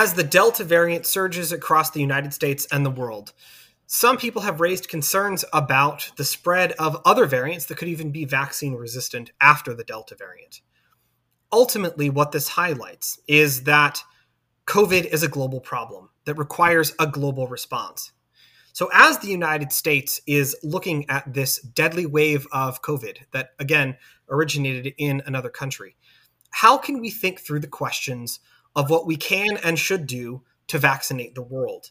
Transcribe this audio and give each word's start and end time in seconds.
As 0.00 0.14
the 0.14 0.22
Delta 0.22 0.62
variant 0.62 1.06
surges 1.06 1.50
across 1.50 1.90
the 1.90 2.00
United 2.00 2.32
States 2.32 2.68
and 2.70 2.86
the 2.86 2.90
world, 2.90 3.32
some 3.88 4.16
people 4.16 4.42
have 4.42 4.60
raised 4.60 4.88
concerns 4.88 5.44
about 5.52 6.12
the 6.16 6.24
spread 6.24 6.70
of 6.78 7.02
other 7.04 7.26
variants 7.26 7.66
that 7.66 7.78
could 7.78 7.88
even 7.88 8.12
be 8.12 8.24
vaccine 8.24 8.74
resistant 8.74 9.32
after 9.40 9.74
the 9.74 9.82
Delta 9.82 10.14
variant. 10.14 10.60
Ultimately, 11.50 12.10
what 12.10 12.30
this 12.30 12.46
highlights 12.46 13.18
is 13.26 13.64
that 13.64 14.00
COVID 14.66 15.06
is 15.06 15.24
a 15.24 15.28
global 15.28 15.60
problem 15.60 16.10
that 16.26 16.38
requires 16.38 16.94
a 17.00 17.06
global 17.08 17.48
response. 17.48 18.12
So, 18.72 18.88
as 18.92 19.18
the 19.18 19.26
United 19.26 19.72
States 19.72 20.20
is 20.28 20.56
looking 20.62 21.10
at 21.10 21.34
this 21.34 21.58
deadly 21.58 22.06
wave 22.06 22.46
of 22.52 22.82
COVID 22.82 23.16
that, 23.32 23.50
again, 23.58 23.96
originated 24.30 24.94
in 24.96 25.24
another 25.26 25.50
country, 25.50 25.96
how 26.50 26.78
can 26.78 27.00
we 27.00 27.10
think 27.10 27.40
through 27.40 27.60
the 27.60 27.66
questions 27.66 28.38
of 28.78 28.90
what 28.90 29.06
we 29.06 29.16
can 29.16 29.56
and 29.64 29.76
should 29.76 30.06
do 30.06 30.40
to 30.68 30.78
vaccinate 30.78 31.34
the 31.34 31.42
world? 31.42 31.90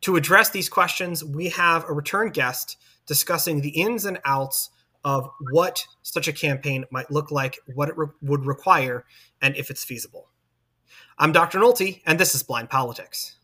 To 0.00 0.16
address 0.16 0.48
these 0.48 0.70
questions, 0.70 1.22
we 1.22 1.50
have 1.50 1.84
a 1.84 1.92
return 1.92 2.30
guest 2.30 2.78
discussing 3.06 3.60
the 3.60 3.80
ins 3.80 4.06
and 4.06 4.18
outs 4.24 4.70
of 5.04 5.28
what 5.50 5.86
such 6.02 6.26
a 6.26 6.32
campaign 6.32 6.86
might 6.90 7.10
look 7.10 7.30
like, 7.30 7.58
what 7.74 7.90
it 7.90 7.98
re- 7.98 8.06
would 8.22 8.46
require, 8.46 9.04
and 9.42 9.54
if 9.56 9.68
it's 9.68 9.84
feasible. 9.84 10.28
I'm 11.18 11.32
Dr. 11.32 11.58
Nolte, 11.58 12.00
and 12.06 12.18
this 12.18 12.34
is 12.34 12.42
Blind 12.42 12.70
Politics. 12.70 13.36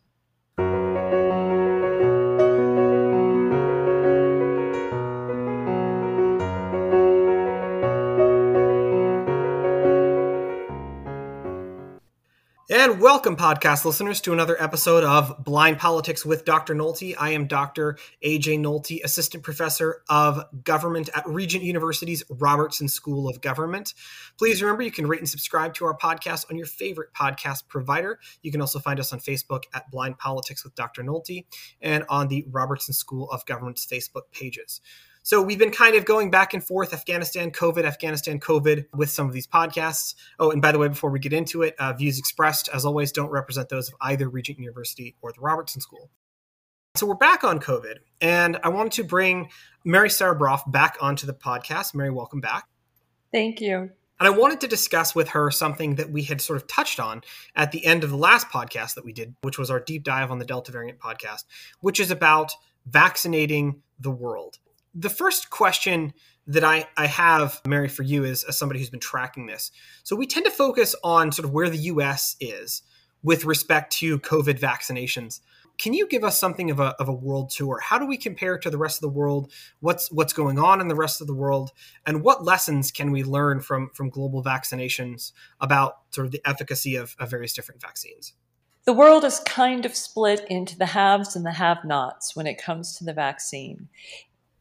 And 12.84 13.00
welcome, 13.00 13.34
podcast 13.34 13.86
listeners, 13.86 14.20
to 14.20 14.34
another 14.34 14.62
episode 14.62 15.04
of 15.04 15.42
Blind 15.42 15.78
Politics 15.78 16.22
with 16.22 16.44
Dr. 16.44 16.74
Nolte. 16.74 17.14
I 17.18 17.30
am 17.30 17.46
Dr. 17.46 17.96
AJ 18.22 18.58
Nolte, 18.58 19.02
Assistant 19.02 19.42
Professor 19.42 20.02
of 20.10 20.44
Government 20.64 21.08
at 21.14 21.26
Regent 21.26 21.64
University's 21.64 22.22
Robertson 22.28 22.88
School 22.88 23.26
of 23.26 23.40
Government. 23.40 23.94
Please 24.36 24.60
remember 24.60 24.82
you 24.82 24.90
can 24.90 25.06
rate 25.06 25.20
and 25.20 25.28
subscribe 25.30 25.72
to 25.76 25.86
our 25.86 25.96
podcast 25.96 26.50
on 26.50 26.58
your 26.58 26.66
favorite 26.66 27.14
podcast 27.14 27.68
provider. 27.68 28.18
You 28.42 28.52
can 28.52 28.60
also 28.60 28.78
find 28.78 29.00
us 29.00 29.14
on 29.14 29.18
Facebook 29.18 29.62
at 29.72 29.90
Blind 29.90 30.18
Politics 30.18 30.62
with 30.62 30.74
Dr. 30.74 31.02
Nolte 31.02 31.46
and 31.80 32.04
on 32.10 32.28
the 32.28 32.44
Robertson 32.50 32.92
School 32.92 33.30
of 33.30 33.46
Government's 33.46 33.86
Facebook 33.86 34.24
pages. 34.30 34.82
So 35.26 35.40
we've 35.40 35.58
been 35.58 35.70
kind 35.70 35.96
of 35.96 36.04
going 36.04 36.30
back 36.30 36.52
and 36.52 36.62
forth 36.62 36.92
Afghanistan, 36.92 37.50
COVID, 37.50 37.84
Afghanistan, 37.84 38.38
COVID 38.38 38.84
with 38.94 39.08
some 39.08 39.26
of 39.26 39.32
these 39.32 39.46
podcasts. 39.46 40.14
Oh, 40.38 40.50
and 40.50 40.60
by 40.60 40.70
the 40.70 40.78
way, 40.78 40.88
before 40.88 41.08
we 41.08 41.18
get 41.18 41.32
into 41.32 41.62
it, 41.62 41.74
uh, 41.78 41.94
views 41.94 42.18
expressed, 42.18 42.68
as 42.74 42.84
always, 42.84 43.10
don't 43.10 43.30
represent 43.30 43.70
those 43.70 43.88
of 43.88 43.94
either 44.02 44.28
Regent 44.28 44.58
University 44.58 45.16
or 45.22 45.32
the 45.32 45.40
Robertson 45.40 45.80
School. 45.80 46.10
So 46.94 47.06
we're 47.06 47.14
back 47.14 47.42
on 47.42 47.58
COVID, 47.58 48.00
and 48.20 48.58
I 48.62 48.68
wanted 48.68 48.92
to 48.92 49.04
bring 49.04 49.48
Mary 49.82 50.10
Starebroff 50.10 50.70
back 50.70 50.98
onto 51.00 51.26
the 51.26 51.32
podcast. 51.32 51.94
Mary, 51.94 52.10
welcome 52.10 52.42
back. 52.42 52.68
Thank 53.32 53.62
you. 53.62 53.92
And 54.20 54.28
I 54.28 54.30
wanted 54.30 54.60
to 54.60 54.68
discuss 54.68 55.14
with 55.14 55.30
her 55.30 55.50
something 55.50 55.94
that 55.94 56.10
we 56.10 56.24
had 56.24 56.42
sort 56.42 56.58
of 56.58 56.68
touched 56.68 57.00
on 57.00 57.22
at 57.56 57.72
the 57.72 57.86
end 57.86 58.04
of 58.04 58.10
the 58.10 58.18
last 58.18 58.50
podcast 58.50 58.94
that 58.96 59.06
we 59.06 59.14
did, 59.14 59.34
which 59.40 59.58
was 59.58 59.70
our 59.70 59.80
deep 59.80 60.04
dive 60.04 60.30
on 60.30 60.38
the 60.38 60.44
Delta 60.44 60.70
variant 60.70 60.98
podcast, 60.98 61.44
which 61.80 61.98
is 61.98 62.10
about 62.10 62.52
vaccinating 62.84 63.80
the 63.98 64.10
world 64.10 64.58
the 64.94 65.10
first 65.10 65.50
question 65.50 66.12
that 66.46 66.64
I, 66.64 66.86
I 66.96 67.06
have, 67.06 67.60
Mary, 67.66 67.88
for 67.88 68.02
you 68.02 68.24
is 68.24 68.44
as 68.44 68.58
somebody 68.58 68.78
who's 68.78 68.90
been 68.90 69.00
tracking 69.00 69.46
this. 69.46 69.70
So 70.02 70.14
we 70.14 70.26
tend 70.26 70.44
to 70.44 70.50
focus 70.50 70.94
on 71.02 71.32
sort 71.32 71.44
of 71.44 71.52
where 71.52 71.70
the 71.70 71.78
US 71.78 72.36
is 72.40 72.82
with 73.22 73.44
respect 73.44 73.92
to 73.94 74.18
COVID 74.20 74.58
vaccinations. 74.58 75.40
Can 75.76 75.92
you 75.92 76.06
give 76.06 76.22
us 76.22 76.38
something 76.38 76.70
of 76.70 76.78
a, 76.78 76.94
of 77.00 77.08
a 77.08 77.12
world 77.12 77.50
tour? 77.50 77.80
How 77.80 77.98
do 77.98 78.06
we 78.06 78.16
compare 78.16 78.58
to 78.58 78.70
the 78.70 78.78
rest 78.78 78.98
of 78.98 79.00
the 79.00 79.18
world? 79.18 79.50
What's 79.80 80.12
what's 80.12 80.32
going 80.32 80.58
on 80.58 80.80
in 80.80 80.86
the 80.86 80.94
rest 80.94 81.20
of 81.20 81.26
the 81.26 81.34
world? 81.34 81.72
And 82.06 82.22
what 82.22 82.44
lessons 82.44 82.92
can 82.92 83.10
we 83.10 83.24
learn 83.24 83.60
from, 83.60 83.90
from 83.92 84.10
global 84.10 84.42
vaccinations 84.44 85.32
about 85.60 85.96
sort 86.10 86.26
of 86.26 86.32
the 86.32 86.42
efficacy 86.48 86.94
of, 86.94 87.16
of 87.18 87.30
various 87.30 87.54
different 87.54 87.80
vaccines? 87.80 88.34
The 88.84 88.92
world 88.92 89.24
is 89.24 89.40
kind 89.40 89.86
of 89.86 89.96
split 89.96 90.46
into 90.50 90.76
the 90.76 90.86
haves 90.86 91.34
and 91.34 91.44
the 91.44 91.52
have 91.52 91.84
nots 91.84 92.36
when 92.36 92.46
it 92.46 92.62
comes 92.62 92.96
to 92.98 93.04
the 93.04 93.14
vaccine. 93.14 93.88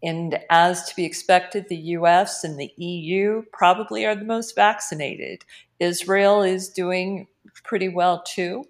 And 0.03 0.37
as 0.49 0.83
to 0.89 0.95
be 0.95 1.05
expected, 1.05 1.69
the 1.69 1.77
US 1.77 2.43
and 2.43 2.59
the 2.59 2.73
EU 2.77 3.43
probably 3.53 4.05
are 4.05 4.15
the 4.15 4.25
most 4.25 4.53
vaccinated. 4.53 5.45
Israel 5.79 6.43
is 6.43 6.69
doing 6.69 7.27
pretty 7.63 7.89
well 7.89 8.21
too. 8.23 8.65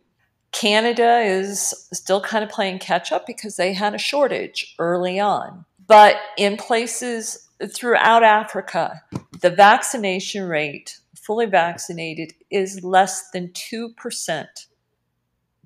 Canada 0.51 1.19
is 1.21 1.87
still 1.91 2.21
kind 2.21 2.43
of 2.43 2.49
playing 2.51 2.77
catch 2.77 3.11
up 3.11 3.25
because 3.25 3.55
they 3.55 3.73
had 3.73 3.95
a 3.95 3.97
shortage 3.97 4.75
early 4.77 5.19
on. 5.19 5.65
But 5.87 6.17
in 6.37 6.57
places 6.57 7.49
throughout 7.73 8.23
Africa, 8.23 9.01
the 9.41 9.49
vaccination 9.49 10.47
rate, 10.47 10.99
fully 11.15 11.47
vaccinated, 11.47 12.33
is 12.51 12.83
less 12.83 13.31
than 13.31 13.49
2% 13.49 14.45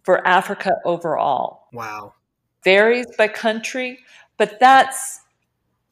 for 0.04 0.26
Africa 0.26 0.72
overall. 0.86 1.68
Wow. 1.74 2.14
Varies 2.64 3.08
by 3.18 3.28
country, 3.28 4.00
but 4.38 4.58
that's 4.60 5.20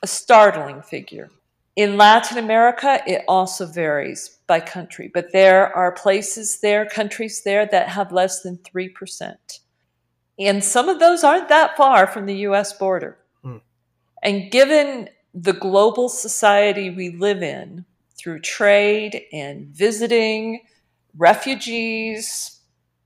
a 0.05 0.07
startling 0.07 0.83
figure. 0.83 1.31
In 1.75 1.97
Latin 1.97 2.37
America, 2.37 3.01
it 3.07 3.23
also 3.27 3.65
varies 3.65 4.37
by 4.45 4.59
country, 4.59 5.09
but 5.11 5.31
there 5.33 5.75
are 5.75 5.91
places 5.91 6.59
there, 6.61 6.85
countries 6.85 7.41
there 7.41 7.65
that 7.65 7.89
have 7.89 8.11
less 8.11 8.43
than 8.43 8.59
3%. 8.59 9.35
And 10.37 10.63
some 10.63 10.89
of 10.89 10.99
those 10.99 11.23
aren't 11.23 11.49
that 11.49 11.75
far 11.75 12.05
from 12.05 12.27
the 12.27 12.35
US 12.49 12.71
border. 12.73 13.17
Hmm. 13.41 13.57
And 14.21 14.51
given 14.51 15.09
the 15.33 15.53
global 15.53 16.07
society 16.07 16.91
we 16.91 17.09
live 17.09 17.41
in 17.41 17.85
through 18.15 18.41
trade 18.41 19.23
and 19.33 19.65
visiting, 19.65 20.61
refugees, 21.17 22.59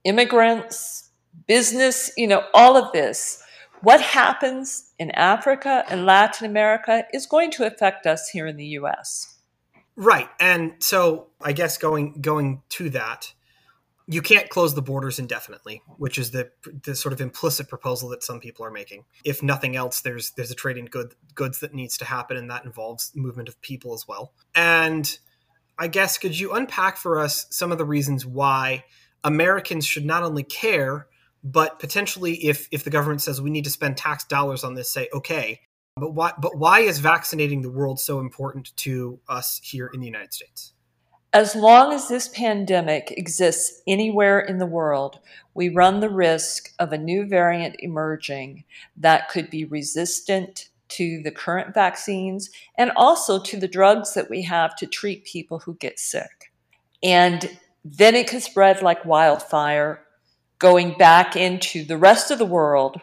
immigrants, 0.03 1.11
business, 1.47 2.11
you 2.17 2.27
know, 2.27 2.43
all 2.53 2.75
of 2.75 2.91
this, 2.91 3.41
what 3.81 4.01
happens 4.01 4.91
in 4.99 5.11
Africa 5.11 5.85
and 5.89 6.05
Latin 6.05 6.45
America 6.45 7.05
is 7.13 7.25
going 7.25 7.51
to 7.51 7.65
affect 7.65 8.05
us 8.05 8.29
here 8.29 8.47
in 8.47 8.57
the 8.57 8.65
US. 8.65 9.37
Right. 9.95 10.29
And 10.39 10.73
so 10.79 11.27
I 11.41 11.51
guess 11.51 11.77
going 11.77 12.21
going 12.21 12.61
to 12.69 12.89
that, 12.91 13.33
you 14.07 14.21
can't 14.21 14.49
close 14.49 14.73
the 14.73 14.81
borders 14.81 15.19
indefinitely, 15.19 15.81
which 15.97 16.17
is 16.17 16.31
the 16.31 16.49
the 16.83 16.95
sort 16.95 17.11
of 17.11 17.19
implicit 17.19 17.67
proposal 17.67 18.09
that 18.09 18.23
some 18.23 18.39
people 18.39 18.65
are 18.65 18.71
making. 18.71 19.03
If 19.25 19.43
nothing 19.43 19.75
else, 19.75 20.01
there's 20.01 20.31
there's 20.31 20.51
a 20.51 20.55
trade 20.55 20.77
in 20.77 20.85
good, 20.85 21.15
goods 21.35 21.59
that 21.59 21.73
needs 21.73 21.97
to 21.97 22.05
happen, 22.05 22.37
and 22.37 22.49
that 22.49 22.63
involves 22.63 23.11
movement 23.13 23.49
of 23.49 23.61
people 23.61 23.93
as 23.93 24.07
well. 24.07 24.31
And 24.55 25.19
I 25.77 25.87
guess 25.87 26.17
could 26.17 26.39
you 26.39 26.53
unpack 26.53 26.95
for 26.95 27.19
us 27.19 27.45
some 27.49 27.71
of 27.71 27.77
the 27.77 27.85
reasons 27.85 28.25
why 28.25 28.85
Americans 29.23 29.85
should 29.85 30.05
not 30.05 30.23
only 30.23 30.43
care 30.43 31.07
but 31.43 31.79
potentially 31.79 32.35
if 32.45 32.67
if 32.71 32.83
the 32.83 32.89
government 32.89 33.21
says 33.21 33.41
we 33.41 33.49
need 33.49 33.63
to 33.63 33.69
spend 33.69 33.97
tax 33.97 34.23
dollars 34.25 34.63
on 34.63 34.73
this 34.73 34.91
say 34.91 35.07
okay 35.13 35.59
but 35.95 36.13
why 36.13 36.31
but 36.39 36.57
why 36.57 36.79
is 36.79 36.99
vaccinating 36.99 37.61
the 37.61 37.71
world 37.71 37.99
so 37.99 38.19
important 38.19 38.75
to 38.77 39.19
us 39.27 39.59
here 39.63 39.89
in 39.93 39.99
the 39.99 40.05
United 40.05 40.33
States 40.33 40.73
as 41.31 41.55
long 41.55 41.93
as 41.93 42.07
this 42.07 42.27
pandemic 42.29 43.13
exists 43.15 43.83
anywhere 43.87 44.39
in 44.39 44.57
the 44.57 44.65
world, 44.65 45.19
we 45.53 45.69
run 45.69 45.99
the 45.99 46.09
risk 46.09 46.73
of 46.79 46.91
a 46.91 46.97
new 46.97 47.27
variant 47.27 47.75
emerging 47.79 48.63
that 48.97 49.29
could 49.29 49.49
be 49.51 49.63
resistant 49.65 50.69
to 50.87 51.21
the 51.21 51.29
current 51.29 51.75
vaccines 51.75 52.49
and 52.79 52.91
also 52.95 53.39
to 53.43 53.57
the 53.57 53.67
drugs 53.67 54.15
that 54.15 54.29
we 54.29 54.41
have 54.41 54.75
to 54.77 54.87
treat 54.87 55.23
people 55.23 55.59
who 55.59 55.75
get 55.75 55.99
sick. 55.99 56.51
And 57.03 57.57
then 57.85 58.15
it 58.15 58.27
could 58.27 58.41
spread 58.41 58.81
like 58.81 59.05
wildfire 59.05 60.03
going 60.59 60.95
back 60.97 61.35
into 61.35 61.83
the 61.83 61.97
rest 61.97 62.31
of 62.31 62.37
the 62.37 62.45
world 62.45 63.01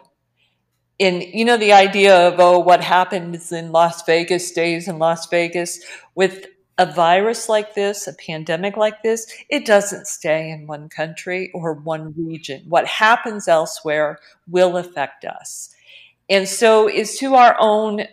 in 0.99 1.21
you 1.21 1.45
know 1.45 1.57
the 1.57 1.73
idea 1.73 2.27
of 2.27 2.39
oh 2.39 2.59
what 2.59 2.83
happens 2.83 3.51
in 3.51 3.71
Las 3.71 4.03
Vegas 4.05 4.47
stays 4.47 4.87
in 4.87 4.97
Las 4.99 5.27
Vegas 5.27 5.79
with 6.15 6.47
a 6.77 6.85
virus 6.85 7.49
like 7.49 7.73
this, 7.73 8.07
a 8.07 8.13
pandemic 8.13 8.77
like 8.77 9.01
this, 9.01 9.31
it 9.49 9.65
doesn't 9.65 10.05
stay 10.05 10.51
in 10.51 10.67
one 10.67 10.89
country 10.89 11.49
or 11.53 11.73
one 11.73 12.13
region. 12.15 12.63
What 12.69 12.85
happens 12.85 13.47
elsewhere 13.47 14.19
will 14.47 14.77
affect 14.77 15.25
us. 15.25 15.73
And 16.29 16.47
so 16.47 16.87
it's 16.87 17.17
to 17.19 17.33
our 17.33 17.55
own 17.59 18.03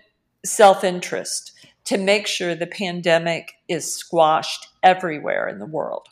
self-interest 0.47 1.53
to 1.85 1.99
make 1.99 2.27
sure 2.27 2.55
the 2.55 2.67
pandemic 2.67 3.53
is 3.69 3.95
squashed 3.95 4.69
everywhere 4.83 5.47
in 5.49 5.59
the 5.59 5.67
world. 5.67 6.09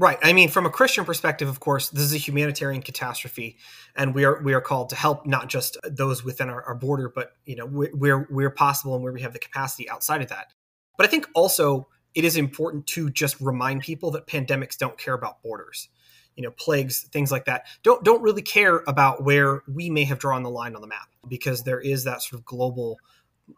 Right. 0.00 0.18
I 0.22 0.32
mean, 0.32 0.48
from 0.48 0.64
a 0.64 0.70
Christian 0.70 1.04
perspective, 1.04 1.48
of 1.48 1.58
course, 1.58 1.88
this 1.90 2.04
is 2.04 2.14
a 2.14 2.18
humanitarian 2.18 2.82
catastrophe, 2.82 3.56
and 3.96 4.14
we 4.14 4.24
are 4.24 4.40
we 4.42 4.54
are 4.54 4.60
called 4.60 4.90
to 4.90 4.96
help 4.96 5.26
not 5.26 5.48
just 5.48 5.76
those 5.82 6.22
within 6.24 6.48
our, 6.48 6.62
our 6.62 6.76
border, 6.76 7.08
but 7.12 7.32
you 7.46 7.56
know 7.56 7.66
where 7.66 8.20
where 8.20 8.50
possible 8.50 8.94
and 8.94 9.02
where 9.02 9.12
we 9.12 9.22
have 9.22 9.32
the 9.32 9.40
capacity 9.40 9.90
outside 9.90 10.22
of 10.22 10.28
that. 10.28 10.52
But 10.96 11.06
I 11.06 11.10
think 11.10 11.26
also 11.34 11.88
it 12.14 12.24
is 12.24 12.36
important 12.36 12.86
to 12.88 13.10
just 13.10 13.40
remind 13.40 13.82
people 13.82 14.12
that 14.12 14.28
pandemics 14.28 14.78
don't 14.78 14.96
care 14.96 15.14
about 15.14 15.42
borders. 15.42 15.88
you 16.36 16.44
know 16.44 16.52
plagues 16.52 17.02
things 17.12 17.32
like 17.32 17.44
that 17.46 17.66
don't 17.82 18.04
don't 18.04 18.22
really 18.22 18.42
care 18.42 18.84
about 18.86 19.24
where 19.24 19.62
we 19.66 19.90
may 19.90 20.04
have 20.04 20.20
drawn 20.20 20.44
the 20.44 20.50
line 20.50 20.76
on 20.76 20.80
the 20.80 20.86
map 20.86 21.08
because 21.28 21.64
there 21.64 21.80
is 21.80 22.04
that 22.04 22.22
sort 22.22 22.38
of 22.38 22.46
global 22.46 22.96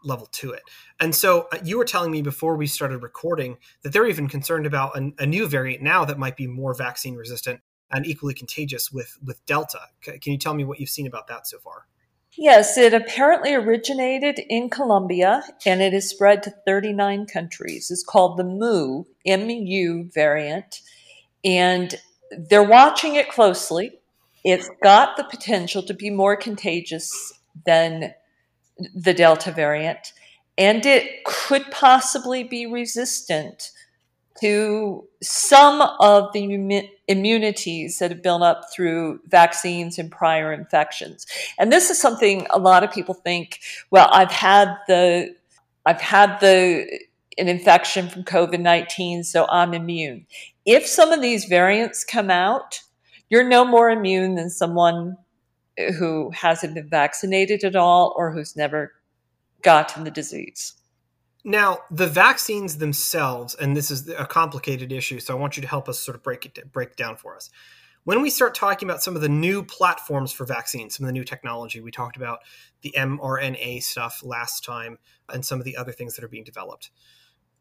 level 0.03 0.27
to 0.27 0.51
it 0.51 0.63
and 0.99 1.13
so 1.13 1.47
uh, 1.51 1.57
you 1.63 1.77
were 1.77 1.85
telling 1.85 2.11
me 2.11 2.21
before 2.21 2.55
we 2.55 2.67
started 2.67 3.03
recording 3.03 3.57
that 3.83 3.93
they're 3.93 4.07
even 4.07 4.27
concerned 4.27 4.65
about 4.65 4.95
a, 4.97 5.11
a 5.19 5.25
new 5.25 5.47
variant 5.47 5.81
now 5.81 6.05
that 6.05 6.17
might 6.17 6.37
be 6.37 6.47
more 6.47 6.73
vaccine 6.73 7.15
resistant 7.15 7.59
and 7.91 8.05
equally 8.05 8.33
contagious 8.33 8.91
with 8.91 9.17
with 9.23 9.45
delta 9.45 9.79
can 10.01 10.19
you 10.31 10.37
tell 10.37 10.53
me 10.53 10.63
what 10.63 10.79
you've 10.79 10.89
seen 10.89 11.07
about 11.07 11.27
that 11.27 11.47
so 11.47 11.57
far 11.59 11.85
Yes, 12.37 12.77
it 12.77 12.93
apparently 12.93 13.53
originated 13.53 14.39
in 14.47 14.69
Colombia 14.69 15.43
and 15.65 15.81
it 15.81 15.91
has 15.91 16.09
spread 16.09 16.43
to 16.43 16.53
39 16.65 17.25
countries. 17.25 17.91
It's 17.91 18.03
called 18.03 18.37
the 18.37 18.45
MU, 18.45 19.03
MU 19.25 20.09
variant, 20.13 20.81
and 21.43 21.93
they're 22.31 22.63
watching 22.63 23.15
it 23.15 23.29
closely. 23.29 23.99
It's 24.45 24.69
got 24.81 25.17
the 25.17 25.25
potential 25.25 25.83
to 25.83 25.93
be 25.93 26.09
more 26.09 26.37
contagious 26.37 27.33
than 27.65 28.13
the 28.93 29.13
Delta 29.13 29.51
variant, 29.51 30.13
and 30.57 30.85
it 30.85 31.23
could 31.25 31.69
possibly 31.71 32.43
be 32.43 32.65
resistant 32.65 33.71
to 34.39 35.07
some 35.21 35.81
of 35.99 36.33
the 36.33 36.89
immunities 37.07 37.99
that 37.99 38.09
have 38.09 38.23
built 38.23 38.41
up 38.41 38.63
through 38.73 39.19
vaccines 39.27 39.99
and 39.99 40.11
prior 40.11 40.51
infections. 40.51 41.27
And 41.59 41.71
this 41.71 41.89
is 41.89 42.01
something 42.01 42.47
a 42.49 42.57
lot 42.57 42.83
of 42.83 42.91
people 42.91 43.13
think, 43.13 43.59
well, 43.91 44.09
I've 44.11 44.31
had 44.31 44.75
the 44.87 45.35
I've 45.85 46.01
had 46.01 46.39
the 46.39 46.87
an 47.37 47.47
infection 47.47 48.09
from 48.09 48.23
COVID-19, 48.23 49.25
so 49.25 49.47
I'm 49.49 49.73
immune. 49.73 50.25
If 50.65 50.85
some 50.85 51.11
of 51.11 51.21
these 51.21 51.45
variants 51.45 52.03
come 52.03 52.29
out, 52.29 52.81
you're 53.29 53.47
no 53.47 53.63
more 53.63 53.89
immune 53.89 54.35
than 54.35 54.49
someone 54.49 55.17
who 55.77 56.31
hasn't 56.31 56.75
been 56.75 56.89
vaccinated 56.89 57.63
at 57.63 57.75
all 57.75 58.13
or 58.17 58.31
who's 58.31 58.55
never 58.55 58.93
gotten 59.61 60.03
the 60.03 60.11
disease. 60.11 60.73
Now, 61.43 61.79
the 61.89 62.07
vaccines 62.07 62.77
themselves, 62.77 63.55
and 63.55 63.75
this 63.75 63.89
is 63.89 64.07
a 64.09 64.25
complicated 64.25 64.91
issue, 64.91 65.19
so 65.19 65.35
I 65.35 65.39
want 65.39 65.57
you 65.57 65.61
to 65.61 65.67
help 65.67 65.89
us 65.89 65.99
sort 65.99 66.15
of 66.15 66.23
break 66.23 66.45
it 66.45 66.71
break 66.71 66.95
down 66.95 67.17
for 67.17 67.35
us. 67.35 67.49
When 68.03 68.21
we 68.21 68.29
start 68.29 68.55
talking 68.55 68.87
about 68.89 69.03
some 69.03 69.15
of 69.15 69.21
the 69.21 69.29
new 69.29 69.63
platforms 69.63 70.31
for 70.31 70.45
vaccines, 70.45 70.95
some 70.95 71.05
of 71.05 71.07
the 71.07 71.13
new 71.13 71.23
technology, 71.23 71.81
we 71.81 71.91
talked 71.91 72.17
about 72.17 72.39
the 72.81 72.93
mRNA 72.97 73.83
stuff 73.83 74.21
last 74.23 74.63
time 74.63 74.97
and 75.29 75.45
some 75.45 75.59
of 75.59 75.65
the 75.65 75.77
other 75.77 75.91
things 75.91 76.15
that 76.15 76.23
are 76.23 76.27
being 76.27 76.43
developed. 76.43 76.89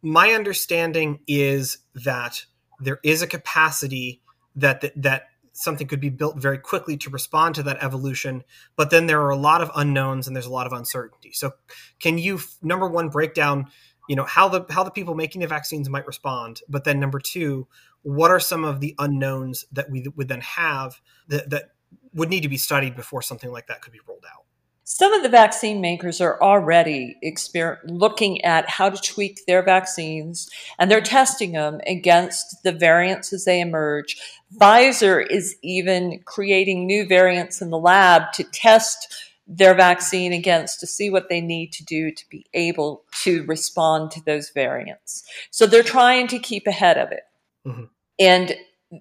My 0.03 0.31
understanding 0.31 1.21
is 1.27 1.79
that 1.95 2.45
there 2.81 3.01
is 3.03 3.21
a 3.21 3.27
capacity 3.27 4.23
that 4.57 4.81
that, 4.81 5.03
that 5.03 5.23
something 5.52 5.87
could 5.87 6.00
be 6.00 6.11
built 6.11 6.41
very 6.41 6.58
quickly 6.58 6.97
to 6.97 7.11
respond 7.11 7.55
to 7.55 7.62
that 7.62 7.82
evolution 7.82 8.43
but 8.76 8.91
then 8.91 9.06
there 9.06 9.20
are 9.20 9.31
a 9.31 9.37
lot 9.37 9.61
of 9.61 9.70
unknowns 9.75 10.26
and 10.26 10.35
there's 10.35 10.47
a 10.47 10.50
lot 10.50 10.67
of 10.67 10.73
uncertainty. 10.73 11.32
So 11.32 11.52
can 11.99 12.19
you 12.19 12.41
number 12.62 12.88
one 12.88 13.08
break 13.08 13.35
down 13.35 13.67
you 14.08 14.17
know 14.17 14.25
how 14.25 14.49
the 14.49 14.64
how 14.70 14.82
the 14.82 14.91
people 14.91 15.14
making 15.14 15.41
the 15.41 15.47
vaccines 15.47 15.88
might 15.88 16.06
respond 16.06 16.62
but 16.69 16.85
then 16.85 16.99
number 16.99 17.20
two 17.20 17.69
what 18.02 18.31
are 18.31 18.41
some 18.41 18.64
of 18.64 18.81
the 18.81 18.94
unknowns 18.99 19.67
that 19.73 19.91
we 19.91 20.06
would 20.17 20.29
then 20.29 20.41
have 20.41 21.00
that, 21.29 21.50
that 21.50 21.70
would 22.14 22.29
need 22.29 22.43
to 22.43 22.49
be 22.49 22.56
studied 22.56 22.97
before 22.97 23.23
something 23.23 23.52
like 23.52 23.67
that 23.69 23.82
could 23.82 23.93
be 23.93 24.00
rolled 24.08 24.25
out 24.35 24.44
some 24.93 25.13
of 25.13 25.23
the 25.23 25.29
vaccine 25.29 25.81
makers 25.81 26.21
are 26.21 26.43
already 26.43 27.17
exper- 27.25 27.79
looking 27.85 28.45
at 28.45 28.69
how 28.69 28.91
to 28.91 29.01
tweak 29.01 29.47
their 29.47 29.63
vaccines 29.63 30.51
and 30.81 30.91
they're 30.91 31.01
testing 31.01 31.53
them 31.53 31.81
against 31.87 32.65
the 32.65 32.73
variants 32.73 33.33
as 33.33 33.45
they 33.45 33.61
emerge. 33.61 34.21
Pfizer 34.61 35.25
is 35.25 35.55
even 35.63 36.19
creating 36.25 36.89
new 36.89 37.07
variants 37.07 37.63
in 37.63 37.71
the 37.71 37.79
lab 37.79 38.33
to 38.33 38.43
test 38.43 39.15
their 39.47 39.75
vaccine 39.75 40.33
against 40.33 40.81
to 40.81 40.89
see 40.89 41.09
what 41.09 41.29
they 41.29 41.41
need 41.41 41.73
to 41.75 41.85
do 41.85 42.11
to 42.11 42.29
be 42.29 42.45
able 42.53 43.05
to 43.23 43.45
respond 43.45 44.11
to 44.11 44.25
those 44.25 44.51
variants. 44.51 45.23
So 45.53 45.69
they're 45.69 45.85
trying 45.85 46.27
to 46.27 46.39
keep 46.41 46.67
ahead 46.67 46.99
of 46.99 47.13
it. 47.13 47.23
Mm-hmm. 47.65 47.85
And 48.19 48.57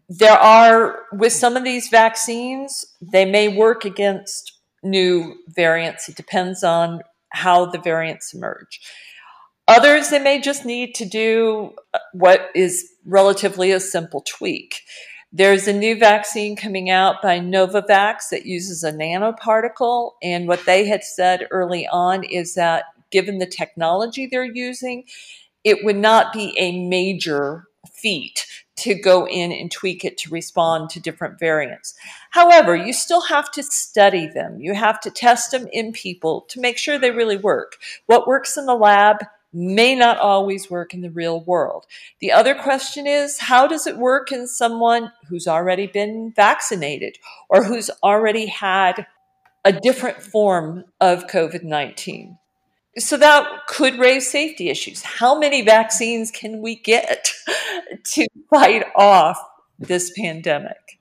there 0.07 0.37
are, 0.37 1.05
with 1.13 1.33
some 1.33 1.57
of 1.57 1.63
these 1.63 1.89
vaccines, 1.89 2.85
they 3.01 3.25
may 3.25 3.47
work 3.47 3.85
against 3.85 4.58
new 4.83 5.35
variants. 5.49 6.09
It 6.09 6.15
depends 6.15 6.63
on 6.63 7.01
how 7.29 7.65
the 7.65 7.79
variants 7.79 8.33
emerge. 8.33 8.79
Others, 9.67 10.09
they 10.09 10.19
may 10.19 10.41
just 10.41 10.65
need 10.65 10.95
to 10.95 11.05
do 11.05 11.73
uh, 11.93 11.99
what 12.13 12.49
is 12.55 12.89
relatively 13.05 13.71
a 13.71 13.79
simple 13.79 14.23
tweak. 14.27 14.81
There's 15.31 15.67
a 15.67 15.73
new 15.73 15.95
vaccine 15.95 16.55
coming 16.55 16.89
out 16.89 17.21
by 17.21 17.39
Novavax 17.39 18.29
that 18.31 18.47
uses 18.47 18.83
a 18.83 18.91
nanoparticle. 18.91 20.13
And 20.23 20.47
what 20.47 20.65
they 20.65 20.85
had 20.87 21.03
said 21.03 21.47
early 21.51 21.87
on 21.87 22.23
is 22.23 22.55
that 22.55 22.85
given 23.11 23.37
the 23.37 23.45
technology 23.45 24.25
they're 24.25 24.43
using, 24.43 25.03
it 25.63 25.85
would 25.85 25.97
not 25.97 26.33
be 26.33 26.55
a 26.57 26.83
major 26.87 27.65
feat 27.93 28.45
to 28.79 28.95
go 28.95 29.27
in 29.27 29.51
and 29.51 29.71
tweak 29.71 30.03
it 30.03 30.17
to 30.19 30.29
respond 30.29 30.89
to 30.89 30.99
different 30.99 31.39
variants. 31.39 31.95
However, 32.31 32.75
you 32.75 32.93
still 32.93 33.21
have 33.21 33.51
to 33.51 33.63
study 33.63 34.27
them. 34.27 34.59
You 34.59 34.73
have 34.73 34.99
to 35.01 35.11
test 35.11 35.51
them 35.51 35.67
in 35.71 35.91
people 35.91 36.41
to 36.49 36.59
make 36.59 36.77
sure 36.77 36.97
they 36.97 37.11
really 37.11 37.37
work. 37.37 37.77
What 38.05 38.27
works 38.27 38.57
in 38.57 38.65
the 38.65 38.75
lab 38.75 39.17
may 39.51 39.95
not 39.95 40.17
always 40.19 40.69
work 40.69 40.93
in 40.93 41.01
the 41.01 41.09
real 41.09 41.41
world. 41.41 41.85
The 42.19 42.31
other 42.31 42.53
question 42.53 43.07
is 43.07 43.39
how 43.39 43.67
does 43.67 43.87
it 43.87 43.97
work 43.97 44.31
in 44.31 44.47
someone 44.47 45.11
who's 45.27 45.47
already 45.47 45.87
been 45.87 46.33
vaccinated 46.35 47.17
or 47.49 47.63
who's 47.63 47.89
already 48.03 48.45
had 48.45 49.07
a 49.65 49.73
different 49.73 50.21
form 50.21 50.85
of 51.01 51.27
COVID 51.27 51.63
19? 51.63 52.37
So 52.99 53.17
that 53.17 53.67
could 53.67 53.97
raise 53.97 54.29
safety 54.29 54.69
issues. 54.69 55.01
How 55.01 55.37
many 55.37 55.61
vaccines 55.61 56.31
can 56.31 56.61
we 56.61 56.75
get 56.75 57.31
to 58.03 58.27
fight 58.49 58.85
off 58.95 59.37
this 59.79 60.11
pandemic? 60.17 60.99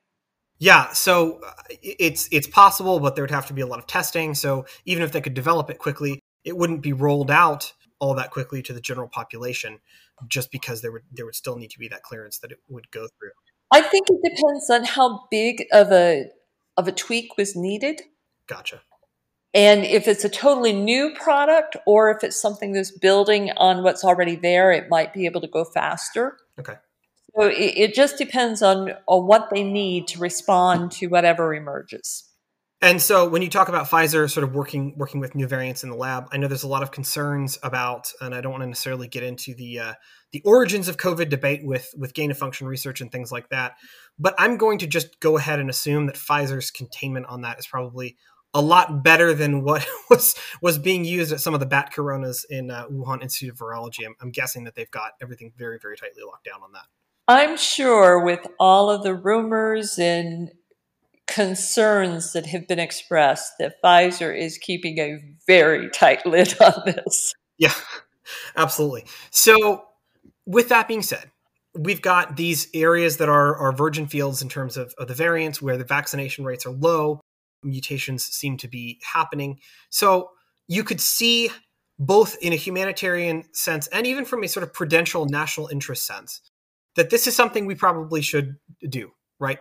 Yeah, 0.58 0.92
so 0.92 1.40
uh, 1.46 1.52
it's 1.82 2.28
it's 2.32 2.46
possible, 2.46 2.98
but 2.98 3.14
there 3.14 3.22
would 3.22 3.30
have 3.30 3.46
to 3.46 3.52
be 3.52 3.60
a 3.60 3.66
lot 3.66 3.78
of 3.78 3.86
testing. 3.86 4.34
So 4.34 4.66
even 4.86 5.02
if 5.02 5.12
they 5.12 5.20
could 5.20 5.34
develop 5.34 5.70
it 5.70 5.78
quickly, 5.78 6.20
it 6.44 6.56
wouldn't 6.56 6.82
be 6.82 6.92
rolled 6.92 7.30
out 7.30 7.72
all 8.00 8.14
that 8.14 8.30
quickly 8.30 8.62
to 8.62 8.72
the 8.72 8.80
general 8.80 9.08
population, 9.08 9.78
just 10.26 10.50
because 10.50 10.82
there 10.82 10.90
would 10.90 11.02
there 11.12 11.24
would 11.24 11.36
still 11.36 11.56
need 11.56 11.70
to 11.70 11.78
be 11.78 11.88
that 11.88 12.02
clearance 12.02 12.38
that 12.38 12.50
it 12.50 12.58
would 12.68 12.90
go 12.90 13.06
through. 13.18 13.30
I 13.70 13.82
think 13.82 14.08
it 14.10 14.20
depends 14.24 14.70
on 14.70 14.84
how 14.84 15.26
big 15.30 15.66
of 15.72 15.92
a 15.92 16.26
of 16.76 16.88
a 16.88 16.92
tweak 16.92 17.36
was 17.36 17.54
needed. 17.54 18.02
Gotcha. 18.48 18.80
And 19.54 19.84
if 19.84 20.06
it's 20.08 20.24
a 20.24 20.28
totally 20.28 20.72
new 20.72 21.14
product 21.14 21.76
or 21.86 22.10
if 22.10 22.22
it's 22.22 22.40
something 22.40 22.72
that's 22.72 22.90
building 22.90 23.50
on 23.56 23.82
what's 23.82 24.04
already 24.04 24.36
there, 24.36 24.72
it 24.72 24.90
might 24.90 25.14
be 25.14 25.24
able 25.24 25.40
to 25.40 25.48
go 25.48 25.64
faster. 25.64 26.36
Okay. 26.60 26.74
So 27.38 27.46
it, 27.46 27.74
it 27.76 27.94
just 27.94 28.18
depends 28.18 28.62
on, 28.62 28.92
on 29.06 29.26
what 29.26 29.48
they 29.50 29.62
need 29.62 30.08
to 30.08 30.18
respond 30.18 30.92
to 30.92 31.06
whatever 31.06 31.54
emerges. 31.54 32.24
And 32.80 33.02
so 33.02 33.28
when 33.28 33.42
you 33.42 33.50
talk 33.50 33.68
about 33.68 33.88
Pfizer 33.88 34.30
sort 34.30 34.44
of 34.44 34.54
working 34.54 34.94
working 34.96 35.20
with 35.20 35.34
new 35.34 35.48
variants 35.48 35.82
in 35.82 35.90
the 35.90 35.96
lab, 35.96 36.28
I 36.30 36.36
know 36.36 36.46
there's 36.46 36.62
a 36.62 36.68
lot 36.68 36.84
of 36.84 36.92
concerns 36.92 37.58
about, 37.64 38.12
and 38.20 38.32
I 38.32 38.40
don't 38.40 38.52
want 38.52 38.62
to 38.62 38.68
necessarily 38.68 39.08
get 39.08 39.24
into 39.24 39.52
the 39.52 39.80
uh, 39.80 39.92
the 40.30 40.42
origins 40.44 40.86
of 40.86 40.96
COVID 40.96 41.28
debate 41.28 41.62
with 41.64 41.92
with 41.96 42.14
gain 42.14 42.30
of 42.30 42.38
function 42.38 42.68
research 42.68 43.00
and 43.00 43.10
things 43.10 43.32
like 43.32 43.48
that. 43.48 43.74
But 44.16 44.36
I'm 44.38 44.58
going 44.58 44.78
to 44.78 44.86
just 44.86 45.18
go 45.18 45.36
ahead 45.36 45.58
and 45.58 45.68
assume 45.68 46.06
that 46.06 46.14
Pfizer's 46.14 46.70
containment 46.70 47.26
on 47.26 47.40
that 47.42 47.58
is 47.58 47.66
probably 47.66 48.16
a 48.54 48.60
lot 48.60 49.02
better 49.02 49.34
than 49.34 49.62
what 49.62 49.86
was 50.10 50.34
was 50.62 50.78
being 50.78 51.04
used 51.04 51.32
at 51.32 51.40
some 51.40 51.54
of 51.54 51.60
the 51.60 51.66
bat 51.66 51.92
coronas 51.92 52.44
in 52.48 52.70
uh, 52.70 52.86
Wuhan 52.88 53.22
Institute 53.22 53.52
of 53.52 53.58
Virology. 53.58 54.06
I'm, 54.06 54.14
I'm 54.20 54.30
guessing 54.30 54.64
that 54.64 54.74
they've 54.74 54.90
got 54.90 55.12
everything 55.20 55.52
very 55.56 55.78
very 55.80 55.96
tightly 55.96 56.22
locked 56.24 56.44
down 56.44 56.62
on 56.62 56.72
that. 56.72 56.86
I'm 57.28 57.58
sure 57.58 58.24
with 58.24 58.46
all 58.58 58.90
of 58.90 59.02
the 59.02 59.14
rumors 59.14 59.98
and 59.98 60.50
concerns 61.26 62.32
that 62.32 62.46
have 62.46 62.66
been 62.66 62.78
expressed 62.78 63.52
that 63.58 63.74
Pfizer 63.84 64.36
is 64.36 64.56
keeping 64.56 64.98
a 64.98 65.18
very 65.46 65.90
tight 65.90 66.24
lid 66.26 66.58
on 66.60 66.82
this. 66.86 67.34
Yeah, 67.58 67.74
absolutely. 68.56 69.04
So, 69.30 69.84
with 70.46 70.70
that 70.70 70.88
being 70.88 71.02
said, 71.02 71.30
we've 71.74 72.00
got 72.00 72.36
these 72.36 72.68
areas 72.72 73.18
that 73.18 73.28
are, 73.28 73.54
are 73.56 73.72
virgin 73.72 74.06
fields 74.06 74.40
in 74.40 74.48
terms 74.48 74.78
of, 74.78 74.94
of 74.98 75.08
the 75.08 75.14
variants 75.14 75.60
where 75.60 75.76
the 75.76 75.84
vaccination 75.84 76.44
rates 76.44 76.64
are 76.64 76.72
low 76.72 77.20
mutations 77.62 78.24
seem 78.24 78.56
to 78.58 78.68
be 78.68 79.00
happening. 79.02 79.58
So 79.90 80.30
you 80.66 80.84
could 80.84 81.00
see 81.00 81.50
both 81.98 82.36
in 82.40 82.52
a 82.52 82.56
humanitarian 82.56 83.44
sense 83.52 83.86
and 83.88 84.06
even 84.06 84.24
from 84.24 84.44
a 84.44 84.48
sort 84.48 84.62
of 84.62 84.72
prudential 84.72 85.26
national 85.26 85.68
interest 85.68 86.06
sense 86.06 86.40
that 86.96 87.10
this 87.10 87.26
is 87.26 87.34
something 87.34 87.66
we 87.66 87.74
probably 87.74 88.22
should 88.22 88.56
do, 88.88 89.10
right? 89.40 89.58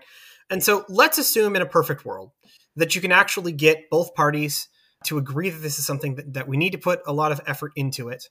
And 0.50 0.64
so 0.64 0.86
let's 0.88 1.18
assume 1.18 1.56
in 1.56 1.62
a 1.62 1.68
perfect 1.68 2.06
world 2.06 2.32
that 2.76 2.96
you 2.96 3.02
can 3.02 3.12
actually 3.12 3.52
get 3.52 3.90
both 3.90 4.14
parties 4.14 4.68
to 5.06 5.18
agree 5.18 5.50
that 5.50 5.60
this 5.60 5.80
is 5.80 5.86
something 5.86 6.16
that, 6.16 6.34
that 6.34 6.48
we 6.48 6.58
need 6.58 6.72
to 6.72 6.78
put 6.78 7.02
a 7.08 7.14
lot 7.14 7.32
of 7.32 7.42
effort 7.48 7.72
into 7.76 8.10
it 8.10 8.26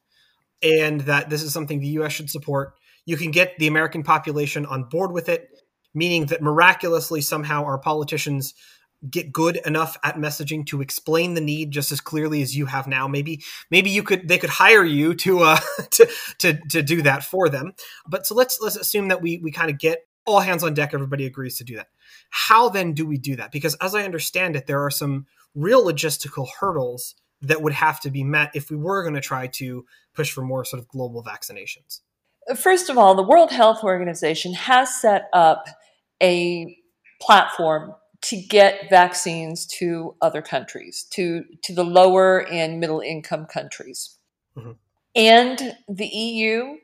and 0.62 1.02
that 1.02 1.30
this 1.30 1.42
is 1.42 1.52
something 1.52 1.80
the 1.80 2.00
US 2.00 2.12
should 2.12 2.30
support. 2.30 2.74
You 3.04 3.16
can 3.16 3.30
get 3.30 3.56
the 3.58 3.66
American 3.66 4.02
population 4.02 4.66
on 4.66 4.84
board 4.84 5.12
with 5.12 5.28
it 5.28 5.48
meaning 5.96 6.26
that 6.26 6.42
miraculously 6.42 7.22
somehow 7.22 7.64
our 7.64 7.78
politicians 7.78 8.54
get 9.10 9.32
good 9.32 9.60
enough 9.64 9.96
at 10.02 10.16
messaging 10.16 10.66
to 10.66 10.80
explain 10.80 11.34
the 11.34 11.40
need 11.40 11.70
just 11.70 11.92
as 11.92 12.00
clearly 12.00 12.42
as 12.42 12.56
you 12.56 12.66
have 12.66 12.86
now. 12.86 13.08
Maybe 13.08 13.42
maybe 13.70 13.90
you 13.90 14.02
could 14.02 14.28
they 14.28 14.38
could 14.38 14.50
hire 14.50 14.84
you 14.84 15.14
to 15.14 15.40
uh 15.40 15.58
to 15.90 16.08
to, 16.38 16.58
to 16.70 16.82
do 16.82 17.02
that 17.02 17.24
for 17.24 17.48
them. 17.48 17.72
But 18.06 18.26
so 18.26 18.34
let's 18.34 18.60
let's 18.60 18.76
assume 18.76 19.08
that 19.08 19.22
we 19.22 19.38
we 19.38 19.50
kind 19.50 19.70
of 19.70 19.78
get 19.78 20.06
all 20.26 20.40
hands 20.40 20.64
on 20.64 20.74
deck 20.74 20.92
everybody 20.92 21.26
agrees 21.26 21.58
to 21.58 21.64
do 21.64 21.76
that. 21.76 21.88
How 22.30 22.68
then 22.68 22.92
do 22.92 23.06
we 23.06 23.18
do 23.18 23.36
that? 23.36 23.52
Because 23.52 23.74
as 23.76 23.94
i 23.94 24.02
understand 24.02 24.56
it 24.56 24.66
there 24.66 24.84
are 24.84 24.90
some 24.90 25.26
real 25.54 25.84
logistical 25.84 26.46
hurdles 26.60 27.14
that 27.42 27.62
would 27.62 27.72
have 27.72 28.00
to 28.00 28.10
be 28.10 28.24
met 28.24 28.50
if 28.54 28.70
we 28.70 28.76
were 28.76 29.02
going 29.02 29.14
to 29.14 29.20
try 29.20 29.46
to 29.46 29.84
push 30.14 30.30
for 30.30 30.42
more 30.42 30.64
sort 30.64 30.80
of 30.80 30.88
global 30.88 31.22
vaccinations. 31.22 32.00
First 32.56 32.90
of 32.90 32.98
all 32.98 33.14
the 33.14 33.22
world 33.22 33.50
health 33.50 33.82
organization 33.82 34.54
has 34.54 35.00
set 35.00 35.28
up 35.32 35.66
a 36.22 36.76
platform 37.20 37.94
to 38.22 38.36
get 38.36 38.90
vaccines 38.90 39.66
to 39.66 40.14
other 40.20 40.42
countries, 40.42 41.06
to, 41.10 41.44
to 41.62 41.74
the 41.74 41.84
lower 41.84 42.46
and 42.48 42.80
middle 42.80 43.00
income 43.00 43.46
countries. 43.46 44.16
Mm-hmm. 44.56 44.72
And 45.14 45.76
the 45.88 46.06
EU, 46.06 46.76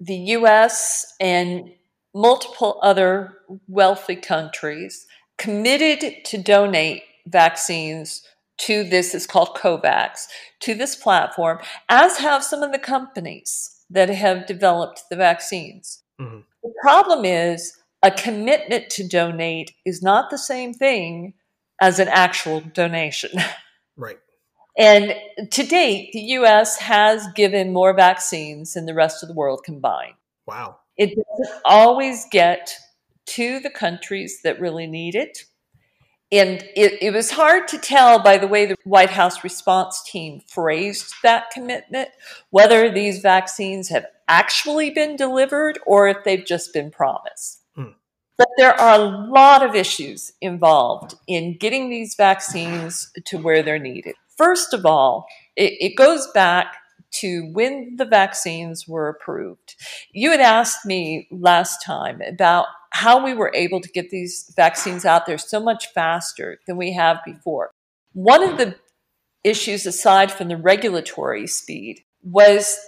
the 0.00 0.16
US, 0.16 1.14
and 1.20 1.70
multiple 2.14 2.78
other 2.82 3.38
wealthy 3.68 4.16
countries 4.16 5.06
committed 5.38 6.24
to 6.26 6.38
donate 6.38 7.02
vaccines 7.26 8.22
to 8.58 8.84
this, 8.84 9.14
it's 9.14 9.26
called 9.26 9.56
COVAX, 9.56 10.26
to 10.60 10.74
this 10.74 10.94
platform, 10.94 11.58
as 11.88 12.18
have 12.18 12.44
some 12.44 12.62
of 12.62 12.70
the 12.70 12.78
companies 12.78 13.82
that 13.90 14.08
have 14.08 14.46
developed 14.46 15.04
the 15.10 15.16
vaccines. 15.16 16.02
Mm-hmm. 16.20 16.40
The 16.62 16.72
problem 16.80 17.24
is 17.24 17.76
a 18.02 18.10
commitment 18.10 18.90
to 18.90 19.06
donate 19.06 19.72
is 19.84 20.02
not 20.02 20.30
the 20.30 20.38
same 20.38 20.74
thing 20.74 21.34
as 21.80 21.98
an 21.98 22.08
actual 22.08 22.60
donation. 22.60 23.30
Right. 23.94 24.18
And 24.78 25.14
to 25.50 25.64
date, 25.64 26.12
the 26.14 26.20
US 26.20 26.78
has 26.78 27.28
given 27.34 27.74
more 27.74 27.92
vaccines 27.94 28.72
than 28.72 28.86
the 28.86 28.94
rest 28.94 29.22
of 29.22 29.28
the 29.28 29.34
world 29.34 29.60
combined. 29.64 30.14
Wow. 30.46 30.78
It 30.96 31.10
doesn't 31.10 31.60
always 31.66 32.24
get 32.30 32.74
to 33.26 33.60
the 33.60 33.70
countries 33.70 34.40
that 34.42 34.60
really 34.60 34.86
need 34.86 35.14
it. 35.14 35.44
And 36.30 36.62
it, 36.74 37.02
it, 37.02 37.12
was 37.12 37.32
hard 37.32 37.68
to 37.68 37.78
tell 37.78 38.22
by 38.22 38.38
the 38.38 38.48
way 38.48 38.64
the 38.64 38.76
White 38.84 39.10
House 39.10 39.44
response 39.44 40.02
team 40.02 40.40
phrased 40.48 41.12
that 41.22 41.50
commitment 41.50 42.08
whether 42.48 42.90
these 42.90 43.20
vaccines 43.20 43.90
have 43.90 44.06
actually 44.26 44.88
been 44.88 45.14
delivered 45.16 45.78
or 45.86 46.08
if 46.08 46.24
they've 46.24 46.44
just 46.44 46.72
been 46.72 46.90
promised. 46.90 47.61
But 48.38 48.48
there 48.56 48.78
are 48.78 48.98
a 48.98 49.04
lot 49.30 49.64
of 49.64 49.74
issues 49.74 50.32
involved 50.40 51.14
in 51.26 51.58
getting 51.58 51.90
these 51.90 52.14
vaccines 52.14 53.10
to 53.26 53.38
where 53.38 53.62
they're 53.62 53.78
needed. 53.78 54.16
First 54.36 54.72
of 54.72 54.86
all, 54.86 55.26
it, 55.56 55.74
it 55.80 55.96
goes 55.96 56.28
back 56.32 56.76
to 57.12 57.50
when 57.52 57.96
the 57.96 58.06
vaccines 58.06 58.88
were 58.88 59.08
approved. 59.08 59.76
You 60.12 60.30
had 60.30 60.40
asked 60.40 60.86
me 60.86 61.28
last 61.30 61.84
time 61.84 62.22
about 62.22 62.66
how 62.90 63.22
we 63.22 63.34
were 63.34 63.52
able 63.54 63.80
to 63.80 63.88
get 63.88 64.10
these 64.10 64.52
vaccines 64.56 65.04
out 65.04 65.26
there 65.26 65.38
so 65.38 65.60
much 65.60 65.88
faster 65.88 66.58
than 66.66 66.76
we 66.76 66.92
have 66.92 67.18
before. 67.24 67.70
One 68.12 68.42
of 68.42 68.58
the 68.58 68.76
issues, 69.44 69.86
aside 69.86 70.30
from 70.30 70.48
the 70.48 70.56
regulatory 70.56 71.46
speed, 71.46 72.00
was 72.22 72.78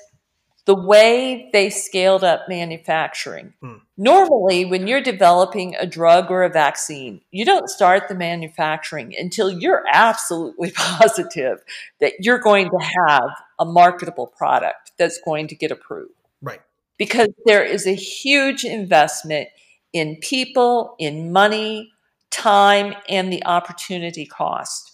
the 0.67 0.75
way 0.75 1.51
they 1.53 1.69
scaled 1.69 2.25
up 2.25 2.49
manufacturing. 2.49 3.53
Hmm. 3.61 3.77
Normally, 3.97 4.65
when 4.65 4.87
you're 4.87 5.03
developing 5.03 5.75
a 5.77 5.87
drug 5.87 6.31
or 6.31 6.43
a 6.43 6.49
vaccine, 6.49 7.21
you 7.31 7.45
don't 7.45 7.69
start 7.69 8.09
the 8.09 8.15
manufacturing 8.15 9.15
until 9.19 9.51
you're 9.51 9.85
absolutely 9.93 10.71
positive 10.77 11.63
that 12.01 12.15
you're 12.21 12.39
going 12.39 12.71
to 12.71 12.91
have 13.09 13.31
a 13.59 13.65
marketable 13.65 14.27
product 14.27 14.93
that's 14.99 15.21
going 15.25 15.49
to 15.49 15.55
get 15.55 15.71
approved. 15.71 16.13
Right. 16.41 16.61
Because 16.99 17.29
there 17.45 17.65
is 17.65 17.87
a 17.87 17.95
huge 17.95 18.65
investment 18.65 19.49
in 19.93 20.17
people, 20.17 20.95
in 20.99 21.31
money, 21.31 21.93
time, 22.31 22.95
and 23.09 23.33
the 23.33 23.45
opportunity 23.45 24.27
cost 24.27 24.91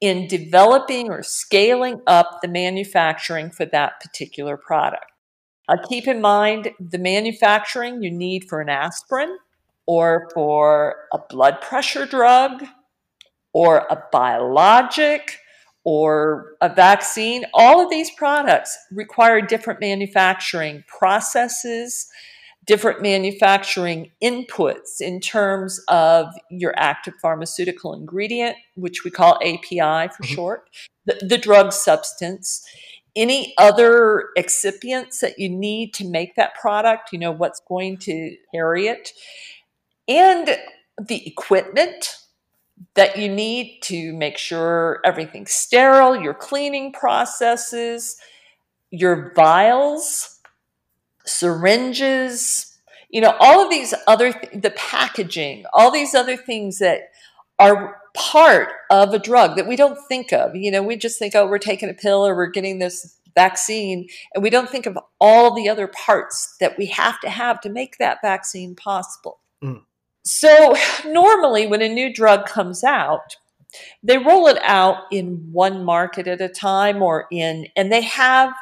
in 0.00 0.28
developing 0.28 1.08
or 1.08 1.22
scaling 1.22 2.00
up 2.06 2.40
the 2.42 2.48
manufacturing 2.48 3.50
for 3.50 3.64
that 3.64 4.00
particular 4.00 4.56
product. 4.56 5.06
Uh, 5.68 5.76
keep 5.88 6.06
in 6.06 6.20
mind 6.20 6.70
the 6.78 6.98
manufacturing 6.98 8.02
you 8.02 8.10
need 8.10 8.44
for 8.48 8.60
an 8.60 8.68
aspirin 8.68 9.38
or 9.86 10.28
for 10.34 10.96
a 11.12 11.18
blood 11.30 11.60
pressure 11.60 12.06
drug 12.06 12.64
or 13.52 13.86
a 13.90 14.02
biologic 14.12 15.38
or 15.84 16.56
a 16.60 16.68
vaccine. 16.68 17.44
All 17.54 17.82
of 17.82 17.90
these 17.90 18.10
products 18.10 18.76
require 18.90 19.40
different 19.40 19.80
manufacturing 19.80 20.84
processes, 20.86 22.08
different 22.66 23.02
manufacturing 23.02 24.10
inputs 24.22 25.00
in 25.00 25.20
terms 25.20 25.80
of 25.88 26.26
your 26.50 26.74
active 26.76 27.14
pharmaceutical 27.20 27.92
ingredient, 27.92 28.56
which 28.74 29.04
we 29.04 29.10
call 29.10 29.36
API 29.36 30.08
for 30.08 30.22
mm-hmm. 30.22 30.34
short, 30.34 30.70
the, 31.04 31.18
the 31.26 31.38
drug 31.38 31.72
substance 31.72 32.66
any 33.16 33.54
other 33.58 34.30
excipients 34.36 35.20
that 35.20 35.38
you 35.38 35.48
need 35.48 35.94
to 35.94 36.08
make 36.08 36.34
that 36.36 36.54
product, 36.54 37.12
you 37.12 37.18
know, 37.18 37.32
what's 37.32 37.60
going 37.68 37.96
to 37.98 38.36
carry 38.52 38.88
it, 38.88 39.12
and 40.08 40.58
the 40.98 41.26
equipment 41.26 42.16
that 42.94 43.16
you 43.16 43.28
need 43.28 43.80
to 43.82 44.12
make 44.14 44.36
sure 44.36 45.00
everything's 45.04 45.52
sterile, 45.52 46.20
your 46.20 46.34
cleaning 46.34 46.92
processes, 46.92 48.16
your 48.90 49.32
vials, 49.34 50.40
syringes, 51.24 52.76
you 53.10 53.20
know, 53.20 53.34
all 53.38 53.62
of 53.64 53.70
these 53.70 53.94
other, 54.06 54.32
th- 54.32 54.62
the 54.62 54.70
packaging, 54.72 55.64
all 55.72 55.90
these 55.90 56.14
other 56.14 56.36
things 56.36 56.78
that 56.78 57.10
are 57.58 57.96
part 58.14 58.68
of 58.90 59.12
a 59.12 59.18
drug 59.18 59.56
that 59.56 59.66
we 59.66 59.76
don't 59.76 59.98
think 60.08 60.32
of. 60.32 60.54
You 60.54 60.70
know, 60.70 60.82
we 60.82 60.96
just 60.96 61.18
think, 61.18 61.34
oh, 61.34 61.46
we're 61.46 61.58
taking 61.58 61.90
a 61.90 61.94
pill 61.94 62.26
or 62.26 62.34
we're 62.34 62.46
getting 62.46 62.78
this 62.78 63.18
vaccine, 63.34 64.08
and 64.32 64.42
we 64.42 64.50
don't 64.50 64.70
think 64.70 64.86
of 64.86 64.96
all 65.20 65.54
the 65.54 65.68
other 65.68 65.88
parts 65.88 66.56
that 66.60 66.78
we 66.78 66.86
have 66.86 67.20
to 67.20 67.28
have 67.28 67.60
to 67.60 67.68
make 67.68 67.98
that 67.98 68.18
vaccine 68.22 68.76
possible. 68.76 69.40
Mm. 69.62 69.82
So, 70.24 70.76
normally, 71.06 71.66
when 71.66 71.82
a 71.82 71.88
new 71.88 72.12
drug 72.12 72.46
comes 72.46 72.84
out, 72.84 73.36
they 74.02 74.18
roll 74.18 74.46
it 74.46 74.58
out 74.62 74.98
in 75.10 75.48
one 75.50 75.84
market 75.84 76.28
at 76.28 76.40
a 76.40 76.48
time 76.48 77.02
or 77.02 77.26
in, 77.32 77.66
and 77.76 77.90
they 77.90 78.02
have, 78.02 78.54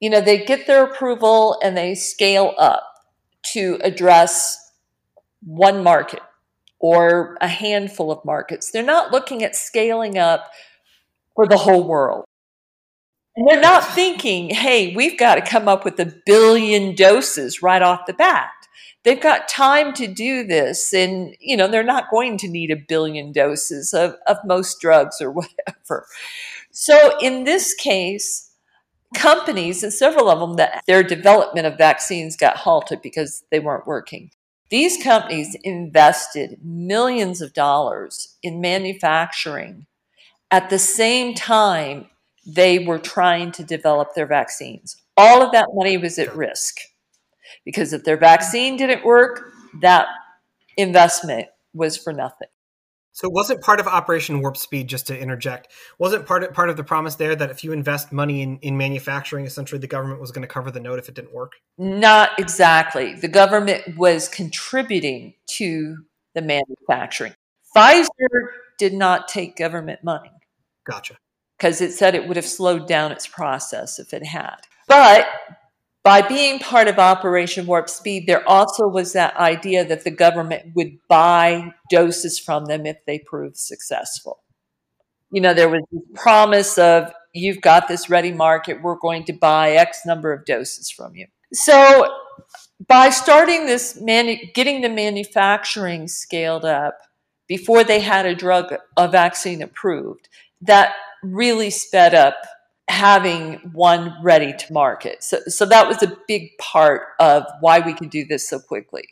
you 0.00 0.10
know, 0.10 0.20
they 0.20 0.44
get 0.44 0.66
their 0.66 0.84
approval 0.84 1.58
and 1.62 1.76
they 1.76 1.94
scale 1.94 2.54
up 2.58 2.86
to 3.42 3.78
address 3.82 4.72
one 5.40 5.82
market 5.82 6.20
or 6.80 7.36
a 7.40 7.48
handful 7.48 8.10
of 8.10 8.24
markets. 8.24 8.70
They're 8.70 8.82
not 8.82 9.12
looking 9.12 9.44
at 9.44 9.54
scaling 9.54 10.18
up 10.18 10.50
for 11.36 11.46
the 11.46 11.58
whole 11.58 11.86
world. 11.86 12.24
And 13.36 13.46
they're 13.48 13.60
not 13.60 13.84
thinking, 13.84 14.50
hey, 14.50 14.94
we've 14.94 15.18
got 15.18 15.36
to 15.36 15.42
come 15.42 15.68
up 15.68 15.84
with 15.84 16.00
a 16.00 16.12
billion 16.26 16.94
doses 16.94 17.62
right 17.62 17.80
off 17.80 18.06
the 18.06 18.12
bat. 18.12 18.50
They've 19.04 19.20
got 19.20 19.48
time 19.48 19.94
to 19.94 20.06
do 20.06 20.44
this, 20.44 20.92
and 20.92 21.34
you 21.40 21.56
know, 21.56 21.68
they're 21.68 21.82
not 21.82 22.10
going 22.10 22.36
to 22.38 22.48
need 22.48 22.70
a 22.70 22.76
billion 22.76 23.32
doses 23.32 23.94
of, 23.94 24.16
of 24.26 24.36
most 24.44 24.78
drugs 24.80 25.22
or 25.22 25.30
whatever. 25.30 26.06
So 26.70 27.18
in 27.20 27.44
this 27.44 27.72
case, 27.72 28.50
companies 29.14 29.82
and 29.82 29.92
several 29.92 30.28
of 30.28 30.38
them 30.38 30.56
that 30.56 30.82
their 30.86 31.02
development 31.02 31.66
of 31.66 31.78
vaccines 31.78 32.36
got 32.36 32.58
halted 32.58 33.00
because 33.00 33.42
they 33.50 33.58
weren't 33.58 33.86
working. 33.86 34.30
These 34.70 35.02
companies 35.02 35.56
invested 35.64 36.60
millions 36.62 37.40
of 37.40 37.52
dollars 37.52 38.36
in 38.42 38.60
manufacturing 38.60 39.86
at 40.50 40.70
the 40.70 40.78
same 40.78 41.34
time 41.34 42.06
they 42.46 42.78
were 42.78 42.98
trying 42.98 43.52
to 43.52 43.64
develop 43.64 44.14
their 44.14 44.26
vaccines. 44.26 44.96
All 45.16 45.42
of 45.42 45.52
that 45.52 45.68
money 45.74 45.96
was 45.96 46.18
at 46.18 46.34
risk 46.34 46.76
because 47.64 47.92
if 47.92 48.04
their 48.04 48.16
vaccine 48.16 48.76
didn't 48.76 49.04
work, 49.04 49.52
that 49.80 50.06
investment 50.76 51.48
was 51.74 51.96
for 51.96 52.12
nothing. 52.12 52.48
So 53.20 53.28
wasn't 53.28 53.60
part 53.60 53.80
of 53.80 53.86
Operation 53.86 54.40
Warp 54.40 54.56
Speed, 54.56 54.88
just 54.88 55.06
to 55.08 55.18
interject, 55.18 55.68
wasn't 55.98 56.24
part 56.24 56.42
of, 56.42 56.54
part 56.54 56.70
of 56.70 56.78
the 56.78 56.84
promise 56.84 57.16
there 57.16 57.36
that 57.36 57.50
if 57.50 57.62
you 57.62 57.70
invest 57.70 58.12
money 58.12 58.40
in, 58.40 58.56
in 58.60 58.78
manufacturing, 58.78 59.44
essentially 59.44 59.78
the 59.78 59.86
government 59.86 60.22
was 60.22 60.30
going 60.30 60.40
to 60.40 60.48
cover 60.48 60.70
the 60.70 60.80
note 60.80 60.98
if 60.98 61.06
it 61.06 61.14
didn't 61.14 61.34
work? 61.34 61.52
Not 61.76 62.30
exactly. 62.38 63.14
The 63.14 63.28
government 63.28 63.98
was 63.98 64.26
contributing 64.26 65.34
to 65.48 65.98
the 66.34 66.40
manufacturing. 66.40 67.34
Pfizer 67.76 68.06
did 68.78 68.94
not 68.94 69.28
take 69.28 69.54
government 69.54 70.02
money. 70.02 70.32
Gotcha. 70.86 71.18
Because 71.58 71.82
it 71.82 71.92
said 71.92 72.14
it 72.14 72.26
would 72.26 72.38
have 72.38 72.46
slowed 72.46 72.88
down 72.88 73.12
its 73.12 73.26
process 73.26 73.98
if 73.98 74.14
it 74.14 74.24
had. 74.24 74.56
But 74.88 75.28
by 76.02 76.22
being 76.22 76.58
part 76.58 76.88
of 76.88 76.98
Operation 76.98 77.66
Warp 77.66 77.88
Speed, 77.90 78.26
there 78.26 78.46
also 78.48 78.88
was 78.88 79.12
that 79.12 79.36
idea 79.36 79.84
that 79.84 80.04
the 80.04 80.10
government 80.10 80.72
would 80.74 80.98
buy 81.08 81.72
doses 81.90 82.38
from 82.38 82.66
them 82.66 82.86
if 82.86 82.96
they 83.06 83.18
proved 83.18 83.58
successful. 83.58 84.42
You 85.30 85.42
know, 85.42 85.52
there 85.52 85.68
was 85.68 85.82
this 85.92 86.02
promise 86.14 86.78
of 86.78 87.12
you've 87.34 87.60
got 87.60 87.86
this 87.86 88.08
ready 88.08 88.32
market, 88.32 88.82
we're 88.82 88.98
going 88.98 89.24
to 89.24 89.32
buy 89.32 89.72
X 89.72 90.00
number 90.06 90.32
of 90.32 90.44
doses 90.46 90.90
from 90.90 91.14
you. 91.14 91.26
So, 91.52 92.08
by 92.88 93.10
starting 93.10 93.66
this, 93.66 94.00
manu- 94.00 94.52
getting 94.54 94.80
the 94.80 94.88
manufacturing 94.88 96.08
scaled 96.08 96.64
up 96.64 96.98
before 97.46 97.84
they 97.84 98.00
had 98.00 98.24
a 98.24 98.34
drug, 98.34 98.74
a 98.96 99.06
vaccine 99.06 99.60
approved, 99.60 100.28
that 100.62 100.94
really 101.22 101.68
sped 101.68 102.14
up 102.14 102.36
having 102.90 103.54
one 103.72 104.14
ready 104.22 104.52
to 104.52 104.72
market. 104.72 105.22
So, 105.22 105.40
so 105.46 105.64
that 105.66 105.88
was 105.88 106.02
a 106.02 106.16
big 106.28 106.50
part 106.58 107.02
of 107.18 107.44
why 107.60 107.80
we 107.80 107.94
could 107.94 108.10
do 108.10 108.24
this 108.24 108.48
so 108.48 108.58
quickly. 108.58 109.04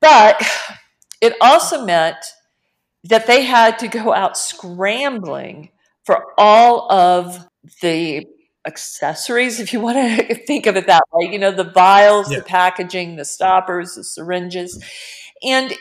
But 0.00 0.42
it 1.20 1.34
also 1.40 1.84
meant 1.84 2.16
that 3.04 3.26
they 3.26 3.42
had 3.42 3.78
to 3.80 3.88
go 3.88 4.14
out 4.14 4.36
scrambling 4.36 5.70
for 6.04 6.24
all 6.38 6.90
of 6.90 7.46
the 7.82 8.26
accessories, 8.66 9.60
if 9.60 9.72
you 9.72 9.80
want 9.80 9.96
to 9.96 10.34
think 10.46 10.66
of 10.66 10.76
it 10.76 10.86
that 10.86 11.02
way, 11.12 11.30
you 11.30 11.38
know, 11.38 11.52
the 11.52 11.64
vials, 11.64 12.30
yeah. 12.30 12.38
the 12.38 12.44
packaging, 12.44 13.16
the 13.16 13.24
stoppers, 13.24 13.94
the 13.94 14.04
syringes. 14.04 14.82
And 15.42 15.74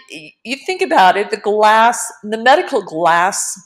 you 0.44 0.58
think 0.66 0.82
about 0.82 1.18
it, 1.18 1.30
the 1.30 1.38
glass, 1.38 2.12
the 2.24 2.38
medical 2.38 2.82
glass 2.82 3.58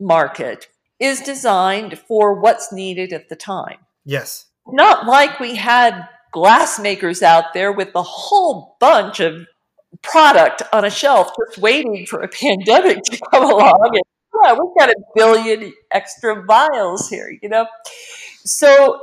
market 0.00 0.68
is 1.02 1.20
designed 1.20 1.98
for 1.98 2.40
what's 2.40 2.72
needed 2.72 3.12
at 3.12 3.28
the 3.28 3.36
time. 3.36 3.78
Yes. 4.04 4.46
Not 4.66 5.06
like 5.06 5.40
we 5.40 5.56
had 5.56 6.08
glass 6.30 6.78
makers 6.78 7.22
out 7.22 7.52
there 7.52 7.72
with 7.72 7.90
a 7.94 8.02
whole 8.02 8.76
bunch 8.78 9.18
of 9.18 9.46
product 10.02 10.62
on 10.72 10.84
a 10.84 10.90
shelf 10.90 11.32
just 11.36 11.58
waiting 11.58 12.06
for 12.06 12.20
a 12.20 12.28
pandemic 12.40 13.02
to 13.02 13.18
come 13.32 13.44
along. 13.44 13.90
And 13.92 14.02
yeah, 14.44 14.52
we've 14.52 14.78
got 14.78 14.90
a 14.90 14.94
billion 15.14 15.72
extra 15.90 16.44
vials 16.44 17.08
here, 17.08 17.36
you 17.42 17.48
know? 17.48 17.66
So 18.44 19.00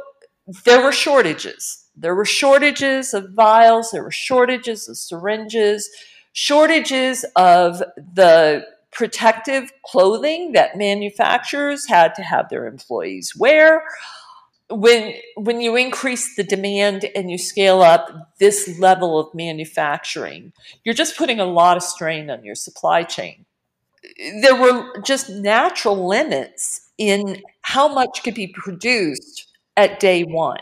there 0.64 0.82
were 0.82 0.94
shortages. 0.94 1.86
There 1.96 2.16
were 2.16 2.26
shortages 2.26 3.14
of 3.14 3.32
vials, 3.32 3.92
there 3.92 4.04
were 4.04 4.12
shortages 4.12 4.88
of 4.88 4.98
syringes, 4.98 5.90
shortages 6.32 7.26
of 7.36 7.84
the 7.98 8.66
protective 8.92 9.72
clothing 9.86 10.54
that 10.54 10.78
manufacturers 10.78 11.88
had 11.88 12.16
to 12.16 12.22
have 12.22 12.50
their 12.50 12.68
employees 12.68 13.36
wear. 13.36 13.84
When, 14.70 15.16
when 15.36 15.62
you 15.62 15.76
increase 15.76 16.36
the 16.36 16.44
demand 16.44 17.06
and 17.16 17.32
you 17.32 17.38
scale 17.38 17.82
up 17.82 18.36
this 18.40 18.78
level 18.80 19.18
of 19.18 19.34
manufacturing, 19.34 20.54
you're 20.84 20.96
just 20.96 21.18
putting 21.18 21.40
a 21.40 21.46
lot 21.46 21.78
of 21.78 21.84
strain 21.84 22.30
on 22.30 22.44
your 22.44 22.56
supply 22.56 23.04
chain. 23.04 23.46
There 24.42 24.56
were 24.56 25.02
just 25.02 25.30
natural 25.30 26.08
limits 26.08 26.90
in 26.98 27.42
how 27.62 27.88
much 27.88 28.22
could 28.24 28.36
be 28.36 28.48
produced 28.48 29.48
at 29.76 30.00
day 30.00 30.24
one. 30.24 30.60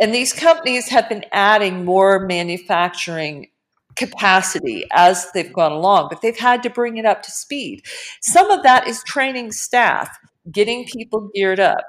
And 0.00 0.14
these 0.14 0.32
companies 0.32 0.88
have 0.88 1.08
been 1.08 1.24
adding 1.32 1.84
more 1.84 2.20
manufacturing 2.20 3.48
capacity 3.98 4.84
as 4.92 5.30
they've 5.32 5.52
gone 5.52 5.72
along, 5.72 6.08
but 6.08 6.22
they've 6.22 6.38
had 6.38 6.62
to 6.62 6.70
bring 6.70 6.96
it 6.96 7.04
up 7.04 7.22
to 7.22 7.30
speed. 7.30 7.84
Some 8.22 8.50
of 8.50 8.62
that 8.62 8.86
is 8.86 9.02
training 9.04 9.52
staff, 9.52 10.16
getting 10.50 10.86
people 10.86 11.30
geared 11.34 11.60
up. 11.60 11.84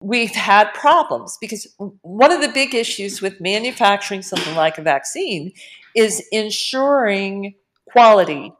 We've 0.00 0.34
had 0.34 0.72
problems 0.74 1.36
because 1.40 1.66
one 2.02 2.32
of 2.32 2.40
the 2.40 2.48
big 2.48 2.74
issues 2.74 3.20
with 3.20 3.40
manufacturing 3.40 4.22
something 4.22 4.54
like 4.54 4.78
a 4.78 4.82
vaccine 4.82 5.52
is 5.94 6.22
ensuring 6.30 7.54
quality 7.86 8.52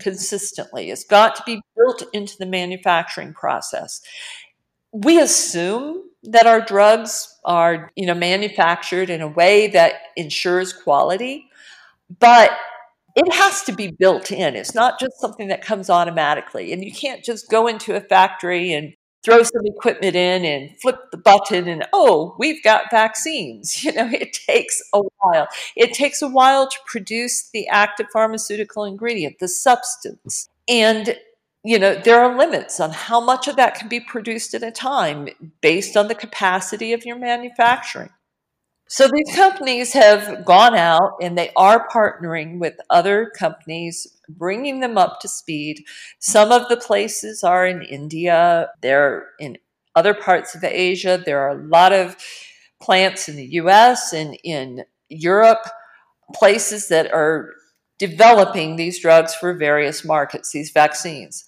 consistently. 0.00 0.90
It's 0.90 1.04
got 1.04 1.36
to 1.36 1.42
be 1.46 1.60
built 1.76 2.02
into 2.12 2.36
the 2.38 2.46
manufacturing 2.46 3.32
process. 3.32 4.00
We 4.92 5.20
assume 5.20 6.02
that 6.24 6.46
our 6.46 6.60
drugs 6.60 7.38
are, 7.44 7.90
you 7.96 8.06
know, 8.06 8.14
manufactured 8.14 9.10
in 9.10 9.20
a 9.20 9.28
way 9.28 9.68
that 9.68 9.94
ensures 10.16 10.72
quality, 10.72 11.48
but 12.18 12.50
it 13.14 13.32
has 13.34 13.62
to 13.64 13.72
be 13.72 13.88
built 13.90 14.32
in. 14.32 14.56
It's 14.56 14.74
not 14.74 14.98
just 14.98 15.20
something 15.20 15.48
that 15.48 15.62
comes 15.62 15.90
automatically. 15.90 16.72
And 16.72 16.82
you 16.82 16.92
can't 16.92 17.22
just 17.22 17.50
go 17.50 17.66
into 17.66 17.94
a 17.94 18.00
factory 18.00 18.72
and 18.72 18.94
throw 19.24 19.42
some 19.42 19.64
equipment 19.64 20.16
in 20.16 20.44
and 20.44 20.70
flip 20.80 20.98
the 21.10 21.16
button 21.16 21.68
and 21.68 21.86
oh, 21.92 22.34
we've 22.38 22.62
got 22.62 22.90
vaccines. 22.90 23.84
You 23.92 23.92
know, 23.92 24.08
it 24.10 24.32
takes 24.32 24.80
a 24.94 25.02
while. 25.18 25.48
It 25.76 25.92
takes 25.92 26.22
a 26.22 26.28
while 26.28 26.68
to 26.68 26.76
produce 26.86 27.50
the 27.52 27.68
active 27.68 28.06
pharmaceutical 28.12 28.84
ingredient, 28.84 29.38
the 29.38 29.48
substance. 29.48 30.48
And 30.68 31.16
you 31.64 31.78
know, 31.78 31.94
there 31.94 32.20
are 32.20 32.36
limits 32.36 32.80
on 32.80 32.90
how 32.90 33.20
much 33.20 33.46
of 33.46 33.54
that 33.56 33.76
can 33.76 33.88
be 33.88 34.00
produced 34.00 34.52
at 34.54 34.64
a 34.64 34.72
time 34.72 35.28
based 35.60 35.96
on 35.96 36.08
the 36.08 36.14
capacity 36.14 36.92
of 36.92 37.04
your 37.04 37.16
manufacturing. 37.16 38.10
So 38.92 39.08
these 39.08 39.34
companies 39.34 39.94
have 39.94 40.44
gone 40.44 40.74
out 40.74 41.12
and 41.22 41.38
they 41.38 41.50
are 41.56 41.88
partnering 41.88 42.58
with 42.58 42.74
other 42.90 43.32
companies, 43.34 44.06
bringing 44.28 44.80
them 44.80 44.98
up 44.98 45.18
to 45.20 45.28
speed. 45.28 45.86
Some 46.18 46.52
of 46.52 46.68
the 46.68 46.76
places 46.76 47.42
are 47.42 47.66
in 47.66 47.80
India, 47.80 48.68
they're 48.82 49.28
in 49.40 49.56
other 49.96 50.12
parts 50.12 50.54
of 50.54 50.62
Asia. 50.62 51.22
There 51.24 51.40
are 51.40 51.58
a 51.58 51.66
lot 51.68 51.94
of 51.94 52.18
plants 52.82 53.30
in 53.30 53.36
the 53.36 53.46
US 53.62 54.12
and 54.12 54.36
in 54.44 54.84
Europe, 55.08 55.66
places 56.34 56.88
that 56.88 57.10
are 57.14 57.48
developing 57.98 58.76
these 58.76 59.00
drugs 59.00 59.34
for 59.34 59.54
various 59.54 60.04
markets, 60.04 60.52
these 60.52 60.70
vaccines. 60.70 61.46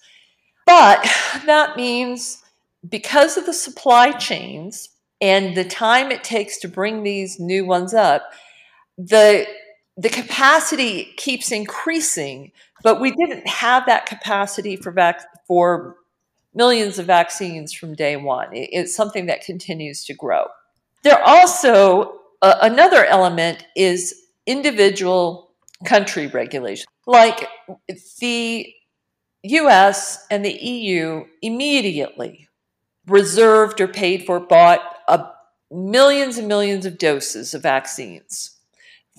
But 0.65 1.03
that 1.45 1.77
means 1.77 2.41
because 2.89 3.37
of 3.37 3.45
the 3.45 3.53
supply 3.53 4.13
chains, 4.13 4.89
and 5.21 5.55
the 5.55 5.63
time 5.63 6.11
it 6.11 6.23
takes 6.23 6.57
to 6.59 6.67
bring 6.67 7.03
these 7.03 7.39
new 7.39 7.65
ones 7.65 7.93
up, 7.93 8.31
the 8.97 9.47
the 9.97 10.09
capacity 10.09 11.13
keeps 11.15 11.51
increasing, 11.51 12.51
but 12.83 12.99
we 12.99 13.11
didn't 13.11 13.47
have 13.47 13.85
that 13.85 14.05
capacity 14.05 14.75
for 14.75 14.91
vac- 14.91 15.45
for 15.47 15.95
millions 16.53 16.99
of 16.99 17.05
vaccines 17.05 17.71
from 17.73 17.95
day 17.95 18.17
one. 18.17 18.49
It's 18.51 18.95
something 18.95 19.25
that 19.27 19.41
continues 19.41 20.03
to 20.05 20.13
grow. 20.13 20.47
There 21.03 21.21
also 21.23 22.19
uh, 22.41 22.55
another 22.61 23.05
element 23.05 23.65
is 23.75 24.23
individual 24.45 25.51
country 25.85 26.27
regulation, 26.27 26.87
like 27.05 27.47
the 28.19 28.73
U.S. 29.43 30.25
and 30.29 30.43
the 30.43 30.53
EU 30.53 31.25
immediately 31.41 32.49
reserved 33.07 33.79
or 33.81 33.87
paid 33.87 34.25
for, 34.25 34.39
bought 34.39 34.81
a, 35.07 35.25
millions 35.71 36.37
and 36.37 36.47
millions 36.47 36.85
of 36.85 36.97
doses 36.97 37.53
of 37.53 37.61
vaccines 37.61 38.57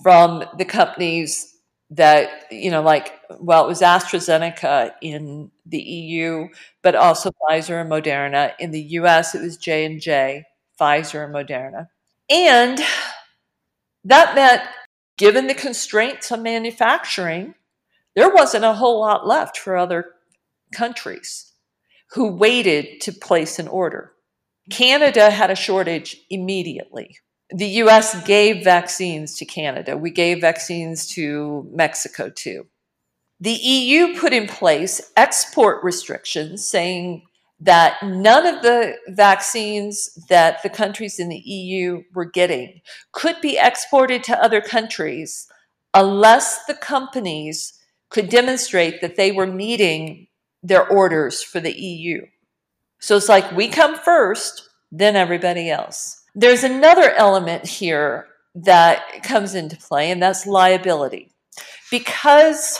from 0.01 0.43
the 0.57 0.65
companies 0.65 1.55
that 1.89 2.45
you 2.51 2.69
know 2.69 2.81
like 2.81 3.13
well 3.39 3.63
it 3.63 3.67
was 3.67 3.81
AstraZeneca 3.81 4.91
in 5.01 5.49
the 5.65 5.79
EU 5.79 6.47
but 6.81 6.95
also 6.95 7.31
Pfizer 7.31 7.79
and 7.81 7.89
Moderna. 7.89 8.53
In 8.59 8.71
the 8.71 8.81
US 8.81 9.35
it 9.35 9.41
was 9.41 9.57
J&J 9.57 10.43
Pfizer 10.79 11.25
and 11.25 11.33
Moderna. 11.33 11.87
And 12.29 12.79
that 14.03 14.35
meant 14.35 14.63
given 15.17 15.47
the 15.47 15.53
constraints 15.53 16.31
on 16.31 16.43
manufacturing 16.43 17.53
there 18.15 18.33
wasn't 18.33 18.65
a 18.65 18.73
whole 18.73 18.99
lot 18.99 19.27
left 19.27 19.57
for 19.57 19.77
other 19.77 20.13
countries 20.73 21.53
who 22.11 22.31
waited 22.31 23.01
to 23.01 23.11
place 23.11 23.59
an 23.59 23.67
order 23.67 24.13
Canada 24.69 25.29
had 25.29 25.49
a 25.49 25.55
shortage 25.55 26.17
immediately. 26.29 27.17
The 27.49 27.67
US 27.83 28.21
gave 28.25 28.63
vaccines 28.63 29.37
to 29.37 29.45
Canada. 29.45 29.97
We 29.97 30.11
gave 30.11 30.41
vaccines 30.41 31.07
to 31.13 31.67
Mexico 31.71 32.29
too. 32.29 32.65
The 33.39 33.53
EU 33.53 34.19
put 34.19 34.33
in 34.33 34.47
place 34.47 34.99
export 35.15 35.83
restrictions 35.83 36.67
saying 36.67 37.23
that 37.59 37.95
none 38.03 38.45
of 38.45 38.61
the 38.61 38.95
vaccines 39.07 40.09
that 40.29 40.61
the 40.63 40.69
countries 40.69 41.19
in 41.19 41.29
the 41.29 41.37
EU 41.37 42.03
were 42.13 42.25
getting 42.25 42.81
could 43.13 43.39
be 43.41 43.57
exported 43.57 44.23
to 44.23 44.43
other 44.43 44.61
countries 44.61 45.47
unless 45.93 46.65
the 46.65 46.73
companies 46.73 47.73
could 48.09 48.29
demonstrate 48.29 49.01
that 49.01 49.15
they 49.15 49.31
were 49.31 49.47
meeting 49.47 50.27
their 50.63 50.87
orders 50.87 51.43
for 51.43 51.59
the 51.59 51.77
EU. 51.79 52.25
So 52.99 53.15
it's 53.17 53.29
like 53.29 53.51
we 53.51 53.67
come 53.67 53.95
first, 53.95 54.69
then 54.91 55.15
everybody 55.15 55.69
else. 55.69 56.23
There's 56.35 56.63
another 56.63 57.11
element 57.11 57.65
here 57.65 58.27
that 58.55 59.23
comes 59.23 59.55
into 59.55 59.77
play, 59.77 60.11
and 60.11 60.21
that's 60.21 60.47
liability. 60.47 61.31
Because 61.91 62.79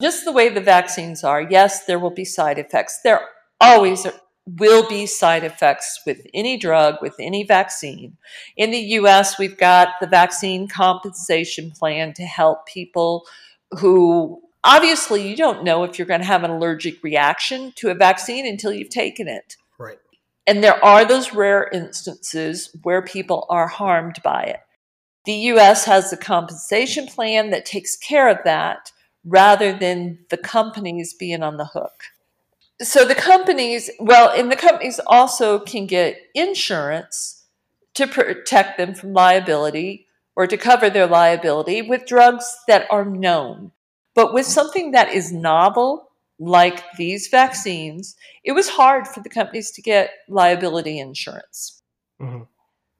just 0.00 0.24
the 0.24 0.32
way 0.32 0.48
the 0.48 0.60
vaccines 0.60 1.24
are, 1.24 1.42
yes, 1.42 1.84
there 1.84 1.98
will 1.98 2.10
be 2.10 2.24
side 2.24 2.58
effects. 2.58 3.00
There 3.02 3.20
always 3.60 4.06
will 4.46 4.86
be 4.88 5.06
side 5.06 5.44
effects 5.44 6.00
with 6.06 6.26
any 6.34 6.56
drug, 6.56 6.96
with 7.00 7.14
any 7.18 7.44
vaccine. 7.44 8.16
In 8.56 8.70
the 8.70 8.78
US, 8.78 9.38
we've 9.38 9.56
got 9.56 9.88
the 10.00 10.06
vaccine 10.06 10.68
compensation 10.68 11.70
plan 11.70 12.12
to 12.14 12.24
help 12.24 12.66
people 12.66 13.24
who 13.78 14.40
obviously 14.64 15.28
you 15.28 15.36
don't 15.36 15.64
know 15.64 15.84
if 15.84 15.98
you're 15.98 16.06
going 16.06 16.20
to 16.20 16.26
have 16.26 16.42
an 16.42 16.50
allergic 16.50 17.02
reaction 17.04 17.72
to 17.76 17.90
a 17.90 17.94
vaccine 17.94 18.46
until 18.46 18.72
you've 18.72 18.90
taken 18.90 19.28
it. 19.28 19.56
Right. 19.78 19.98
And 20.46 20.62
there 20.62 20.82
are 20.84 21.04
those 21.04 21.32
rare 21.32 21.68
instances 21.72 22.74
where 22.82 23.02
people 23.02 23.46
are 23.48 23.68
harmed 23.68 24.22
by 24.22 24.42
it. 24.42 24.60
The 25.24 25.32
US 25.32 25.84
has 25.84 26.12
a 26.12 26.16
compensation 26.16 27.06
plan 27.06 27.50
that 27.50 27.64
takes 27.64 27.96
care 27.96 28.28
of 28.28 28.38
that 28.44 28.92
rather 29.24 29.72
than 29.72 30.18
the 30.28 30.36
companies 30.36 31.14
being 31.14 31.42
on 31.42 31.56
the 31.56 31.64
hook. 31.64 32.04
So 32.82 33.04
the 33.04 33.14
companies, 33.14 33.90
well, 33.98 34.30
and 34.30 34.50
the 34.50 34.56
companies 34.56 35.00
also 35.06 35.58
can 35.60 35.86
get 35.86 36.18
insurance 36.34 37.44
to 37.94 38.06
protect 38.06 38.76
them 38.76 38.94
from 38.94 39.12
liability 39.12 40.06
or 40.36 40.46
to 40.46 40.56
cover 40.56 40.90
their 40.90 41.06
liability 41.06 41.80
with 41.80 42.06
drugs 42.06 42.56
that 42.66 42.86
are 42.90 43.04
known. 43.04 43.70
But 44.14 44.32
with 44.32 44.46
something 44.46 44.92
that 44.92 45.12
is 45.12 45.32
novel, 45.32 46.10
like 46.38 46.82
these 46.96 47.28
vaccines, 47.28 48.16
it 48.44 48.52
was 48.52 48.68
hard 48.68 49.06
for 49.06 49.20
the 49.20 49.28
companies 49.28 49.70
to 49.72 49.82
get 49.82 50.10
liability 50.28 50.98
insurance. 50.98 51.82
Mm-hmm. 52.20 52.44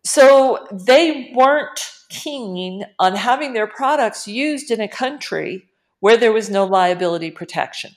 So 0.05 0.67
they 0.71 1.33
weren't 1.35 1.81
keen 2.11 2.85
on 2.99 3.17
having 3.17 3.53
their 3.53 3.67
products 3.67 4.29
used 4.29 4.71
in 4.71 4.81
a 4.81 4.89
country 4.89 5.65
where 6.01 6.17
there 6.17 6.33
was 6.33 6.51
no 6.51 6.65
liability 6.65 7.31
protection 7.31 7.93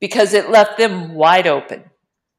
because 0.00 0.34
it 0.34 0.50
left 0.50 0.76
them 0.78 1.14
wide 1.14 1.46
open. 1.46 1.84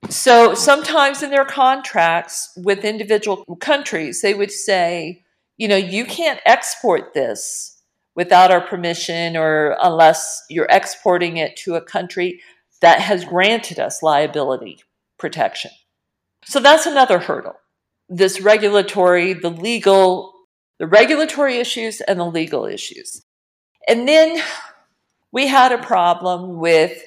So 0.09 0.53
sometimes 0.53 1.21
in 1.21 1.29
their 1.29 1.45
contracts 1.45 2.51
with 2.57 2.85
individual 2.85 3.43
countries, 3.59 4.21
they 4.21 4.33
would 4.33 4.51
say, 4.51 5.23
you 5.57 5.67
know, 5.67 5.75
you 5.75 6.05
can't 6.05 6.39
export 6.45 7.13
this 7.13 7.80
without 8.15 8.51
our 8.51 8.61
permission 8.61 9.37
or 9.37 9.77
unless 9.81 10.43
you're 10.49 10.67
exporting 10.69 11.37
it 11.37 11.55
to 11.55 11.75
a 11.75 11.81
country 11.81 12.41
that 12.81 12.99
has 12.99 13.23
granted 13.25 13.79
us 13.79 14.03
liability 14.03 14.79
protection. 15.17 15.71
So 16.45 16.59
that's 16.59 16.85
another 16.85 17.19
hurdle. 17.19 17.55
This 18.09 18.41
regulatory, 18.41 19.33
the 19.33 19.49
legal, 19.49 20.33
the 20.79 20.87
regulatory 20.87 21.57
issues 21.57 22.01
and 22.01 22.19
the 22.19 22.25
legal 22.25 22.65
issues. 22.65 23.23
And 23.87 24.07
then 24.07 24.41
we 25.31 25.47
had 25.47 25.71
a 25.71 25.77
problem 25.77 26.57
with 26.57 27.01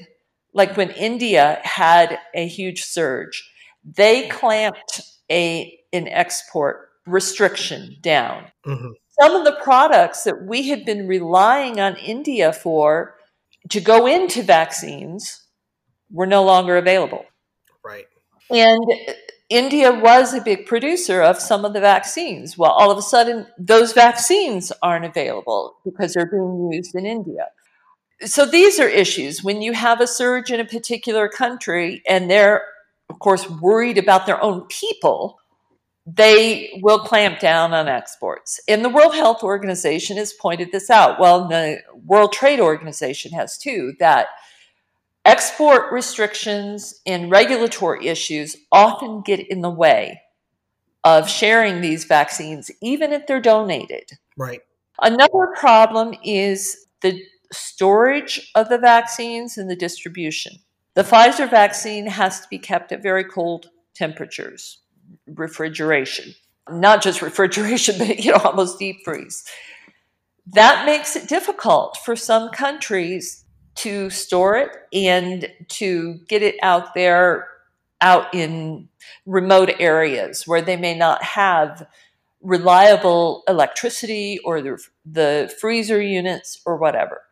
like 0.55 0.77
when 0.77 0.91
India 0.91 1.61
had 1.65 2.19
a 2.33 2.47
huge 2.47 2.85
surge, 2.85 3.51
they 3.85 4.29
clamped 4.29 5.01
a 5.31 5.79
an 5.93 6.09
export 6.09 6.89
restriction 7.07 7.97
down. 8.01 8.45
Mm-hmm. 8.67 8.93
Some 9.21 9.37
of 9.37 9.45
the 9.45 9.59
products 9.63 10.25
that 10.25 10.43
we 10.45 10.69
had 10.69 10.85
been 10.85 11.07
relying 11.07 11.81
on 11.81 11.97
India 11.97 12.53
for 12.53 13.15
to 13.71 13.81
go 13.81 14.07
into 14.07 14.43
vaccines 14.43 15.43
were 16.11 16.27
no 16.27 16.45
longer 16.45 16.77
available. 16.77 17.25
Right. 17.85 18.07
And 18.51 18.85
India 19.49 19.93
was 19.93 20.35
a 20.35 20.41
big 20.41 20.67
producer 20.67 21.23
of 21.23 21.39
some 21.39 21.65
of 21.65 21.73
the 21.73 21.81
vaccines. 21.81 22.59
Well, 22.59 22.73
all 22.73 22.91
of 22.91 22.99
a 22.99 23.03
sudden, 23.03 23.47
those 23.59 23.93
vaccines 23.93 24.73
aren't 24.83 25.05
available 25.05 25.77
because 25.85 26.15
they're 26.15 26.31
being 26.31 26.71
used 26.73 26.95
in 26.95 27.07
India 27.07 27.47
so 28.23 28.47
these 28.47 28.79
are 28.79 28.89
issues 28.89 29.43
when 29.43 29.63
you 29.63 29.73
have 29.73 30.01
a 30.01 30.07
surge 30.07 30.51
in 30.51 30.61
a 30.61 30.65
particular 30.65 31.29
country 31.29 32.03
and 32.09 32.31
they're 32.31 32.63
of 33.11 33.19
course 33.19 33.49
worried 33.49 33.99
about 33.99 34.27
their 34.27 34.43
own 34.43 34.63
people 34.69 35.39
they 36.07 36.79
will 36.83 36.99
clamp 36.99 37.41
down 37.41 37.73
on 37.73 37.89
exports. 37.89 38.61
And 38.69 38.85
the 38.85 38.91
world 38.91 39.15
health 39.15 39.43
organization 39.43 40.17
has 40.19 40.33
pointed 40.35 40.71
this 40.71 40.91
out. 40.91 41.19
Well 41.19 41.49
the 41.49 41.79
world 42.05 42.33
trade 42.33 42.61
organization 42.61 43.33
has 43.33 43.57
too 43.57 43.95
that 44.01 44.29
export 45.25 45.91
restrictions 45.93 47.01
and 47.07 47.31
regulatory 47.31 48.09
issues 48.09 48.57
often 48.71 49.23
get 49.23 49.41
in 49.41 49.63
the 49.63 49.71
way 49.71 50.21
of 51.05 51.29
sharing 51.29 51.81
these 51.81 52.05
vaccines 52.05 52.71
even 52.83 53.13
if 53.13 53.27
they're 53.27 53.41
donated. 53.41 54.11
Right. 54.37 54.61
Another 55.01 55.53
problem 55.57 56.15
is 56.23 56.87
the 57.03 57.21
storage 57.53 58.51
of 58.55 58.69
the 58.69 58.79
vaccines 58.79 59.59
and 59.59 59.71
the 59.71 59.77
distribution. 59.77 60.53
The 60.95 61.03
Pfizer 61.03 61.49
vaccine 61.51 62.07
has 62.07 62.41
to 62.41 62.49
be 62.49 62.59
kept 62.59 62.93
at 62.93 63.03
very 63.03 63.25
cold 63.25 63.71
temperatures, 63.95 64.81
refrigeration. 65.27 66.35
Not 66.69 67.03
just 67.03 67.23
refrigeration, 67.23 67.97
but 67.99 68.25
you 68.25 68.33
know, 68.33 68.39
almost 68.39 68.79
deep 68.79 68.99
freeze. 69.05 69.45
That 70.47 70.85
makes 70.85 71.17
it 71.17 71.29
difficult 71.29 71.99
for 72.05 72.17
some 72.17 72.51
countries 72.51 73.45
to 73.77 74.11
store 74.11 74.57
it 74.57 74.71
and 74.93 75.49
to 75.69 76.21
get 76.29 76.43
it 76.43 76.57
out 76.63 76.95
there 76.95 77.49
out 78.01 78.33
in 78.35 78.89
remote 79.27 79.71
areas 79.81 80.47
where 80.47 80.61
they 80.61 80.77
may 80.77 80.95
not 80.95 81.23
have 81.23 81.87
reliable 82.43 83.43
electricity 83.49 84.39
or 84.45 84.61
the, 84.61 84.79
the 85.07 85.53
freezer 85.59 86.01
units 86.01 86.61
or 86.67 86.77
whatever. 86.77 87.23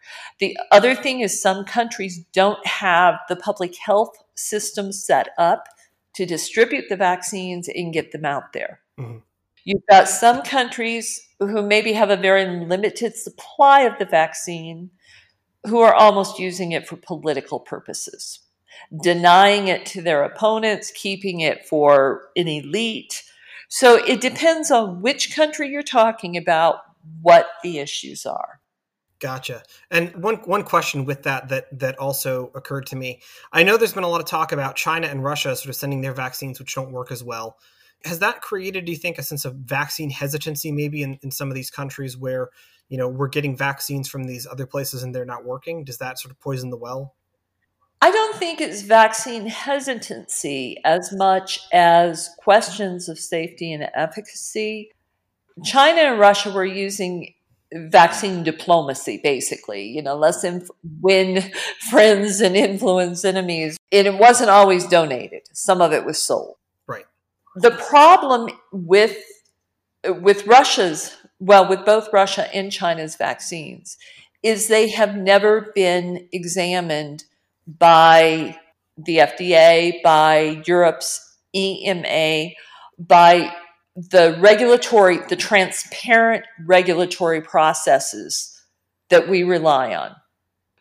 The 0.40 0.56
other 0.72 0.94
thing 0.94 1.20
is 1.20 1.40
some 1.40 1.64
countries 1.64 2.24
don't 2.32 2.66
have 2.66 3.16
the 3.28 3.36
public 3.36 3.76
health 3.76 4.16
system 4.34 4.90
set 4.90 5.28
up 5.36 5.68
to 6.14 6.26
distribute 6.26 6.86
the 6.88 6.96
vaccines 6.96 7.68
and 7.68 7.92
get 7.92 8.12
them 8.12 8.24
out 8.24 8.52
there. 8.52 8.80
Mm-hmm. 8.98 9.18
You've 9.64 9.86
got 9.88 10.08
some 10.08 10.42
countries 10.42 11.20
who 11.38 11.62
maybe 11.62 11.92
have 11.92 12.10
a 12.10 12.16
very 12.16 12.44
limited 12.44 13.16
supply 13.16 13.82
of 13.82 13.98
the 13.98 14.04
vaccine 14.04 14.90
who 15.64 15.80
are 15.80 15.94
almost 15.94 16.38
using 16.40 16.72
it 16.72 16.88
for 16.88 16.96
political 16.96 17.60
purposes, 17.60 18.40
denying 19.02 19.68
it 19.68 19.86
to 19.86 20.02
their 20.02 20.24
opponents, 20.24 20.90
keeping 20.90 21.40
it 21.40 21.64
for 21.66 22.28
an 22.36 22.48
elite 22.48 23.22
so 23.74 23.94
it 24.04 24.20
depends 24.20 24.70
on 24.70 25.00
which 25.00 25.34
country 25.34 25.70
you're 25.70 25.82
talking 25.82 26.36
about, 26.36 26.80
what 27.22 27.48
the 27.62 27.78
issues 27.78 28.26
are. 28.26 28.60
Gotcha. 29.22 29.62
And 29.88 30.12
one 30.16 30.34
one 30.46 30.64
question 30.64 31.04
with 31.04 31.22
that 31.22 31.48
that 31.48 31.78
that 31.78 31.96
also 32.00 32.50
occurred 32.56 32.86
to 32.86 32.96
me. 32.96 33.22
I 33.52 33.62
know 33.62 33.76
there's 33.76 33.92
been 33.92 34.02
a 34.02 34.08
lot 34.08 34.20
of 34.20 34.26
talk 34.26 34.50
about 34.50 34.74
China 34.74 35.06
and 35.06 35.22
Russia 35.22 35.54
sort 35.54 35.68
of 35.68 35.76
sending 35.76 36.00
their 36.00 36.12
vaccines 36.12 36.58
which 36.58 36.74
don't 36.74 36.90
work 36.90 37.12
as 37.12 37.22
well. 37.22 37.56
Has 38.04 38.18
that 38.18 38.40
created, 38.40 38.84
do 38.84 38.90
you 38.90 38.98
think, 38.98 39.18
a 39.18 39.22
sense 39.22 39.44
of 39.44 39.54
vaccine 39.54 40.10
hesitancy 40.10 40.72
maybe 40.72 41.04
in, 41.04 41.20
in 41.22 41.30
some 41.30 41.48
of 41.50 41.54
these 41.54 41.70
countries 41.70 42.16
where, 42.16 42.48
you 42.88 42.98
know, 42.98 43.06
we're 43.06 43.28
getting 43.28 43.56
vaccines 43.56 44.08
from 44.08 44.24
these 44.24 44.44
other 44.44 44.66
places 44.66 45.04
and 45.04 45.14
they're 45.14 45.24
not 45.24 45.44
working? 45.44 45.84
Does 45.84 45.98
that 45.98 46.18
sort 46.18 46.32
of 46.32 46.40
poison 46.40 46.70
the 46.70 46.76
well? 46.76 47.14
I 48.00 48.10
don't 48.10 48.34
think 48.34 48.60
it's 48.60 48.82
vaccine 48.82 49.46
hesitancy 49.46 50.78
as 50.84 51.12
much 51.12 51.60
as 51.72 52.28
questions 52.38 53.08
of 53.08 53.20
safety 53.20 53.72
and 53.72 53.88
efficacy. 53.94 54.90
China 55.62 56.00
and 56.00 56.18
Russia 56.18 56.50
were 56.50 56.64
using 56.64 57.34
vaccine 57.74 58.42
diplomacy, 58.42 59.20
basically. 59.22 59.84
You 59.84 60.02
know, 60.02 60.16
let's 60.16 60.44
inf- 60.44 60.70
win 61.00 61.50
friends 61.90 62.40
and 62.40 62.56
influence 62.56 63.24
enemies. 63.24 63.76
And 63.90 64.06
it 64.06 64.18
wasn't 64.18 64.50
always 64.50 64.86
donated. 64.86 65.42
Some 65.52 65.80
of 65.80 65.92
it 65.92 66.04
was 66.04 66.22
sold. 66.22 66.56
Right. 66.86 67.06
The 67.56 67.70
problem 67.70 68.50
with 68.72 69.16
with 70.04 70.46
Russia's, 70.48 71.16
well, 71.38 71.68
with 71.68 71.84
both 71.84 72.12
Russia 72.12 72.52
and 72.54 72.72
China's 72.72 73.14
vaccines, 73.14 73.96
is 74.42 74.66
they 74.66 74.90
have 74.90 75.16
never 75.16 75.72
been 75.74 76.28
examined 76.32 77.24
by 77.66 78.58
the 78.96 79.18
FDA, 79.18 80.02
by 80.02 80.62
Europe's 80.66 81.36
EMA, 81.54 82.50
by 82.98 83.54
the 83.96 84.36
regulatory, 84.40 85.18
the 85.28 85.36
transparent 85.36 86.44
regulatory 86.64 87.40
processes 87.40 88.60
that 89.10 89.28
we 89.28 89.42
rely 89.42 89.94
on. 89.94 90.16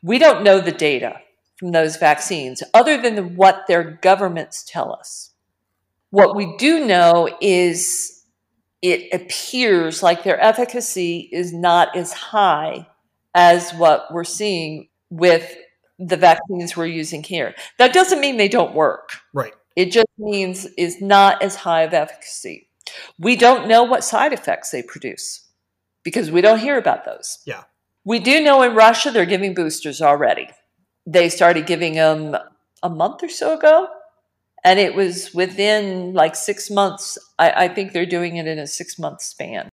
We 0.02 0.18
don't 0.18 0.44
know 0.44 0.60
the 0.60 0.72
data 0.72 1.20
from 1.58 1.72
those 1.72 1.98
vaccines 1.98 2.64
other 2.74 3.02
than 3.02 3.36
what 3.36 3.68
their 3.68 4.00
governments 4.02 4.64
tell 4.68 4.94
us. 4.94 5.32
What 6.10 6.36
we 6.36 6.56
do 6.58 6.86
know 6.86 7.30
is 7.40 8.24
it 8.82 9.14
appears 9.14 10.02
like 10.02 10.24
their 10.24 10.42
efficacy 10.42 11.30
is 11.32 11.54
not 11.54 11.96
as 11.96 12.14
high 12.14 12.88
as 13.36 13.72
what 13.74 14.12
we're 14.12 14.24
seeing 14.24 14.90
with 15.10 15.56
the 16.00 16.18
vaccines 16.18 16.76
we're 16.76 16.88
using 16.88 17.24
here. 17.24 17.54
That 17.78 17.94
doesn't 17.94 18.20
mean 18.20 18.38
they 18.38 18.48
don't 18.48 18.74
work. 18.74 19.12
Right. 19.34 19.54
It 19.76 19.92
just 19.92 20.08
means 20.18 20.66
is 20.78 21.00
not 21.00 21.42
as 21.44 21.56
high 21.56 21.84
of 21.84 21.94
efficacy. 21.94 22.70
We 23.18 23.36
don't 23.36 23.68
know 23.68 23.84
what 23.84 24.04
side 24.04 24.34
effects 24.34 24.72
they 24.72 24.84
produce 24.84 25.48
because 26.04 26.32
we 26.32 26.42
don't 26.42 26.60
hear 26.60 26.78
about 26.78 27.06
those. 27.06 27.40
Yeah. 27.46 27.64
We 28.04 28.20
do 28.20 28.42
know 28.42 28.62
in 28.64 28.76
Russia 28.76 29.12
they're 29.12 29.26
giving 29.26 29.54
boosters 29.54 30.02
already. 30.02 30.50
They 31.06 31.30
started 31.30 31.66
giving 31.66 31.94
them 31.94 32.36
a 32.84 32.90
month 32.90 33.24
or 33.24 33.30
so 33.30 33.58
ago, 33.58 33.88
And 34.64 34.80
it 34.80 34.96
was 34.96 35.34
within 35.34 36.14
like 36.14 36.36
six 36.36 36.70
months. 36.70 37.18
I, 37.40 37.66
I 37.66 37.68
think 37.68 37.94
they're 37.94 38.06
doing 38.06 38.38
it 38.38 38.48
in 38.48 38.60
a 38.60 38.68
six 38.68 39.00
month 39.00 39.22
span. 39.22 39.70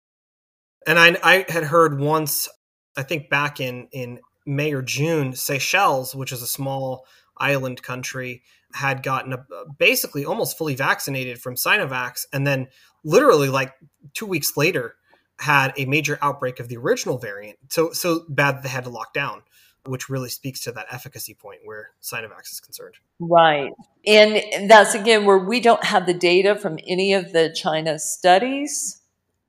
And 0.85 0.99
I, 0.99 1.17
I 1.23 1.45
had 1.49 1.63
heard 1.63 1.99
once, 1.99 2.47
I 2.95 3.03
think 3.03 3.29
back 3.29 3.59
in, 3.59 3.87
in 3.91 4.19
May 4.45 4.73
or 4.73 4.83
June, 4.83 5.33
Seychelles, 5.33 6.13
which 6.15 6.31
is 6.31 6.43
a 6.43 6.47
small 6.47 7.07
island 7.37 7.81
country, 7.81 8.43
had 8.73 9.01
gotten 9.01 9.33
a, 9.33 9.45
basically 9.79 10.25
almost 10.25 10.57
fully 10.57 10.75
vaccinated 10.75 11.39
from 11.41 11.55
Sinovac, 11.55 12.25
and 12.31 12.45
then 12.45 12.67
literally 13.05 13.47
like 13.47 13.73
two 14.13 14.25
weeks 14.25 14.57
later 14.57 14.95
had 15.39 15.73
a 15.77 15.85
major 15.85 16.17
outbreak 16.21 16.59
of 16.59 16.67
the 16.67 16.75
original 16.75 17.17
variant. 17.17 17.57
So 17.69 17.91
so 17.93 18.25
bad 18.27 18.57
that 18.57 18.63
they 18.63 18.69
had 18.69 18.83
to 18.83 18.89
lock 18.89 19.13
down, 19.13 19.43
which 19.85 20.09
really 20.09 20.29
speaks 20.29 20.61
to 20.61 20.71
that 20.73 20.87
efficacy 20.91 21.33
point 21.33 21.59
where 21.63 21.91
Sinovac 22.01 22.51
is 22.51 22.59
concerned. 22.59 22.95
Right, 23.19 23.71
and 24.05 24.69
that's 24.69 24.95
again 24.95 25.25
where 25.25 25.39
we 25.39 25.61
don't 25.61 25.83
have 25.83 26.05
the 26.05 26.13
data 26.13 26.55
from 26.55 26.79
any 26.85 27.13
of 27.13 27.31
the 27.31 27.53
China 27.55 27.99
studies 27.99 29.01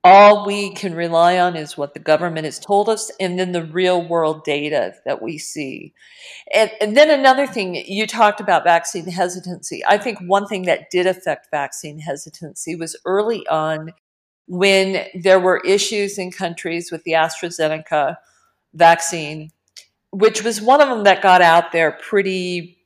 all 0.07 0.45
we 0.45 0.69
can 0.69 0.95
rely 0.95 1.37
on 1.37 1.57
is 1.57 1.77
what 1.77 1.93
the 1.93 1.99
government 1.99 2.45
has 2.45 2.59
told 2.59 2.87
us 2.87 3.11
and 3.19 3.37
then 3.37 3.51
the 3.51 3.65
real 3.65 4.07
world 4.07 4.45
data 4.45 4.93
that 5.05 5.21
we 5.21 5.37
see. 5.37 5.93
And, 6.53 6.71
and, 6.79 6.95
then 6.95 7.09
another 7.09 7.45
thing, 7.45 7.75
you 7.75 8.07
talked 8.07 8.39
about 8.39 8.63
vaccine 8.63 9.05
hesitancy. 9.05 9.83
I 9.85 9.97
think 9.97 10.19
one 10.19 10.47
thing 10.47 10.63
that 10.63 10.89
did 10.91 11.07
affect 11.07 11.49
vaccine 11.51 11.99
hesitancy 11.99 12.73
was 12.77 12.95
early 13.03 13.45
on 13.47 13.91
when 14.47 15.05
there 15.13 15.41
were 15.41 15.57
issues 15.65 16.17
in 16.17 16.31
countries 16.31 16.89
with 16.89 17.03
the 17.03 17.11
AstraZeneca 17.11 18.15
vaccine, 18.73 19.51
which 20.11 20.41
was 20.41 20.61
one 20.61 20.79
of 20.79 20.87
them 20.87 21.03
that 21.03 21.21
got 21.21 21.41
out 21.41 21.73
there 21.73 21.91
pretty 21.91 22.76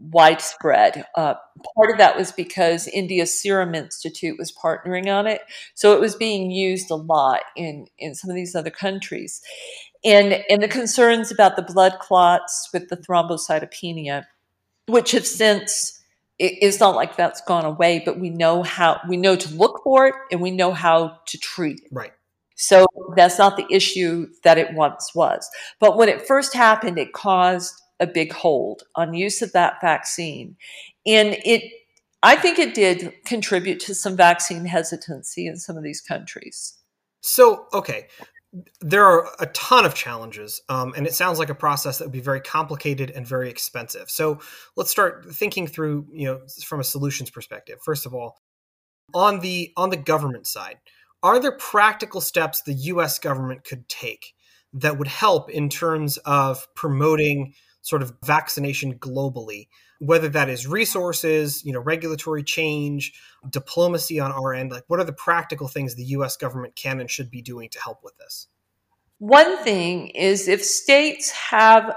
widespread. 0.00 1.04
Uh, 1.16 1.34
part 1.76 1.90
of 1.90 1.98
that 1.98 2.16
was 2.16 2.32
because 2.32 2.88
India's 2.88 3.38
Serum 3.38 3.74
Institute 3.74 4.38
was 4.38 4.52
partnering 4.52 5.08
on 5.08 5.26
it, 5.26 5.42
so 5.74 5.94
it 5.94 6.00
was 6.00 6.16
being 6.16 6.50
used 6.50 6.90
a 6.90 6.96
lot 6.96 7.42
in 7.56 7.86
in 7.98 8.14
some 8.14 8.30
of 8.30 8.36
these 8.36 8.54
other 8.54 8.70
countries, 8.70 9.40
and 10.04 10.42
and 10.48 10.62
the 10.62 10.68
concerns 10.68 11.30
about 11.30 11.56
the 11.56 11.62
blood 11.62 11.98
clots 12.00 12.68
with 12.72 12.88
the 12.88 12.96
thrombocytopenia, 12.96 14.24
which 14.86 15.12
have 15.12 15.26
since 15.26 16.00
it's 16.38 16.80
not 16.80 16.96
like 16.96 17.16
that's 17.16 17.42
gone 17.42 17.66
away, 17.66 18.02
but 18.02 18.18
we 18.18 18.30
know 18.30 18.62
how 18.62 18.98
we 19.06 19.18
know 19.18 19.36
to 19.36 19.54
look 19.54 19.82
for 19.84 20.06
it 20.06 20.14
and 20.32 20.40
we 20.40 20.50
know 20.50 20.72
how 20.72 21.18
to 21.26 21.38
treat 21.38 21.80
it. 21.80 21.88
Right. 21.92 22.12
So 22.56 22.86
that's 23.14 23.38
not 23.38 23.56
the 23.56 23.66
issue 23.70 24.28
that 24.42 24.58
it 24.58 24.74
once 24.74 25.14
was. 25.14 25.48
But 25.80 25.96
when 25.96 26.08
it 26.08 26.26
first 26.26 26.54
happened, 26.54 26.98
it 26.98 27.12
caused 27.12 27.74
a 28.00 28.06
big 28.06 28.32
hold 28.32 28.82
on 28.96 29.14
use 29.14 29.42
of 29.42 29.52
that 29.52 29.80
vaccine. 29.80 30.56
And 31.06 31.36
it, 31.44 31.62
I 32.22 32.36
think 32.36 32.58
it 32.58 32.74
did 32.74 33.12
contribute 33.24 33.80
to 33.80 33.94
some 33.94 34.16
vaccine 34.16 34.64
hesitancy 34.64 35.46
in 35.46 35.56
some 35.56 35.76
of 35.76 35.82
these 35.82 36.00
countries. 36.00 36.78
So, 37.20 37.66
okay, 37.72 38.08
there 38.80 39.04
are 39.04 39.28
a 39.38 39.46
ton 39.46 39.84
of 39.84 39.94
challenges, 39.94 40.60
um, 40.68 40.92
and 40.96 41.06
it 41.06 41.14
sounds 41.14 41.38
like 41.38 41.50
a 41.50 41.54
process 41.54 41.98
that 41.98 42.06
would 42.06 42.12
be 42.12 42.20
very 42.20 42.40
complicated 42.40 43.10
and 43.10 43.26
very 43.26 43.48
expensive. 43.48 44.10
So, 44.10 44.40
let's 44.76 44.90
start 44.90 45.26
thinking 45.32 45.66
through, 45.66 46.06
you 46.10 46.26
know, 46.26 46.40
from 46.64 46.80
a 46.80 46.84
solutions 46.84 47.30
perspective. 47.30 47.78
First 47.84 48.06
of 48.06 48.14
all, 48.14 48.40
on 49.14 49.40
the 49.40 49.72
on 49.76 49.90
the 49.90 49.96
government 49.96 50.46
side, 50.46 50.78
are 51.22 51.38
there 51.38 51.52
practical 51.52 52.20
steps 52.20 52.62
the 52.62 52.72
U.S. 52.72 53.18
government 53.18 53.64
could 53.64 53.88
take 53.88 54.34
that 54.72 54.98
would 54.98 55.08
help 55.08 55.50
in 55.50 55.68
terms 55.68 56.16
of 56.18 56.66
promoting 56.74 57.54
sort 57.82 58.02
of 58.02 58.14
vaccination 58.22 58.98
globally 58.98 59.68
whether 60.00 60.28
that 60.30 60.48
is 60.48 60.66
resources 60.66 61.64
you 61.64 61.72
know 61.72 61.80
regulatory 61.80 62.42
change 62.42 63.12
diplomacy 63.50 64.18
on 64.18 64.32
our 64.32 64.52
end 64.52 64.70
like 64.70 64.84
what 64.88 64.98
are 64.98 65.04
the 65.04 65.12
practical 65.12 65.68
things 65.68 65.94
the 65.94 66.04
us 66.04 66.36
government 66.36 66.74
can 66.74 67.00
and 67.00 67.10
should 67.10 67.30
be 67.30 67.42
doing 67.42 67.68
to 67.68 67.80
help 67.80 68.02
with 68.02 68.16
this? 68.18 68.48
One 69.18 69.58
thing 69.58 70.08
is 70.08 70.48
if 70.48 70.64
states 70.64 71.30
have 71.30 71.94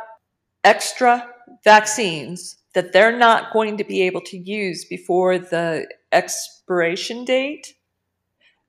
extra 0.64 1.30
vaccines 1.64 2.58
that 2.74 2.92
they're 2.92 3.18
not 3.18 3.54
going 3.54 3.78
to 3.78 3.84
be 3.84 4.02
able 4.02 4.22
to 4.22 4.38
use 4.38 4.84
before 4.86 5.40
the 5.40 5.88
expiration 6.12 7.26
date 7.26 7.74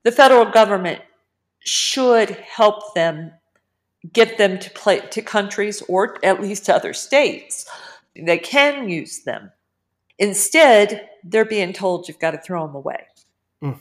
the 0.05 0.13
federal 0.13 0.45
government 0.45 1.01
should 1.61 2.31
help 2.31 2.95
them 2.95 3.33
get 4.13 4.39
them 4.39 4.59
to 4.59 4.71
play 4.71 5.01
to 5.01 5.23
countries 5.23 5.83
or 5.89 6.19
at 6.25 6.41
least 6.41 6.67
to 6.67 6.75
other 6.75 6.93
states. 6.93 7.67
They 8.15 8.39
can 8.39 8.89
use 8.89 9.23
them. 9.25 9.51
Instead, 10.19 11.09
they're 11.25 11.45
being 11.45 11.73
told 11.73 12.07
you've 12.07 12.19
got 12.19 12.33
to 12.33 12.39
throw 12.39 12.67
them 12.67 12.77
away. 12.77 13.07
Mm. 13.63 13.79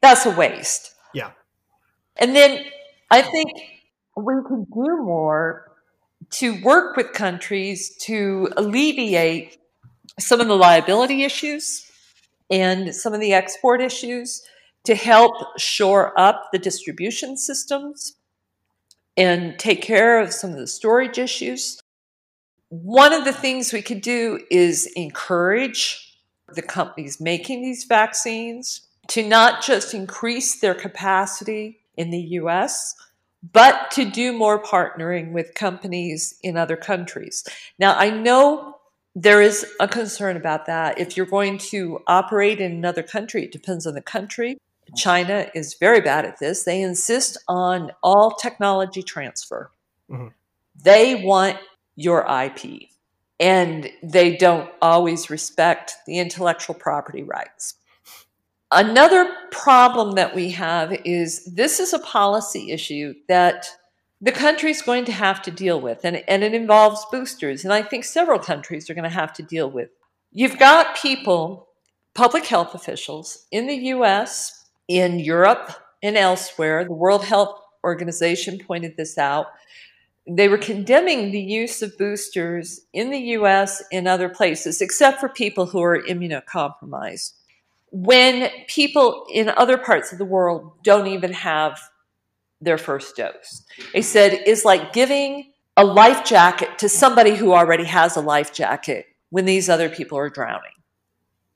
That's 0.00 0.26
a 0.26 0.30
waste. 0.30 0.94
Yeah. 1.12 1.30
And 2.16 2.36
then 2.36 2.64
I 3.10 3.22
think 3.22 3.50
we 4.16 4.34
can 4.46 4.64
do 4.64 4.96
more 5.02 5.72
to 6.30 6.60
work 6.62 6.96
with 6.96 7.12
countries 7.12 7.96
to 8.02 8.48
alleviate 8.56 9.58
some 10.18 10.40
of 10.40 10.48
the 10.48 10.56
liability 10.56 11.24
issues 11.24 11.90
and 12.50 12.94
some 12.94 13.14
of 13.14 13.20
the 13.20 13.32
export 13.32 13.80
issues 13.80 14.42
to 14.84 14.94
help 14.94 15.34
shore 15.58 16.18
up 16.18 16.48
the 16.52 16.58
distribution 16.58 17.36
systems 17.36 18.17
and 19.18 19.58
take 19.58 19.82
care 19.82 20.20
of 20.20 20.32
some 20.32 20.52
of 20.52 20.56
the 20.56 20.66
storage 20.68 21.18
issues. 21.18 21.80
One 22.68 23.12
of 23.12 23.24
the 23.24 23.32
things 23.32 23.72
we 23.72 23.82
could 23.82 24.00
do 24.00 24.40
is 24.50 24.86
encourage 24.94 26.16
the 26.54 26.62
companies 26.62 27.20
making 27.20 27.62
these 27.62 27.84
vaccines 27.84 28.82
to 29.08 29.26
not 29.26 29.62
just 29.62 29.92
increase 29.92 30.60
their 30.60 30.74
capacity 30.74 31.80
in 31.96 32.10
the 32.10 32.20
US, 32.20 32.94
but 33.52 33.90
to 33.92 34.04
do 34.04 34.32
more 34.32 34.62
partnering 34.62 35.32
with 35.32 35.54
companies 35.54 36.38
in 36.42 36.56
other 36.56 36.76
countries. 36.76 37.44
Now, 37.78 37.96
I 37.96 38.10
know 38.10 38.76
there 39.16 39.42
is 39.42 39.66
a 39.80 39.88
concern 39.88 40.36
about 40.36 40.66
that. 40.66 40.98
If 41.00 41.16
you're 41.16 41.26
going 41.26 41.58
to 41.58 42.00
operate 42.06 42.60
in 42.60 42.70
another 42.70 43.02
country, 43.02 43.44
it 43.44 43.52
depends 43.52 43.84
on 43.84 43.94
the 43.94 44.02
country. 44.02 44.58
China 44.96 45.50
is 45.54 45.74
very 45.74 46.00
bad 46.00 46.24
at 46.24 46.38
this. 46.38 46.64
They 46.64 46.82
insist 46.82 47.36
on 47.46 47.92
all 48.02 48.32
technology 48.32 49.02
transfer. 49.02 49.70
Mm-hmm. 50.10 50.28
They 50.82 51.22
want 51.24 51.58
your 51.96 52.26
IP, 52.28 52.88
and 53.40 53.90
they 54.02 54.36
don't 54.36 54.70
always 54.80 55.30
respect 55.30 55.94
the 56.06 56.18
intellectual 56.18 56.74
property 56.74 57.22
rights. 57.22 57.74
Another 58.70 59.34
problem 59.50 60.12
that 60.12 60.34
we 60.34 60.50
have 60.50 60.92
is 61.04 61.44
this 61.46 61.80
is 61.80 61.92
a 61.92 61.98
policy 61.98 62.70
issue 62.70 63.14
that 63.28 63.66
the 64.20 64.32
country 64.32 64.70
is 64.70 64.82
going 64.82 65.04
to 65.06 65.12
have 65.12 65.40
to 65.42 65.50
deal 65.50 65.80
with, 65.80 66.04
and, 66.04 66.22
and 66.28 66.42
it 66.42 66.52
involves 66.52 67.06
boosters. 67.10 67.64
And 67.64 67.72
I 67.72 67.82
think 67.82 68.04
several 68.04 68.38
countries 68.38 68.90
are 68.90 68.94
going 68.94 69.04
to 69.04 69.10
have 69.10 69.32
to 69.34 69.42
deal 69.42 69.70
with. 69.70 69.90
You've 70.32 70.58
got 70.58 70.96
people, 70.96 71.68
public 72.14 72.44
health 72.44 72.74
officials 72.74 73.46
in 73.50 73.66
the 73.66 73.76
US, 73.94 74.57
in 74.88 75.18
Europe 75.18 75.70
and 76.02 76.16
elsewhere. 76.16 76.84
The 76.84 76.92
World 76.92 77.24
Health 77.24 77.60
Organization 77.84 78.58
pointed 78.58 78.96
this 78.96 79.18
out. 79.18 79.46
They 80.26 80.48
were 80.48 80.58
condemning 80.58 81.30
the 81.30 81.40
use 81.40 81.80
of 81.82 81.96
boosters 81.96 82.80
in 82.92 83.10
the 83.10 83.18
US 83.18 83.82
and 83.92 84.08
other 84.08 84.28
places, 84.28 84.80
except 84.80 85.20
for 85.20 85.28
people 85.28 85.66
who 85.66 85.82
are 85.82 86.02
immunocompromised. 86.02 87.32
When 87.90 88.50
people 88.66 89.26
in 89.32 89.48
other 89.48 89.78
parts 89.78 90.12
of 90.12 90.18
the 90.18 90.24
world 90.24 90.72
don't 90.82 91.06
even 91.06 91.32
have 91.32 91.80
their 92.60 92.76
first 92.76 93.16
dose, 93.16 93.62
they 93.94 94.02
said 94.02 94.32
it's 94.44 94.64
like 94.64 94.92
giving 94.92 95.52
a 95.76 95.84
life 95.84 96.24
jacket 96.24 96.76
to 96.78 96.88
somebody 96.88 97.34
who 97.34 97.52
already 97.52 97.84
has 97.84 98.16
a 98.16 98.20
life 98.20 98.52
jacket 98.52 99.06
when 99.30 99.44
these 99.44 99.68
other 99.68 99.88
people 99.88 100.18
are 100.18 100.28
drowning. 100.28 100.72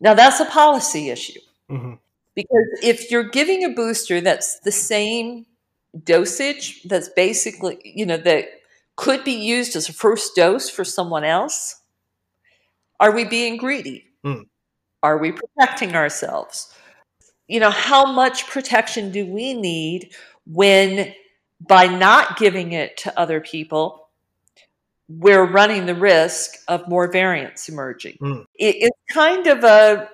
Now, 0.01 0.15
that's 0.15 0.41
a 0.41 0.45
policy 0.47 1.11
issue. 1.11 1.41
Mm-hmm. 1.71 1.95
Because 2.35 2.81
if 2.83 3.11
you're 3.11 3.29
giving 3.29 3.65
a 3.65 3.71
booster 3.71 4.21
that's 4.21 4.61
the 4.61 4.73
same 4.73 5.47
dosage, 6.05 6.83
that's 6.85 7.09
basically, 7.11 7.79
you 7.85 8.07
know, 8.07 8.17
that 8.17 8.47
could 8.97 9.25
be 9.25 9.33
used 9.33 9.77
as 9.77 9.89
a 9.89 9.93
first 9.93 10.35
dose 10.35 10.71
for 10.71 10.85
someone 10.85 11.25
else, 11.25 11.81
are 13.01 13.11
we 13.11 13.25
being 13.25 13.57
greedy? 13.57 14.07
Mm. 14.25 14.47
Are 15.03 15.19
we 15.19 15.33
protecting 15.33 15.95
ourselves? 15.95 16.73
You 17.49 17.61
know, 17.61 17.71
how 17.71 18.13
much 18.13 18.47
protection 18.47 19.11
do 19.11 19.27
we 19.27 19.55
need 19.55 20.15
when 20.47 21.13
by 21.61 21.87
not 21.87 22.39
giving 22.39 22.73
it 22.73 22.97
to 22.99 23.19
other 23.19 23.41
people, 23.41 24.09
we're 25.09 25.45
running 25.45 25.87
the 25.87 25.95
risk 25.95 26.55
of 26.69 26.89
more 26.89 27.11
variants 27.11 27.69
emerging? 27.69 28.17
Mm. 28.21 28.45
It, 28.55 28.77
it's 28.79 28.99
kind 29.11 29.47
of 29.49 29.65
a 29.65 30.09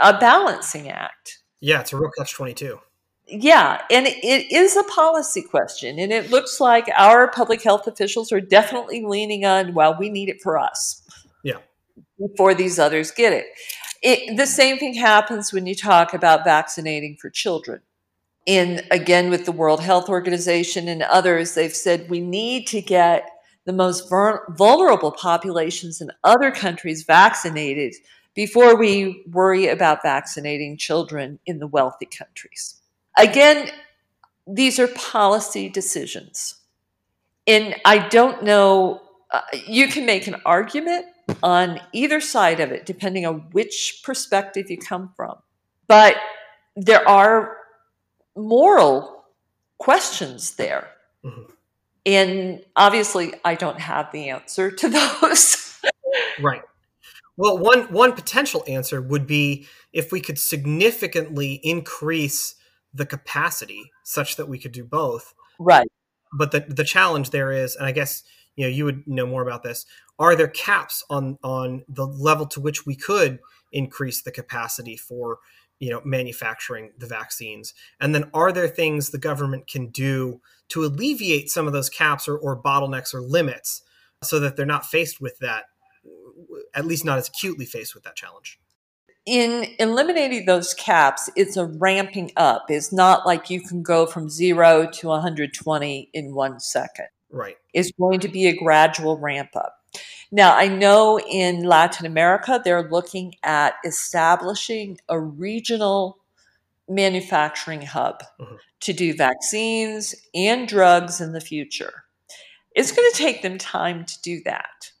a 0.00 0.18
balancing 0.18 0.88
act. 0.88 1.38
Yeah, 1.60 1.80
it's 1.80 1.92
a 1.92 1.96
real 1.96 2.10
catch 2.16 2.34
22. 2.34 2.78
Yeah, 3.26 3.80
and 3.90 4.06
it 4.06 4.52
is 4.52 4.76
a 4.76 4.82
policy 4.84 5.42
question. 5.42 5.98
And 5.98 6.12
it 6.12 6.30
looks 6.30 6.60
like 6.60 6.90
our 6.96 7.28
public 7.28 7.62
health 7.62 7.86
officials 7.86 8.32
are 8.32 8.40
definitely 8.40 9.04
leaning 9.04 9.44
on, 9.44 9.74
well, 9.74 9.96
we 9.98 10.10
need 10.10 10.28
it 10.28 10.42
for 10.42 10.58
us. 10.58 11.02
Yeah. 11.42 11.58
Before 12.18 12.52
these 12.52 12.78
others 12.78 13.10
get 13.10 13.32
it. 13.32 13.46
it, 14.02 14.36
the 14.36 14.46
same 14.46 14.78
thing 14.78 14.94
happens 14.94 15.52
when 15.52 15.66
you 15.66 15.74
talk 15.74 16.14
about 16.14 16.44
vaccinating 16.44 17.16
for 17.20 17.30
children. 17.30 17.80
And 18.46 18.82
again, 18.90 19.30
with 19.30 19.44
the 19.44 19.52
World 19.52 19.80
Health 19.80 20.08
Organization 20.08 20.88
and 20.88 21.02
others, 21.02 21.54
they've 21.54 21.74
said 21.74 22.10
we 22.10 22.20
need 22.20 22.66
to 22.68 22.82
get 22.82 23.28
the 23.64 23.72
most 23.72 24.10
vulnerable 24.10 25.12
populations 25.12 26.00
in 26.00 26.10
other 26.24 26.50
countries 26.50 27.04
vaccinated 27.04 27.94
before 28.34 28.76
we 28.76 29.24
worry 29.30 29.68
about 29.68 30.02
vaccinating 30.02 30.76
children 30.76 31.38
in 31.46 31.58
the 31.58 31.66
wealthy 31.66 32.06
countries. 32.06 32.80
Again, 33.16 33.70
these 34.46 34.78
are 34.78 34.88
policy 34.88 35.68
decisions. 35.68 36.56
And 37.46 37.74
I 37.84 38.08
don't 38.08 38.42
know, 38.42 39.02
uh, 39.30 39.40
you 39.66 39.88
can 39.88 40.06
make 40.06 40.26
an 40.26 40.36
argument 40.46 41.06
on 41.42 41.80
either 41.92 42.20
side 42.20 42.60
of 42.60 42.70
it, 42.70 42.86
depending 42.86 43.26
on 43.26 43.48
which 43.52 44.02
perspective 44.04 44.70
you 44.70 44.78
come 44.78 45.12
from. 45.16 45.36
But 45.86 46.16
there 46.76 47.06
are 47.08 47.56
moral 48.36 49.24
questions 49.78 50.56
there. 50.56 50.88
Mm-hmm. 51.24 51.52
And 52.04 52.64
obviously, 52.74 53.34
I 53.44 53.54
don't 53.54 53.78
have 53.78 54.10
the 54.12 54.30
answer 54.30 54.70
to 54.70 54.88
those. 55.22 55.80
right. 56.40 56.62
Well, 57.36 57.58
one 57.58 57.84
one 57.92 58.12
potential 58.12 58.64
answer 58.66 59.00
would 59.00 59.26
be 59.26 59.66
if 59.92 60.12
we 60.12 60.20
could 60.20 60.38
significantly 60.38 61.60
increase 61.62 62.54
the 62.92 63.06
capacity 63.06 63.90
such 64.04 64.36
that 64.36 64.48
we 64.48 64.58
could 64.58 64.72
do 64.72 64.84
both. 64.84 65.34
Right. 65.58 65.88
But 66.32 66.50
the 66.50 66.60
the 66.60 66.84
challenge 66.84 67.30
there 67.30 67.52
is, 67.52 67.76
and 67.76 67.86
I 67.86 67.92
guess 67.92 68.22
you 68.56 68.64
know 68.64 68.70
you 68.70 68.84
would 68.84 69.06
know 69.06 69.26
more 69.26 69.42
about 69.42 69.62
this. 69.62 69.86
Are 70.18 70.36
there 70.36 70.48
caps 70.48 71.04
on 71.08 71.38
on 71.42 71.84
the 71.88 72.06
level 72.06 72.46
to 72.46 72.60
which 72.60 72.84
we 72.86 72.96
could 72.96 73.38
increase 73.72 74.22
the 74.22 74.30
capacity 74.30 74.96
for 74.96 75.38
you 75.82 75.90
know 75.90 76.00
manufacturing 76.04 76.92
the 76.98 77.06
vaccines 77.06 77.74
and 78.00 78.14
then 78.14 78.30
are 78.32 78.52
there 78.52 78.68
things 78.68 79.10
the 79.10 79.18
government 79.18 79.66
can 79.66 79.88
do 79.88 80.40
to 80.68 80.84
alleviate 80.84 81.50
some 81.50 81.66
of 81.66 81.72
those 81.72 81.90
caps 81.90 82.28
or, 82.28 82.36
or 82.36 82.62
bottlenecks 82.62 83.12
or 83.12 83.20
limits 83.20 83.82
so 84.22 84.38
that 84.38 84.54
they're 84.54 84.64
not 84.64 84.86
faced 84.86 85.20
with 85.20 85.36
that 85.40 85.64
at 86.74 86.84
least 86.84 87.04
not 87.04 87.18
as 87.18 87.28
acutely 87.28 87.64
faced 87.64 87.94
with 87.94 88.04
that 88.04 88.16
challenge 88.16 88.58
in 89.24 89.66
eliminating 89.78 90.46
those 90.46 90.74
caps 90.74 91.30
it's 91.36 91.56
a 91.56 91.66
ramping 91.66 92.30
up 92.36 92.64
it's 92.68 92.92
not 92.92 93.24
like 93.24 93.50
you 93.50 93.60
can 93.60 93.82
go 93.82 94.06
from 94.06 94.28
0 94.28 94.88
to 94.90 95.08
120 95.08 96.10
in 96.12 96.34
1 96.34 96.60
second 96.60 97.06
right 97.30 97.56
it's 97.72 97.92
going 97.92 98.20
to 98.20 98.28
be 98.28 98.46
a 98.46 98.56
gradual 98.56 99.18
ramp 99.18 99.50
up 99.54 99.82
now, 100.34 100.56
I 100.56 100.66
know 100.66 101.20
in 101.20 101.64
Latin 101.64 102.06
America, 102.06 102.58
they're 102.64 102.88
looking 102.88 103.34
at 103.42 103.74
establishing 103.84 104.98
a 105.10 105.20
regional 105.20 106.18
manufacturing 106.88 107.82
hub 107.82 108.22
mm-hmm. 108.40 108.54
to 108.80 108.92
do 108.94 109.14
vaccines 109.14 110.14
and 110.34 110.66
drugs 110.66 111.20
in 111.20 111.32
the 111.32 111.40
future. 111.40 112.04
It's 112.74 112.92
going 112.92 113.10
to 113.12 113.18
take 113.18 113.42
them 113.42 113.58
time 113.58 114.06
to 114.06 114.22
do 114.22 114.40
that. 114.46 114.91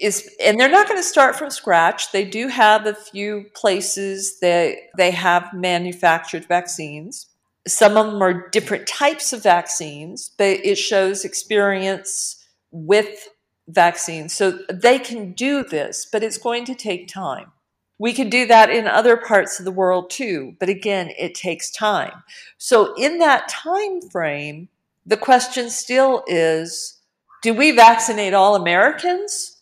Is, 0.00 0.28
and 0.42 0.58
they're 0.58 0.70
not 0.70 0.88
going 0.88 0.98
to 0.98 1.06
start 1.06 1.36
from 1.36 1.50
scratch. 1.50 2.10
They 2.10 2.24
do 2.24 2.48
have 2.48 2.84
a 2.84 2.94
few 2.94 3.46
places 3.54 4.40
that 4.40 4.76
they 4.96 5.12
have 5.12 5.54
manufactured 5.54 6.46
vaccines. 6.46 7.26
Some 7.66 7.96
of 7.96 8.06
them 8.06 8.20
are 8.20 8.50
different 8.50 8.88
types 8.88 9.32
of 9.32 9.42
vaccines, 9.42 10.30
but 10.36 10.58
it 10.64 10.76
shows 10.76 11.24
experience 11.24 12.44
with 12.72 13.28
vaccines. 13.68 14.32
So 14.34 14.58
they 14.72 14.98
can 14.98 15.32
do 15.32 15.62
this, 15.62 16.06
but 16.10 16.22
it's 16.22 16.38
going 16.38 16.64
to 16.66 16.74
take 16.74 17.08
time. 17.08 17.52
We 17.98 18.12
can 18.12 18.28
do 18.28 18.46
that 18.46 18.70
in 18.70 18.88
other 18.88 19.16
parts 19.16 19.58
of 19.58 19.64
the 19.64 19.70
world 19.70 20.10
too, 20.10 20.56
but 20.58 20.68
again, 20.68 21.12
it 21.16 21.34
takes 21.34 21.70
time. 21.70 22.24
So 22.58 22.92
in 22.94 23.18
that 23.18 23.48
time 23.48 24.00
frame, 24.10 24.68
the 25.06 25.16
question 25.16 25.70
still 25.70 26.24
is 26.26 27.00
do 27.42 27.54
we 27.54 27.70
vaccinate 27.70 28.34
all 28.34 28.56
Americans 28.56 29.53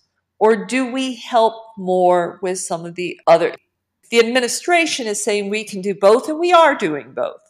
or 0.42 0.66
do 0.66 0.90
we 0.90 1.14
help 1.14 1.54
more 1.78 2.40
with 2.42 2.58
some 2.58 2.84
of 2.84 2.96
the 2.96 3.16
other? 3.28 3.54
The 4.10 4.18
administration 4.18 5.06
is 5.06 5.22
saying 5.22 5.48
we 5.48 5.62
can 5.62 5.80
do 5.80 5.94
both, 5.94 6.28
and 6.28 6.40
we 6.40 6.52
are 6.52 6.74
doing 6.74 7.12
both. 7.14 7.40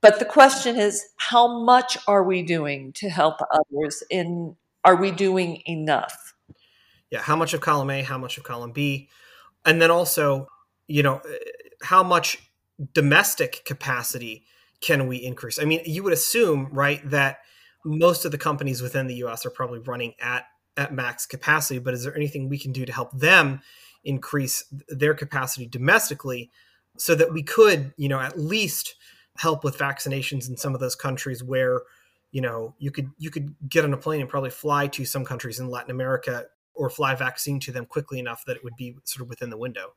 But 0.00 0.18
the 0.18 0.24
question 0.24 0.76
is, 0.76 1.04
how 1.16 1.62
much 1.62 1.98
are 2.08 2.24
we 2.24 2.42
doing 2.42 2.94
to 2.94 3.10
help 3.10 3.36
others 3.52 4.02
in 4.08 4.56
are 4.86 4.96
we 4.96 5.10
doing 5.10 5.62
enough? 5.66 6.32
Yeah, 7.10 7.20
how 7.20 7.36
much 7.36 7.52
of 7.52 7.60
column 7.60 7.90
A, 7.90 8.00
how 8.00 8.16
much 8.16 8.38
of 8.38 8.44
column 8.44 8.72
B? 8.72 9.10
And 9.66 9.82
then 9.82 9.90
also, 9.90 10.48
you 10.86 11.02
know, 11.02 11.20
how 11.82 12.02
much 12.02 12.38
domestic 12.94 13.66
capacity 13.66 14.46
can 14.80 15.06
we 15.08 15.18
increase? 15.18 15.58
I 15.58 15.64
mean, 15.64 15.82
you 15.84 16.02
would 16.04 16.14
assume, 16.14 16.70
right, 16.72 17.02
that 17.10 17.40
most 17.84 18.24
of 18.24 18.32
the 18.32 18.38
companies 18.38 18.80
within 18.80 19.08
the 19.08 19.16
US 19.16 19.44
are 19.44 19.50
probably 19.50 19.80
running 19.80 20.14
at 20.18 20.46
at 20.76 20.92
max 20.92 21.26
capacity, 21.26 21.78
but 21.78 21.94
is 21.94 22.04
there 22.04 22.16
anything 22.16 22.48
we 22.48 22.58
can 22.58 22.72
do 22.72 22.84
to 22.84 22.92
help 22.92 23.12
them 23.12 23.60
increase 24.04 24.64
their 24.88 25.14
capacity 25.14 25.66
domestically 25.66 26.50
so 26.96 27.14
that 27.14 27.32
we 27.32 27.42
could, 27.42 27.92
you 27.96 28.08
know, 28.08 28.20
at 28.20 28.38
least 28.38 28.94
help 29.36 29.64
with 29.64 29.78
vaccinations 29.78 30.48
in 30.48 30.56
some 30.56 30.74
of 30.74 30.80
those 30.80 30.94
countries 30.94 31.42
where 31.42 31.82
you 32.32 32.40
know 32.40 32.74
you 32.78 32.90
could 32.90 33.10
you 33.18 33.30
could 33.30 33.54
get 33.68 33.84
on 33.84 33.92
a 33.92 33.96
plane 33.96 34.20
and 34.20 34.28
probably 34.28 34.50
fly 34.50 34.86
to 34.86 35.04
some 35.04 35.24
countries 35.24 35.58
in 35.58 35.68
latin 35.68 35.90
america 35.90 36.44
or 36.74 36.90
fly 36.90 37.14
vaccine 37.14 37.58
to 37.58 37.72
them 37.72 37.86
quickly 37.86 38.18
enough 38.18 38.44
that 38.46 38.56
it 38.56 38.64
would 38.64 38.76
be 38.76 38.96
sort 39.04 39.22
of 39.22 39.28
within 39.28 39.50
the 39.50 39.56
window? 39.56 39.94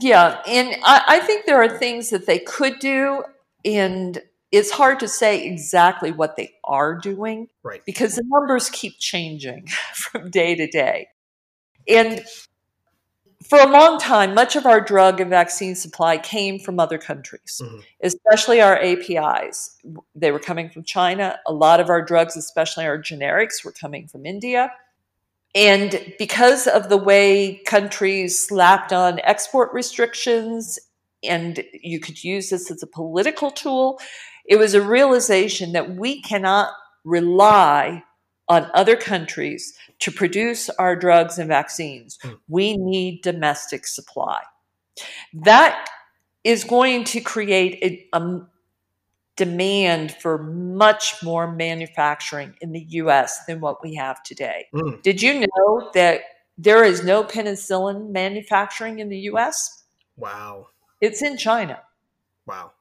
Yeah 0.00 0.40
and 0.46 0.76
i, 0.84 1.02
I 1.06 1.20
think 1.20 1.46
there 1.46 1.62
are 1.62 1.78
things 1.78 2.10
that 2.10 2.26
they 2.26 2.38
could 2.38 2.78
do 2.78 3.22
and 3.64 4.20
it's 4.56 4.70
hard 4.70 5.00
to 5.00 5.08
say 5.08 5.46
exactly 5.46 6.12
what 6.12 6.36
they 6.36 6.52
are 6.64 6.96
doing 6.96 7.48
right 7.62 7.82
because 7.84 8.16
the 8.16 8.24
numbers 8.26 8.70
keep 8.70 8.98
changing 8.98 9.66
from 9.94 10.30
day 10.30 10.54
to 10.54 10.66
day 10.66 11.08
and 11.88 12.24
for 13.48 13.58
a 13.60 13.68
long 13.68 13.98
time, 13.98 14.34
much 14.34 14.56
of 14.56 14.66
our 14.66 14.80
drug 14.80 15.20
and 15.20 15.30
vaccine 15.30 15.74
supply 15.74 16.18
came 16.18 16.58
from 16.58 16.80
other 16.80 16.98
countries, 16.98 17.60
mm-hmm. 17.62 17.78
especially 18.02 18.60
our 18.60 18.76
APIs. 18.76 19.76
They 20.14 20.32
were 20.32 20.40
coming 20.40 20.68
from 20.68 20.82
China. 20.84 21.38
A 21.46 21.52
lot 21.52 21.78
of 21.78 21.88
our 21.88 22.02
drugs, 22.02 22.36
especially 22.36 22.86
our 22.86 22.98
generics, 22.98 23.64
were 23.64 23.72
coming 23.72 24.08
from 24.08 24.26
India. 24.26 24.72
And 25.54 26.14
because 26.18 26.66
of 26.66 26.88
the 26.88 26.96
way 26.96 27.60
countries 27.66 28.38
slapped 28.38 28.92
on 28.92 29.20
export 29.20 29.72
restrictions, 29.72 30.78
and 31.22 31.62
you 31.82 32.00
could 32.00 32.22
use 32.22 32.50
this 32.50 32.70
as 32.70 32.82
a 32.82 32.86
political 32.86 33.50
tool, 33.50 34.00
it 34.48 34.58
was 34.58 34.74
a 34.74 34.82
realization 34.82 35.72
that 35.72 35.96
we 35.96 36.22
cannot 36.22 36.70
rely 37.04 38.02
on 38.48 38.70
other 38.74 38.96
countries 38.96 39.74
to 39.98 40.12
produce 40.12 40.70
our 40.70 40.94
drugs 40.94 41.38
and 41.38 41.48
vaccines. 41.48 42.18
Mm. 42.22 42.38
We 42.48 42.76
need 42.76 43.22
domestic 43.22 43.86
supply. 43.86 44.42
That 45.32 45.88
is 46.44 46.64
going 46.64 47.04
to 47.04 47.20
create 47.20 48.08
a, 48.14 48.16
a 48.16 48.40
demand 49.36 50.12
for 50.12 50.42
much 50.42 51.22
more 51.22 51.52
manufacturing 51.52 52.54
in 52.60 52.72
the 52.72 52.86
US 52.90 53.44
than 53.46 53.60
what 53.60 53.82
we 53.82 53.94
have 53.94 54.22
today. 54.22 54.66
Mm. 54.74 55.02
Did 55.02 55.22
you 55.22 55.40
know 55.40 55.90
that 55.94 56.20
there 56.56 56.84
is 56.84 57.04
no 57.04 57.22
penicillin 57.22 58.10
manufacturing 58.10 59.00
in 59.00 59.08
the 59.08 59.18
US? 59.30 59.84
Wow. 60.16 60.68
It's 61.00 61.22
in 61.22 61.36
China. 61.36 61.80
Wow. 62.46 62.72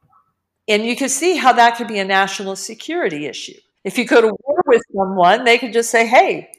And 0.67 0.85
you 0.85 0.95
can 0.95 1.09
see 1.09 1.37
how 1.37 1.53
that 1.53 1.77
could 1.77 1.87
be 1.87 1.99
a 1.99 2.05
national 2.05 2.55
security 2.55 3.25
issue. 3.25 3.59
If 3.83 3.97
you 3.97 4.05
go 4.05 4.21
to 4.21 4.35
war 4.43 4.63
with 4.65 4.81
someone, 4.95 5.43
they 5.43 5.57
could 5.57 5.73
just 5.73 5.91
say, 5.91 6.07
hey, 6.07 6.49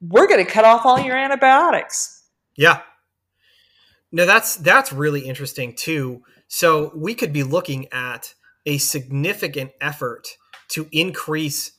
we're 0.00 0.26
going 0.26 0.44
to 0.44 0.50
cut 0.50 0.64
off 0.64 0.84
all 0.84 0.98
your 0.98 1.16
antibiotics. 1.16 2.24
Yeah. 2.56 2.80
No, 4.10 4.26
that's 4.26 4.56
that's 4.56 4.92
really 4.92 5.22
interesting 5.22 5.74
too. 5.74 6.22
So 6.48 6.92
we 6.94 7.14
could 7.14 7.32
be 7.32 7.44
looking 7.44 7.86
at 7.92 8.34
a 8.66 8.78
significant 8.78 9.72
effort 9.80 10.36
to 10.68 10.88
increase 10.92 11.72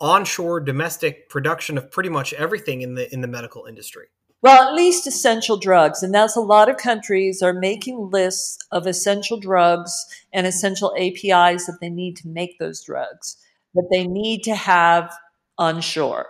onshore 0.00 0.60
domestic 0.60 1.28
production 1.28 1.78
of 1.78 1.90
pretty 1.90 2.08
much 2.10 2.32
everything 2.34 2.82
in 2.82 2.94
the 2.94 3.12
in 3.12 3.22
the 3.22 3.26
medical 3.26 3.64
industry. 3.64 4.06
Well, 4.44 4.68
at 4.68 4.74
least 4.74 5.06
essential 5.06 5.56
drugs, 5.56 6.02
and 6.02 6.12
that's 6.12 6.36
a 6.36 6.40
lot 6.40 6.68
of 6.68 6.76
countries 6.76 7.40
are 7.40 7.54
making 7.54 8.10
lists 8.10 8.58
of 8.70 8.86
essential 8.86 9.40
drugs 9.40 10.04
and 10.34 10.46
essential 10.46 10.94
APIs 10.98 11.64
that 11.64 11.78
they 11.80 11.88
need 11.88 12.16
to 12.16 12.28
make 12.28 12.58
those 12.58 12.84
drugs 12.84 13.38
that 13.74 13.88
they 13.90 14.06
need 14.06 14.42
to 14.42 14.54
have 14.54 15.10
onshore. 15.56 16.26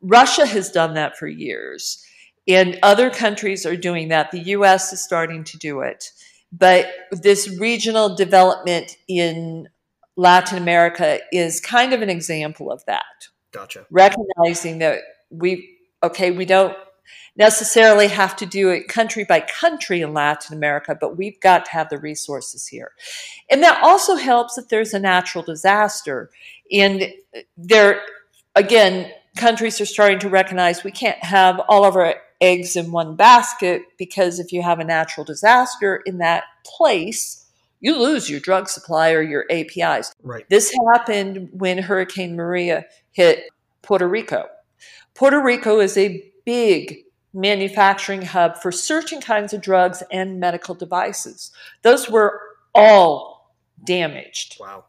Russia 0.00 0.46
has 0.46 0.70
done 0.70 0.94
that 0.94 1.18
for 1.18 1.26
years, 1.26 2.06
and 2.46 2.78
other 2.84 3.10
countries 3.10 3.66
are 3.66 3.76
doing 3.76 4.10
that. 4.10 4.30
The 4.30 4.42
US 4.54 4.92
is 4.92 5.02
starting 5.02 5.42
to 5.42 5.58
do 5.58 5.80
it. 5.80 6.12
But 6.52 6.86
this 7.10 7.58
regional 7.58 8.14
development 8.14 8.96
in 9.08 9.68
Latin 10.14 10.56
America 10.56 11.18
is 11.32 11.60
kind 11.60 11.92
of 11.92 12.00
an 12.00 12.10
example 12.10 12.70
of 12.70 12.84
that. 12.86 13.26
Gotcha. 13.50 13.86
Recognizing 13.90 14.78
that 14.78 15.00
we, 15.30 15.78
okay, 16.04 16.30
we 16.30 16.44
don't. 16.44 16.76
Necessarily 17.40 18.06
have 18.06 18.36
to 18.36 18.44
do 18.44 18.68
it 18.68 18.86
country 18.86 19.24
by 19.24 19.40
country 19.40 20.02
in 20.02 20.12
Latin 20.12 20.54
America, 20.54 20.94
but 21.00 21.16
we've 21.16 21.40
got 21.40 21.64
to 21.64 21.70
have 21.70 21.88
the 21.88 21.96
resources 21.96 22.66
here. 22.66 22.92
And 23.50 23.62
that 23.62 23.82
also 23.82 24.14
helps 24.14 24.58
if 24.58 24.68
there's 24.68 24.92
a 24.92 25.00
natural 25.00 25.42
disaster. 25.42 26.30
And 26.70 27.10
there, 27.56 28.02
again, 28.54 29.10
countries 29.38 29.80
are 29.80 29.86
starting 29.86 30.18
to 30.18 30.28
recognize 30.28 30.84
we 30.84 30.92
can't 30.92 31.24
have 31.24 31.58
all 31.66 31.86
of 31.86 31.96
our 31.96 32.16
eggs 32.42 32.76
in 32.76 32.92
one 32.92 33.16
basket 33.16 33.84
because 33.96 34.38
if 34.38 34.52
you 34.52 34.60
have 34.62 34.78
a 34.78 34.84
natural 34.84 35.24
disaster 35.24 36.02
in 36.04 36.18
that 36.18 36.44
place, 36.66 37.46
you 37.80 37.98
lose 37.98 38.28
your 38.28 38.40
drug 38.40 38.68
supply 38.68 39.12
or 39.12 39.22
your 39.22 39.46
APIs. 39.50 40.14
Right. 40.22 40.46
This 40.50 40.76
happened 40.92 41.48
when 41.52 41.78
Hurricane 41.78 42.36
Maria 42.36 42.84
hit 43.12 43.48
Puerto 43.80 44.06
Rico. 44.06 44.44
Puerto 45.14 45.42
Rico 45.42 45.80
is 45.80 45.96
a 45.96 46.22
big 46.44 47.04
manufacturing 47.32 48.22
hub 48.22 48.56
for 48.56 48.72
certain 48.72 49.20
kinds 49.20 49.52
of 49.52 49.60
drugs 49.60 50.02
and 50.10 50.40
medical 50.40 50.74
devices. 50.74 51.52
Those 51.82 52.10
were 52.10 52.40
all 52.74 53.54
damaged. 53.84 54.56
Wow. 54.60 54.84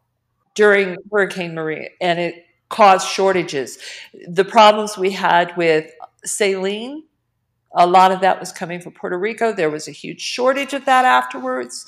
During 0.54 0.96
Hurricane 1.10 1.54
Maria, 1.54 1.88
and 2.00 2.18
it 2.18 2.44
caused 2.68 3.08
shortages. 3.08 3.78
The 4.28 4.44
problems 4.44 4.98
we 4.98 5.10
had 5.10 5.56
with 5.56 5.90
saline, 6.24 7.04
a 7.74 7.86
lot 7.86 8.12
of 8.12 8.20
that 8.20 8.38
was 8.38 8.52
coming 8.52 8.80
from 8.80 8.92
Puerto 8.92 9.18
Rico. 9.18 9.52
There 9.52 9.70
was 9.70 9.88
a 9.88 9.92
huge 9.92 10.20
shortage 10.20 10.74
of 10.74 10.84
that 10.84 11.04
afterwards. 11.04 11.86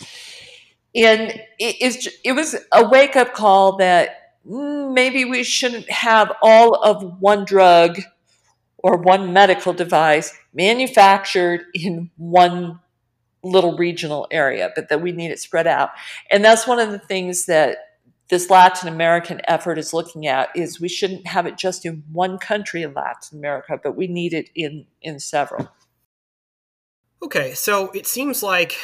And 0.94 1.40
it, 1.59 2.09
it 2.24 2.32
was 2.32 2.57
a 2.72 2.88
wake 2.88 3.16
up 3.16 3.34
call 3.34 3.76
that 3.78 4.34
mm, 4.48 4.94
maybe 4.94 5.24
we 5.24 5.42
shouldn't 5.42 5.90
have 5.90 6.32
all 6.40 6.74
of 6.76 7.20
one 7.20 7.44
drug 7.44 8.00
or 8.85 8.99
one 8.99 9.32
medical 9.32 9.72
device 9.72 10.37
manufactured 10.53 11.62
in 11.72 12.11
one 12.18 12.78
little 13.43 13.78
regional 13.78 14.26
area, 14.30 14.70
but 14.76 14.91
that 14.91 15.01
we 15.01 15.11
need 15.11 15.30
it 15.30 15.39
spread 15.41 15.66
out. 15.66 15.89
And 16.30 16.45
that's 16.45 16.66
one 16.66 16.78
of 16.78 16.91
the 16.93 16.99
things 16.99 17.47
that 17.47 17.78
this 18.28 18.51
Latin 18.51 18.91
American 18.91 19.41
effort 19.49 19.78
is 19.78 19.95
looking 19.95 20.26
at 20.26 20.51
is 20.55 20.82
we 20.82 20.89
shouldn't 20.91 21.26
have 21.26 21.47
it 21.47 21.57
just 21.57 21.87
in 21.87 22.05
one 22.12 22.37
country 22.37 22.82
in 22.82 22.93
Latin 22.93 23.39
America, 23.39 23.80
but 23.82 23.97
we 23.97 24.07
need 24.07 24.35
it 24.35 24.51
in 24.55 24.85
in 25.01 25.18
several. 25.18 25.70
Okay, 27.22 27.55
so 27.55 27.91
it 27.93 28.07
seems 28.07 28.43
like 28.43 28.76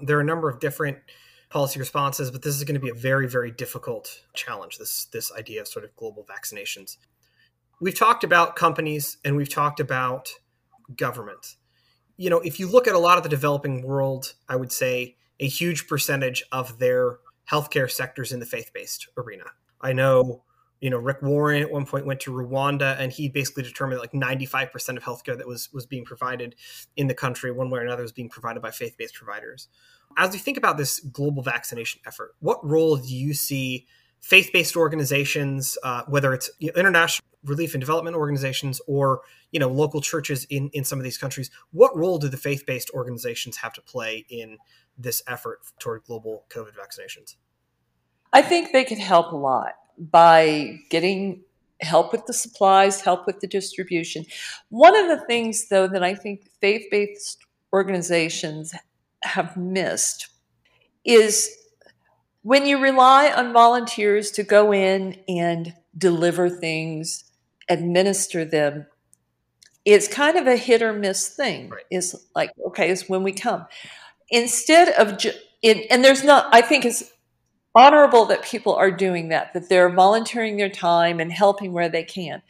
there 0.00 0.18
are 0.18 0.20
a 0.20 0.24
number 0.24 0.48
of 0.48 0.60
different 0.60 0.98
policy 1.50 1.80
responses, 1.80 2.30
but 2.30 2.42
this 2.42 2.54
is 2.54 2.62
going 2.62 2.74
to 2.74 2.80
be 2.80 2.90
a 2.90 2.94
very, 2.94 3.26
very 3.26 3.50
difficult 3.50 4.22
challenge. 4.34 4.78
This 4.78 5.06
this 5.06 5.32
idea 5.32 5.60
of 5.60 5.66
sort 5.66 5.84
of 5.84 5.96
global 5.96 6.24
vaccinations 6.24 6.96
we've 7.80 7.98
talked 7.98 8.24
about 8.24 8.56
companies 8.56 9.18
and 9.24 9.36
we've 9.36 9.52
talked 9.52 9.80
about 9.80 10.30
government. 10.96 11.56
You 12.16 12.30
know, 12.30 12.40
if 12.40 12.58
you 12.58 12.68
look 12.70 12.88
at 12.88 12.94
a 12.94 12.98
lot 12.98 13.16
of 13.16 13.22
the 13.22 13.28
developing 13.28 13.82
world, 13.82 14.34
I 14.48 14.56
would 14.56 14.72
say 14.72 15.16
a 15.38 15.46
huge 15.46 15.86
percentage 15.86 16.42
of 16.50 16.78
their 16.78 17.18
healthcare 17.50 17.90
sectors 17.90 18.32
in 18.32 18.40
the 18.40 18.46
faith-based 18.46 19.08
arena. 19.16 19.44
I 19.80 19.92
know, 19.92 20.42
you 20.80 20.90
know, 20.90 20.98
Rick 20.98 21.22
Warren 21.22 21.62
at 21.62 21.70
one 21.70 21.86
point 21.86 22.06
went 22.06 22.20
to 22.20 22.32
Rwanda 22.32 22.96
and 22.98 23.12
he 23.12 23.28
basically 23.28 23.62
determined 23.62 24.00
that 24.00 24.12
like 24.12 24.40
95% 24.40 24.96
of 24.96 25.02
healthcare 25.02 25.36
that 25.36 25.46
was 25.46 25.72
was 25.72 25.86
being 25.86 26.04
provided 26.04 26.56
in 26.96 27.06
the 27.06 27.14
country 27.14 27.52
one 27.52 27.70
way 27.70 27.80
or 27.80 27.82
another 27.82 28.02
was 28.02 28.12
being 28.12 28.28
provided 28.28 28.60
by 28.60 28.70
faith-based 28.70 29.14
providers. 29.14 29.68
As 30.16 30.32
we 30.32 30.38
think 30.38 30.56
about 30.56 30.76
this 30.76 31.00
global 31.00 31.42
vaccination 31.42 32.00
effort, 32.06 32.34
what 32.40 32.64
role 32.66 32.96
do 32.96 33.14
you 33.14 33.34
see 33.34 33.86
faith-based 34.20 34.76
organizations, 34.76 35.78
uh, 35.84 36.02
whether 36.08 36.34
it's 36.34 36.50
international 36.60 37.24
relief 37.48 37.74
and 37.74 37.80
development 37.80 38.16
organizations 38.16 38.80
or 38.86 39.20
you 39.50 39.60
know 39.60 39.68
local 39.68 40.00
churches 40.00 40.46
in 40.50 40.70
in 40.72 40.84
some 40.84 40.98
of 40.98 41.04
these 41.04 41.18
countries 41.18 41.50
what 41.72 41.96
role 41.96 42.18
do 42.18 42.28
the 42.28 42.36
faith-based 42.36 42.90
organizations 42.94 43.56
have 43.58 43.72
to 43.72 43.82
play 43.82 44.26
in 44.28 44.58
this 44.96 45.22
effort 45.26 45.60
toward 45.78 46.04
global 46.04 46.44
covid 46.48 46.72
vaccinations? 46.74 47.36
I 48.32 48.42
think 48.42 48.72
they 48.72 48.84
could 48.84 48.98
help 48.98 49.32
a 49.32 49.36
lot 49.36 49.74
by 49.98 50.78
getting 50.90 51.42
help 51.80 52.12
with 52.12 52.26
the 52.26 52.32
supplies 52.32 53.00
help 53.00 53.26
with 53.26 53.40
the 53.40 53.46
distribution. 53.46 54.24
One 54.68 54.96
of 54.96 55.06
the 55.08 55.24
things 55.26 55.68
though 55.68 55.86
that 55.88 56.02
i 56.02 56.14
think 56.14 56.48
faith-based 56.60 57.38
organizations 57.72 58.74
have 59.22 59.56
missed 59.56 60.28
is 61.04 61.50
when 62.42 62.66
you 62.66 62.78
rely 62.78 63.30
on 63.30 63.52
volunteers 63.52 64.30
to 64.32 64.42
go 64.42 64.72
in 64.72 65.16
and 65.28 65.74
deliver 65.96 66.48
things 66.48 67.24
administer 67.68 68.44
them, 68.44 68.86
it's 69.84 70.08
kind 70.08 70.36
of 70.36 70.46
a 70.46 70.56
hit 70.56 70.82
or 70.82 70.92
miss 70.92 71.28
thing. 71.28 71.70
Right. 71.70 71.84
It's 71.90 72.14
like, 72.34 72.50
okay, 72.68 72.90
it's 72.90 73.08
when 73.08 73.22
we 73.22 73.32
come. 73.32 73.66
Instead 74.30 74.88
of, 74.90 75.18
ju- 75.18 75.32
in, 75.62 75.84
and 75.90 76.04
there's 76.04 76.24
not, 76.24 76.46
I 76.52 76.60
think 76.60 76.84
it's 76.84 77.04
honorable 77.74 78.26
that 78.26 78.42
people 78.42 78.74
are 78.74 78.90
doing 78.90 79.28
that, 79.28 79.54
that 79.54 79.68
they're 79.68 79.90
volunteering 79.90 80.56
their 80.56 80.68
time 80.68 81.20
and 81.20 81.32
helping 81.32 81.72
where 81.72 81.88
they 81.88 82.04
can. 82.04 82.42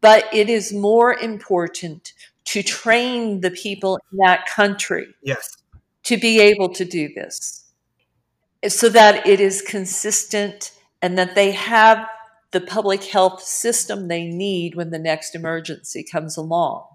But 0.00 0.24
it 0.32 0.48
is 0.48 0.72
more 0.72 1.14
important 1.14 2.12
to 2.46 2.62
train 2.62 3.40
the 3.40 3.50
people 3.50 3.98
in 4.12 4.18
that 4.18 4.46
country. 4.46 5.06
Yes. 5.22 5.56
To 6.04 6.16
be 6.16 6.40
able 6.40 6.70
to 6.70 6.84
do 6.84 7.12
this 7.14 7.66
so 8.66 8.88
that 8.88 9.26
it 9.26 9.40
is 9.40 9.62
consistent 9.62 10.72
and 11.02 11.18
that 11.18 11.34
they 11.34 11.52
have 11.52 12.06
the 12.50 12.60
public 12.60 13.04
health 13.04 13.42
system 13.42 14.08
they 14.08 14.24
need 14.24 14.74
when 14.74 14.90
the 14.90 14.98
next 14.98 15.34
emergency 15.34 16.02
comes 16.02 16.36
along. 16.36 16.86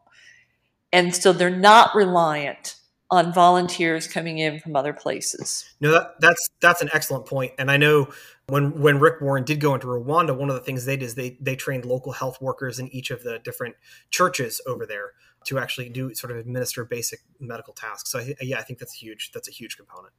And 0.91 1.15
so 1.15 1.33
they're 1.33 1.49
not 1.49 1.95
reliant 1.95 2.75
on 3.11 3.31
volunteers 3.31 4.07
coming 4.07 4.39
in 4.39 4.59
from 4.59 4.75
other 4.75 4.93
places. 4.93 5.65
No, 5.79 5.91
that, 5.91 6.15
that's 6.19 6.49
that's 6.61 6.81
an 6.81 6.89
excellent 6.93 7.27
point. 7.27 7.53
And 7.59 7.69
I 7.69 7.77
know 7.77 8.11
when 8.47 8.79
when 8.81 8.99
Rick 8.99 9.21
Warren 9.21 9.43
did 9.43 9.59
go 9.59 9.75
into 9.75 9.87
Rwanda, 9.87 10.35
one 10.35 10.49
of 10.49 10.55
the 10.55 10.61
things 10.61 10.85
they 10.85 10.97
did 10.97 11.05
is 11.05 11.15
they 11.15 11.37
they 11.39 11.55
trained 11.55 11.85
local 11.85 12.11
health 12.11 12.41
workers 12.41 12.79
in 12.79 12.93
each 12.93 13.11
of 13.11 13.23
the 13.23 13.39
different 13.39 13.75
churches 14.09 14.61
over 14.65 14.85
there 14.85 15.11
to 15.45 15.59
actually 15.59 15.89
do 15.89 16.13
sort 16.15 16.31
of 16.31 16.37
administer 16.37 16.85
basic 16.85 17.19
medical 17.39 17.73
tasks. 17.73 18.11
So 18.11 18.19
I, 18.19 18.35
yeah, 18.41 18.57
I 18.57 18.63
think 18.63 18.79
that's 18.79 18.93
huge. 18.93 19.31
That's 19.31 19.47
a 19.47 19.51
huge 19.51 19.77
component. 19.77 20.13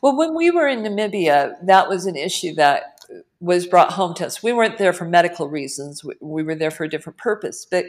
Well, 0.00 0.16
when 0.16 0.34
we 0.34 0.50
were 0.50 0.68
in 0.68 0.80
Namibia, 0.80 1.54
that 1.66 1.88
was 1.88 2.06
an 2.06 2.16
issue 2.16 2.54
that 2.54 3.00
was 3.44 3.66
brought 3.66 3.92
home 3.92 4.14
to 4.14 4.26
us. 4.26 4.42
We 4.42 4.54
weren't 4.54 4.78
there 4.78 4.94
for 4.94 5.04
medical 5.04 5.48
reasons, 5.48 6.02
we 6.20 6.42
were 6.42 6.54
there 6.54 6.70
for 6.70 6.84
a 6.84 6.88
different 6.88 7.18
purpose. 7.18 7.66
But 7.70 7.86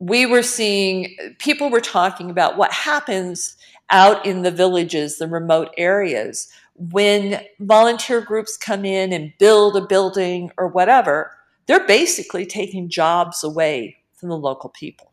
we 0.00 0.26
were 0.26 0.42
seeing 0.42 1.16
people 1.38 1.70
were 1.70 1.80
talking 1.80 2.30
about 2.30 2.56
what 2.56 2.72
happens 2.72 3.56
out 3.90 4.26
in 4.26 4.42
the 4.42 4.50
villages, 4.50 5.18
the 5.18 5.28
remote 5.28 5.70
areas, 5.78 6.48
when 6.74 7.40
volunteer 7.60 8.20
groups 8.20 8.56
come 8.56 8.84
in 8.84 9.12
and 9.12 9.32
build 9.38 9.76
a 9.76 9.86
building 9.86 10.50
or 10.58 10.68
whatever. 10.68 11.32
They're 11.66 11.86
basically 11.86 12.46
taking 12.46 12.88
jobs 12.88 13.44
away 13.44 13.96
from 14.14 14.28
the 14.30 14.38
local 14.38 14.70
people. 14.70 15.12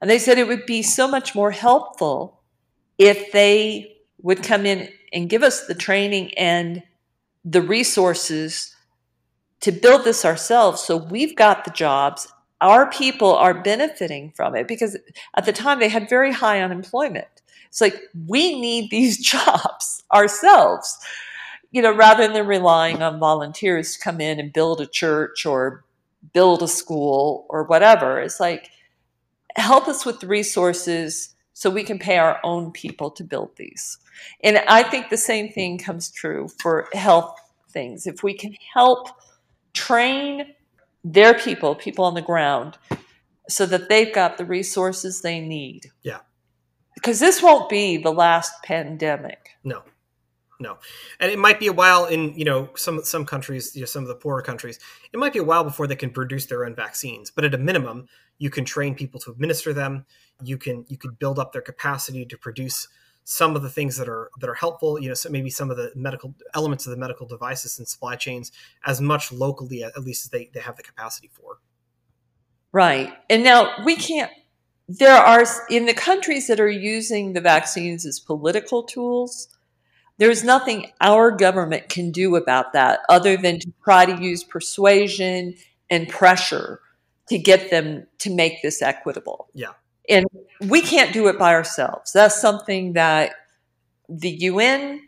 And 0.00 0.08
they 0.08 0.18
said 0.18 0.38
it 0.38 0.48
would 0.48 0.66
be 0.66 0.82
so 0.82 1.08
much 1.08 1.34
more 1.34 1.50
helpful 1.50 2.40
if 2.96 3.32
they 3.32 3.96
would 4.22 4.42
come 4.42 4.64
in 4.66 4.88
and 5.12 5.28
give 5.30 5.42
us 5.42 5.66
the 5.66 5.74
training 5.74 6.32
and 6.34 6.82
the 7.50 7.62
resources 7.62 8.74
to 9.60 9.72
build 9.72 10.04
this 10.04 10.24
ourselves. 10.24 10.82
So 10.82 10.96
we've 10.96 11.34
got 11.34 11.64
the 11.64 11.70
jobs. 11.70 12.28
Our 12.60 12.90
people 12.90 13.34
are 13.34 13.62
benefiting 13.62 14.32
from 14.32 14.54
it 14.54 14.68
because 14.68 14.96
at 15.36 15.46
the 15.46 15.52
time 15.52 15.78
they 15.78 15.88
had 15.88 16.08
very 16.08 16.32
high 16.32 16.60
unemployment. 16.60 17.26
It's 17.68 17.80
like 17.80 18.00
we 18.26 18.60
need 18.60 18.90
these 18.90 19.18
jobs 19.24 20.02
ourselves, 20.12 20.98
you 21.70 21.80
know, 21.80 21.94
rather 21.94 22.28
than 22.28 22.46
relying 22.46 23.02
on 23.02 23.18
volunteers 23.18 23.94
to 23.94 24.00
come 24.00 24.20
in 24.20 24.38
and 24.38 24.52
build 24.52 24.80
a 24.80 24.86
church 24.86 25.46
or 25.46 25.84
build 26.32 26.62
a 26.62 26.68
school 26.68 27.46
or 27.48 27.64
whatever. 27.64 28.20
It's 28.20 28.40
like 28.40 28.70
help 29.56 29.88
us 29.88 30.04
with 30.04 30.20
the 30.20 30.26
resources 30.26 31.34
so 31.58 31.68
we 31.68 31.82
can 31.82 31.98
pay 31.98 32.18
our 32.18 32.38
own 32.44 32.70
people 32.70 33.10
to 33.10 33.24
build 33.24 33.50
these. 33.56 33.98
And 34.44 34.58
I 34.68 34.84
think 34.84 35.08
the 35.08 35.16
same 35.16 35.50
thing 35.50 35.76
comes 35.76 36.08
true 36.08 36.46
for 36.60 36.88
health 36.92 37.36
things. 37.70 38.06
If 38.06 38.22
we 38.22 38.32
can 38.32 38.54
help 38.72 39.08
train 39.74 40.54
their 41.02 41.34
people, 41.34 41.74
people 41.74 42.04
on 42.04 42.14
the 42.14 42.22
ground, 42.22 42.78
so 43.48 43.66
that 43.66 43.88
they've 43.88 44.14
got 44.14 44.38
the 44.38 44.44
resources 44.44 45.20
they 45.20 45.40
need. 45.40 45.90
Yeah. 46.04 46.20
Because 46.94 47.18
this 47.18 47.42
won't 47.42 47.68
be 47.68 47.96
the 47.96 48.12
last 48.12 48.52
pandemic. 48.62 49.50
No. 49.64 49.82
No. 50.60 50.78
And 51.18 51.32
it 51.32 51.40
might 51.40 51.58
be 51.58 51.66
a 51.66 51.72
while 51.72 52.04
in, 52.04 52.38
you 52.38 52.44
know, 52.44 52.68
some 52.76 53.02
some 53.02 53.26
countries, 53.26 53.74
you 53.74 53.82
know, 53.82 53.86
some 53.86 54.02
of 54.02 54.08
the 54.08 54.14
poorer 54.14 54.42
countries, 54.42 54.78
it 55.12 55.18
might 55.18 55.32
be 55.32 55.40
a 55.40 55.44
while 55.44 55.64
before 55.64 55.88
they 55.88 55.96
can 55.96 56.10
produce 56.10 56.46
their 56.46 56.64
own 56.64 56.76
vaccines. 56.76 57.32
But 57.32 57.44
at 57.44 57.54
a 57.54 57.58
minimum, 57.58 58.06
you 58.38 58.48
can 58.48 58.64
train 58.64 58.94
people 58.94 59.18
to 59.20 59.32
administer 59.32 59.72
them 59.72 60.04
you 60.42 60.58
can 60.58 60.84
you 60.88 60.96
can 60.96 61.12
build 61.12 61.38
up 61.38 61.52
their 61.52 61.62
capacity 61.62 62.24
to 62.24 62.38
produce 62.38 62.88
some 63.24 63.54
of 63.56 63.62
the 63.62 63.68
things 63.68 63.96
that 63.96 64.08
are 64.08 64.30
that 64.40 64.48
are 64.48 64.54
helpful 64.54 65.00
you 65.00 65.08
know 65.08 65.14
so 65.14 65.28
maybe 65.28 65.50
some 65.50 65.70
of 65.70 65.76
the 65.76 65.92
medical 65.94 66.34
elements 66.54 66.86
of 66.86 66.90
the 66.90 66.96
medical 66.96 67.26
devices 67.26 67.78
and 67.78 67.86
supply 67.86 68.16
chains 68.16 68.52
as 68.86 69.00
much 69.00 69.32
locally 69.32 69.82
at 69.82 69.98
least 69.98 70.26
as 70.26 70.30
they, 70.30 70.50
they 70.54 70.60
have 70.60 70.76
the 70.76 70.82
capacity 70.82 71.30
for. 71.32 71.58
Right. 72.70 73.12
And 73.28 73.42
now 73.42 73.84
we 73.84 73.96
can't 73.96 74.30
there 74.88 75.16
are 75.16 75.44
in 75.68 75.84
the 75.84 75.94
countries 75.94 76.46
that 76.46 76.60
are 76.60 76.70
using 76.70 77.34
the 77.34 77.40
vaccines 77.40 78.06
as 78.06 78.18
political 78.18 78.82
tools 78.82 79.48
there's 80.16 80.42
nothing 80.42 80.90
our 81.00 81.30
government 81.30 81.88
can 81.88 82.10
do 82.10 82.34
about 82.34 82.72
that 82.72 83.00
other 83.08 83.36
than 83.36 83.60
to 83.60 83.72
try 83.84 84.04
to 84.04 84.20
use 84.20 84.42
persuasion 84.42 85.54
and 85.90 86.08
pressure 86.08 86.80
to 87.28 87.38
get 87.38 87.70
them 87.70 88.06
to 88.18 88.34
make 88.34 88.62
this 88.62 88.82
equitable. 88.82 89.48
Yeah 89.54 89.72
and 90.08 90.26
we 90.68 90.80
can't 90.80 91.12
do 91.12 91.28
it 91.28 91.38
by 91.38 91.52
ourselves 91.54 92.12
that's 92.12 92.40
something 92.40 92.92
that 92.94 93.32
the 94.08 94.30
UN 94.30 95.00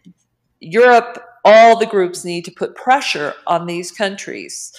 Europe 0.60 1.22
all 1.44 1.78
the 1.78 1.86
groups 1.86 2.24
need 2.24 2.44
to 2.44 2.50
put 2.50 2.74
pressure 2.74 3.34
on 3.46 3.66
these 3.66 3.90
countries 3.90 4.72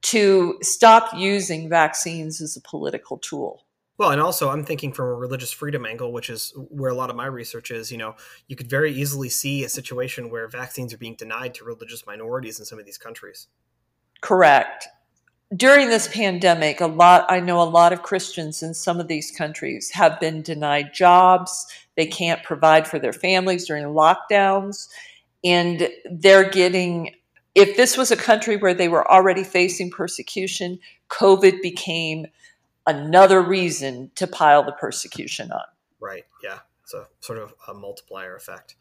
to 0.00 0.58
stop 0.62 1.14
using 1.14 1.68
vaccines 1.68 2.40
as 2.40 2.56
a 2.56 2.60
political 2.60 3.18
tool 3.18 3.64
well, 4.02 4.10
and 4.10 4.20
also 4.20 4.50
I'm 4.50 4.64
thinking 4.64 4.92
from 4.92 5.06
a 5.06 5.14
religious 5.14 5.52
freedom 5.52 5.86
angle, 5.86 6.12
which 6.12 6.28
is 6.28 6.52
where 6.70 6.90
a 6.90 6.94
lot 6.94 7.08
of 7.08 7.14
my 7.14 7.26
research 7.26 7.70
is. 7.70 7.92
You 7.92 7.98
know, 7.98 8.16
you 8.48 8.56
could 8.56 8.68
very 8.68 8.92
easily 8.92 9.28
see 9.28 9.62
a 9.62 9.68
situation 9.68 10.28
where 10.30 10.48
vaccines 10.48 10.92
are 10.92 10.98
being 10.98 11.14
denied 11.14 11.54
to 11.54 11.64
religious 11.64 12.04
minorities 12.04 12.58
in 12.58 12.64
some 12.64 12.80
of 12.80 12.84
these 12.84 12.98
countries. 12.98 13.46
Correct. 14.20 14.88
During 15.54 15.88
this 15.88 16.08
pandemic, 16.08 16.80
a 16.80 16.86
lot 16.86 17.26
I 17.28 17.40
know 17.40 17.60
a 17.60 17.64
lot 17.64 17.92
of 17.92 18.02
Christians 18.02 18.62
in 18.62 18.72
some 18.74 19.00
of 19.00 19.08
these 19.08 19.30
countries 19.30 19.90
have 19.90 20.18
been 20.18 20.42
denied 20.42 20.94
jobs. 20.94 21.66
They 21.96 22.06
can't 22.06 22.42
provide 22.42 22.88
for 22.88 22.98
their 22.98 23.12
families 23.12 23.66
during 23.66 23.84
lockdowns, 23.84 24.88
and 25.44 25.88
they're 26.10 26.48
getting 26.48 27.14
if 27.54 27.76
this 27.76 27.96
was 27.98 28.10
a 28.10 28.16
country 28.16 28.56
where 28.56 28.74
they 28.74 28.88
were 28.88 29.10
already 29.10 29.44
facing 29.44 29.90
persecution, 29.90 30.78
COVID 31.10 31.60
became 31.60 32.26
another 32.86 33.42
reason 33.42 34.10
to 34.14 34.26
pile 34.26 34.64
the 34.64 34.72
persecution 34.72 35.52
on. 35.52 35.64
Right. 36.00 36.24
Yeah. 36.42 36.60
So 36.86 37.04
sort 37.20 37.38
of 37.38 37.54
a 37.68 37.74
multiplier 37.74 38.34
effect. 38.34 38.76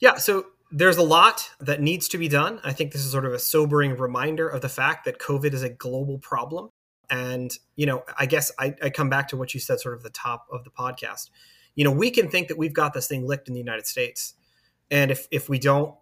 Yeah. 0.00 0.16
So 0.16 0.46
there's 0.70 0.96
a 0.96 1.02
lot 1.02 1.50
that 1.60 1.80
needs 1.80 2.08
to 2.08 2.18
be 2.18 2.28
done. 2.28 2.60
I 2.62 2.72
think 2.72 2.92
this 2.92 3.04
is 3.04 3.10
sort 3.10 3.24
of 3.24 3.32
a 3.32 3.38
sobering 3.38 3.96
reminder 3.96 4.48
of 4.48 4.60
the 4.60 4.68
fact 4.68 5.04
that 5.06 5.18
COVID 5.18 5.52
is 5.54 5.62
a 5.62 5.70
global 5.70 6.18
problem. 6.18 6.70
And, 7.10 7.56
you 7.76 7.86
know, 7.86 8.04
I 8.18 8.26
guess 8.26 8.52
I, 8.58 8.74
I 8.82 8.90
come 8.90 9.08
back 9.08 9.28
to 9.28 9.36
what 9.36 9.54
you 9.54 9.60
said 9.60 9.80
sort 9.80 9.94
of 9.94 10.02
the 10.02 10.10
top 10.10 10.46
of 10.52 10.64
the 10.64 10.70
podcast. 10.70 11.30
You 11.74 11.84
know, 11.84 11.90
we 11.90 12.10
can 12.10 12.28
think 12.28 12.48
that 12.48 12.58
we've 12.58 12.74
got 12.74 12.92
this 12.92 13.06
thing 13.06 13.26
licked 13.26 13.48
in 13.48 13.54
the 13.54 13.60
United 13.60 13.86
States. 13.86 14.34
And 14.90 15.10
if, 15.10 15.26
if 15.30 15.48
we 15.48 15.58
don't 15.58 15.94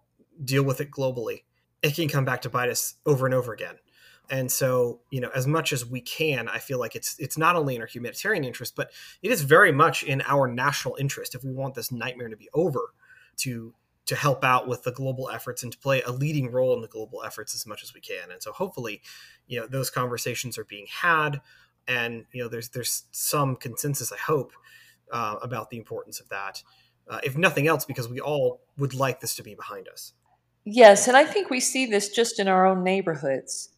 deal 0.43 0.63
with 0.63 0.81
it 0.81 0.91
globally, 0.91 1.43
it 1.81 1.95
can 1.95 2.09
come 2.09 2.25
back 2.25 2.41
to 2.41 2.49
bite 2.49 2.69
us 2.69 2.95
over 3.05 3.25
and 3.25 3.33
over 3.33 3.53
again 3.53 3.75
and 4.29 4.51
so 4.51 4.99
you 5.09 5.21
know 5.21 5.29
as 5.35 5.47
much 5.47 5.71
as 5.71 5.85
we 5.85 6.01
can 6.01 6.47
i 6.49 6.57
feel 6.57 6.79
like 6.79 6.95
it's 6.95 7.15
it's 7.19 7.37
not 7.37 7.55
only 7.55 7.75
in 7.75 7.81
our 7.81 7.87
humanitarian 7.87 8.43
interest 8.43 8.75
but 8.75 8.91
it 9.21 9.31
is 9.31 9.41
very 9.41 9.71
much 9.71 10.03
in 10.03 10.21
our 10.27 10.47
national 10.47 10.95
interest 10.99 11.35
if 11.35 11.43
we 11.43 11.51
want 11.51 11.75
this 11.75 11.91
nightmare 11.91 12.27
to 12.27 12.37
be 12.37 12.49
over 12.53 12.93
to 13.37 13.73
to 14.07 14.15
help 14.15 14.43
out 14.43 14.67
with 14.67 14.83
the 14.83 14.91
global 14.91 15.29
efforts 15.29 15.63
and 15.63 15.71
to 15.71 15.77
play 15.77 16.01
a 16.01 16.11
leading 16.11 16.51
role 16.51 16.73
in 16.73 16.81
the 16.81 16.87
global 16.87 17.23
efforts 17.23 17.53
as 17.53 17.65
much 17.65 17.83
as 17.83 17.93
we 17.93 18.01
can. 18.01 18.31
And 18.31 18.41
so 18.41 18.51
hopefully 18.51 19.01
you 19.47 19.59
know 19.59 19.67
those 19.67 19.89
conversations 19.89 20.57
are 20.57 20.65
being 20.65 20.85
had 20.87 21.41
and 21.87 22.25
you 22.31 22.43
know 22.43 22.49
there's 22.49 22.69
there's 22.69 23.03
some 23.11 23.55
consensus 23.55 24.11
i 24.11 24.17
hope 24.17 24.51
uh, 25.11 25.37
about 25.41 25.69
the 25.69 25.77
importance 25.77 26.19
of 26.19 26.27
that 26.29 26.61
uh, 27.09 27.19
if 27.23 27.37
nothing 27.37 27.65
else 27.67 27.85
because 27.85 28.09
we 28.09 28.19
all 28.19 28.59
would 28.77 28.93
like 28.93 29.21
this 29.21 29.37
to 29.37 29.41
be 29.41 29.55
behind 29.55 29.87
us. 29.87 30.11
Yes 30.65 31.07
and 31.07 31.15
i 31.15 31.23
think 31.23 31.49
we 31.49 31.61
see 31.61 31.85
this 31.85 32.09
just 32.09 32.39
in 32.39 32.47
our 32.47 32.65
own 32.65 32.83
neighborhoods. 32.83 33.69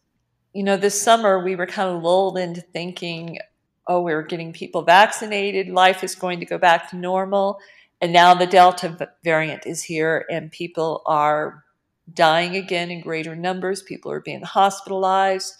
You 0.52 0.64
know, 0.64 0.76
this 0.76 1.00
summer 1.00 1.42
we 1.42 1.54
were 1.54 1.66
kind 1.66 1.88
of 1.88 2.02
lulled 2.02 2.36
into 2.36 2.60
thinking, 2.60 3.38
oh, 3.86 4.02
we're 4.02 4.24
getting 4.24 4.52
people 4.52 4.82
vaccinated, 4.82 5.68
life 5.68 6.02
is 6.02 6.16
going 6.16 6.40
to 6.40 6.46
go 6.46 6.58
back 6.58 6.90
to 6.90 6.96
normal. 6.96 7.60
And 8.00 8.12
now 8.12 8.34
the 8.34 8.46
Delta 8.46 9.10
variant 9.22 9.66
is 9.66 9.82
here, 9.82 10.24
and 10.30 10.50
people 10.50 11.02
are 11.04 11.64
dying 12.12 12.56
again 12.56 12.90
in 12.90 13.00
greater 13.00 13.36
numbers. 13.36 13.82
People 13.82 14.10
are 14.10 14.20
being 14.20 14.42
hospitalized. 14.42 15.54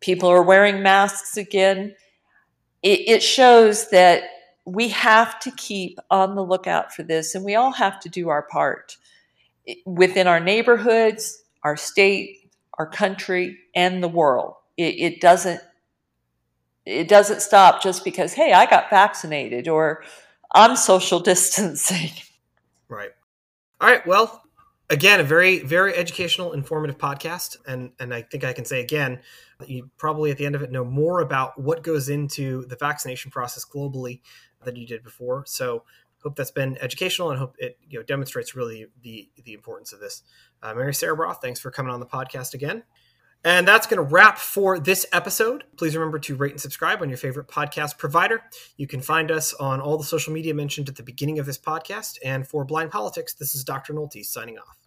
People 0.00 0.28
are 0.30 0.42
wearing 0.42 0.82
masks 0.82 1.36
again. 1.36 1.94
It, 2.82 3.00
it 3.08 3.22
shows 3.22 3.90
that 3.90 4.22
we 4.64 4.88
have 4.88 5.38
to 5.40 5.50
keep 5.52 5.98
on 6.10 6.34
the 6.34 6.44
lookout 6.44 6.94
for 6.94 7.02
this, 7.02 7.34
and 7.34 7.44
we 7.44 7.54
all 7.54 7.72
have 7.72 8.00
to 8.00 8.08
do 8.08 8.28
our 8.30 8.42
part 8.42 8.96
eh, 9.68 9.74
within 9.84 10.26
our 10.26 10.40
neighborhoods, 10.40 11.42
our 11.62 11.76
state, 11.76 12.50
our 12.78 12.86
country, 12.86 13.58
and 13.74 14.02
the 14.02 14.08
world. 14.08 14.54
It, 14.76 14.94
it 14.98 15.20
doesn't 15.20 15.60
it 16.86 17.08
doesn't 17.08 17.42
stop 17.42 17.82
just 17.82 18.04
because 18.04 18.32
hey 18.32 18.54
I 18.54 18.64
got 18.64 18.88
vaccinated 18.88 19.68
or 19.68 20.02
I'm 20.52 20.76
social 20.76 21.20
distancing. 21.32 22.10
Right. 22.88 23.10
All 23.80 23.88
right. 23.88 24.06
Well, 24.06 24.42
again, 24.90 25.20
a 25.20 25.24
very 25.24 25.60
very 25.60 25.94
educational, 25.94 26.52
informative 26.52 26.98
podcast, 26.98 27.56
and 27.66 27.92
and 27.98 28.12
I 28.12 28.22
think 28.22 28.44
I 28.44 28.52
can 28.52 28.64
say 28.64 28.80
again 28.80 29.20
you 29.66 29.90
probably 29.96 30.30
at 30.30 30.38
the 30.38 30.46
end 30.46 30.54
of 30.54 30.62
it 30.62 30.70
know 30.70 30.84
more 30.84 31.20
about 31.20 31.60
what 31.60 31.82
goes 31.82 32.08
into 32.08 32.64
the 32.66 32.76
vaccination 32.76 33.30
process 33.30 33.64
globally 33.64 34.20
than 34.64 34.76
you 34.76 34.86
did 34.86 35.02
before. 35.02 35.44
So 35.46 35.84
hope 36.22 36.36
that's 36.36 36.50
been 36.50 36.76
educational 36.80 37.30
and 37.30 37.38
hope 37.38 37.56
it 37.58 37.78
you 37.88 37.98
know 37.98 38.02
demonstrates 38.02 38.54
really 38.54 38.86
the 39.02 39.30
the 39.44 39.54
importance 39.54 39.92
of 39.92 40.00
this. 40.00 40.22
Uh, 40.62 40.74
Mary 40.74 40.94
Sarah 40.94 41.16
Broth, 41.16 41.40
thanks 41.40 41.60
for 41.60 41.70
coming 41.70 41.92
on 41.92 42.00
the 42.00 42.06
podcast 42.06 42.54
again. 42.54 42.82
And 43.44 43.66
that's 43.66 43.86
going 43.86 43.96
to 43.96 44.02
wrap 44.02 44.38
for 44.38 44.78
this 44.78 45.06
episode. 45.12 45.64
Please 45.78 45.96
remember 45.96 46.18
to 46.18 46.36
rate 46.36 46.52
and 46.52 46.60
subscribe 46.60 47.00
on 47.00 47.08
your 47.08 47.16
favorite 47.16 47.48
podcast 47.48 47.96
provider. 47.96 48.42
You 48.76 48.86
can 48.86 49.00
find 49.00 49.30
us 49.30 49.54
on 49.54 49.80
all 49.80 49.96
the 49.96 50.04
social 50.04 50.32
media 50.32 50.52
mentioned 50.52 50.88
at 50.90 50.96
the 50.96 51.02
beginning 51.02 51.38
of 51.38 51.46
this 51.46 51.58
podcast. 51.58 52.18
And 52.22 52.46
for 52.46 52.64
Blind 52.64 52.90
Politics, 52.90 53.32
this 53.32 53.54
is 53.54 53.64
Dr. 53.64 53.94
Nolte 53.94 54.24
signing 54.24 54.58
off. 54.58 54.79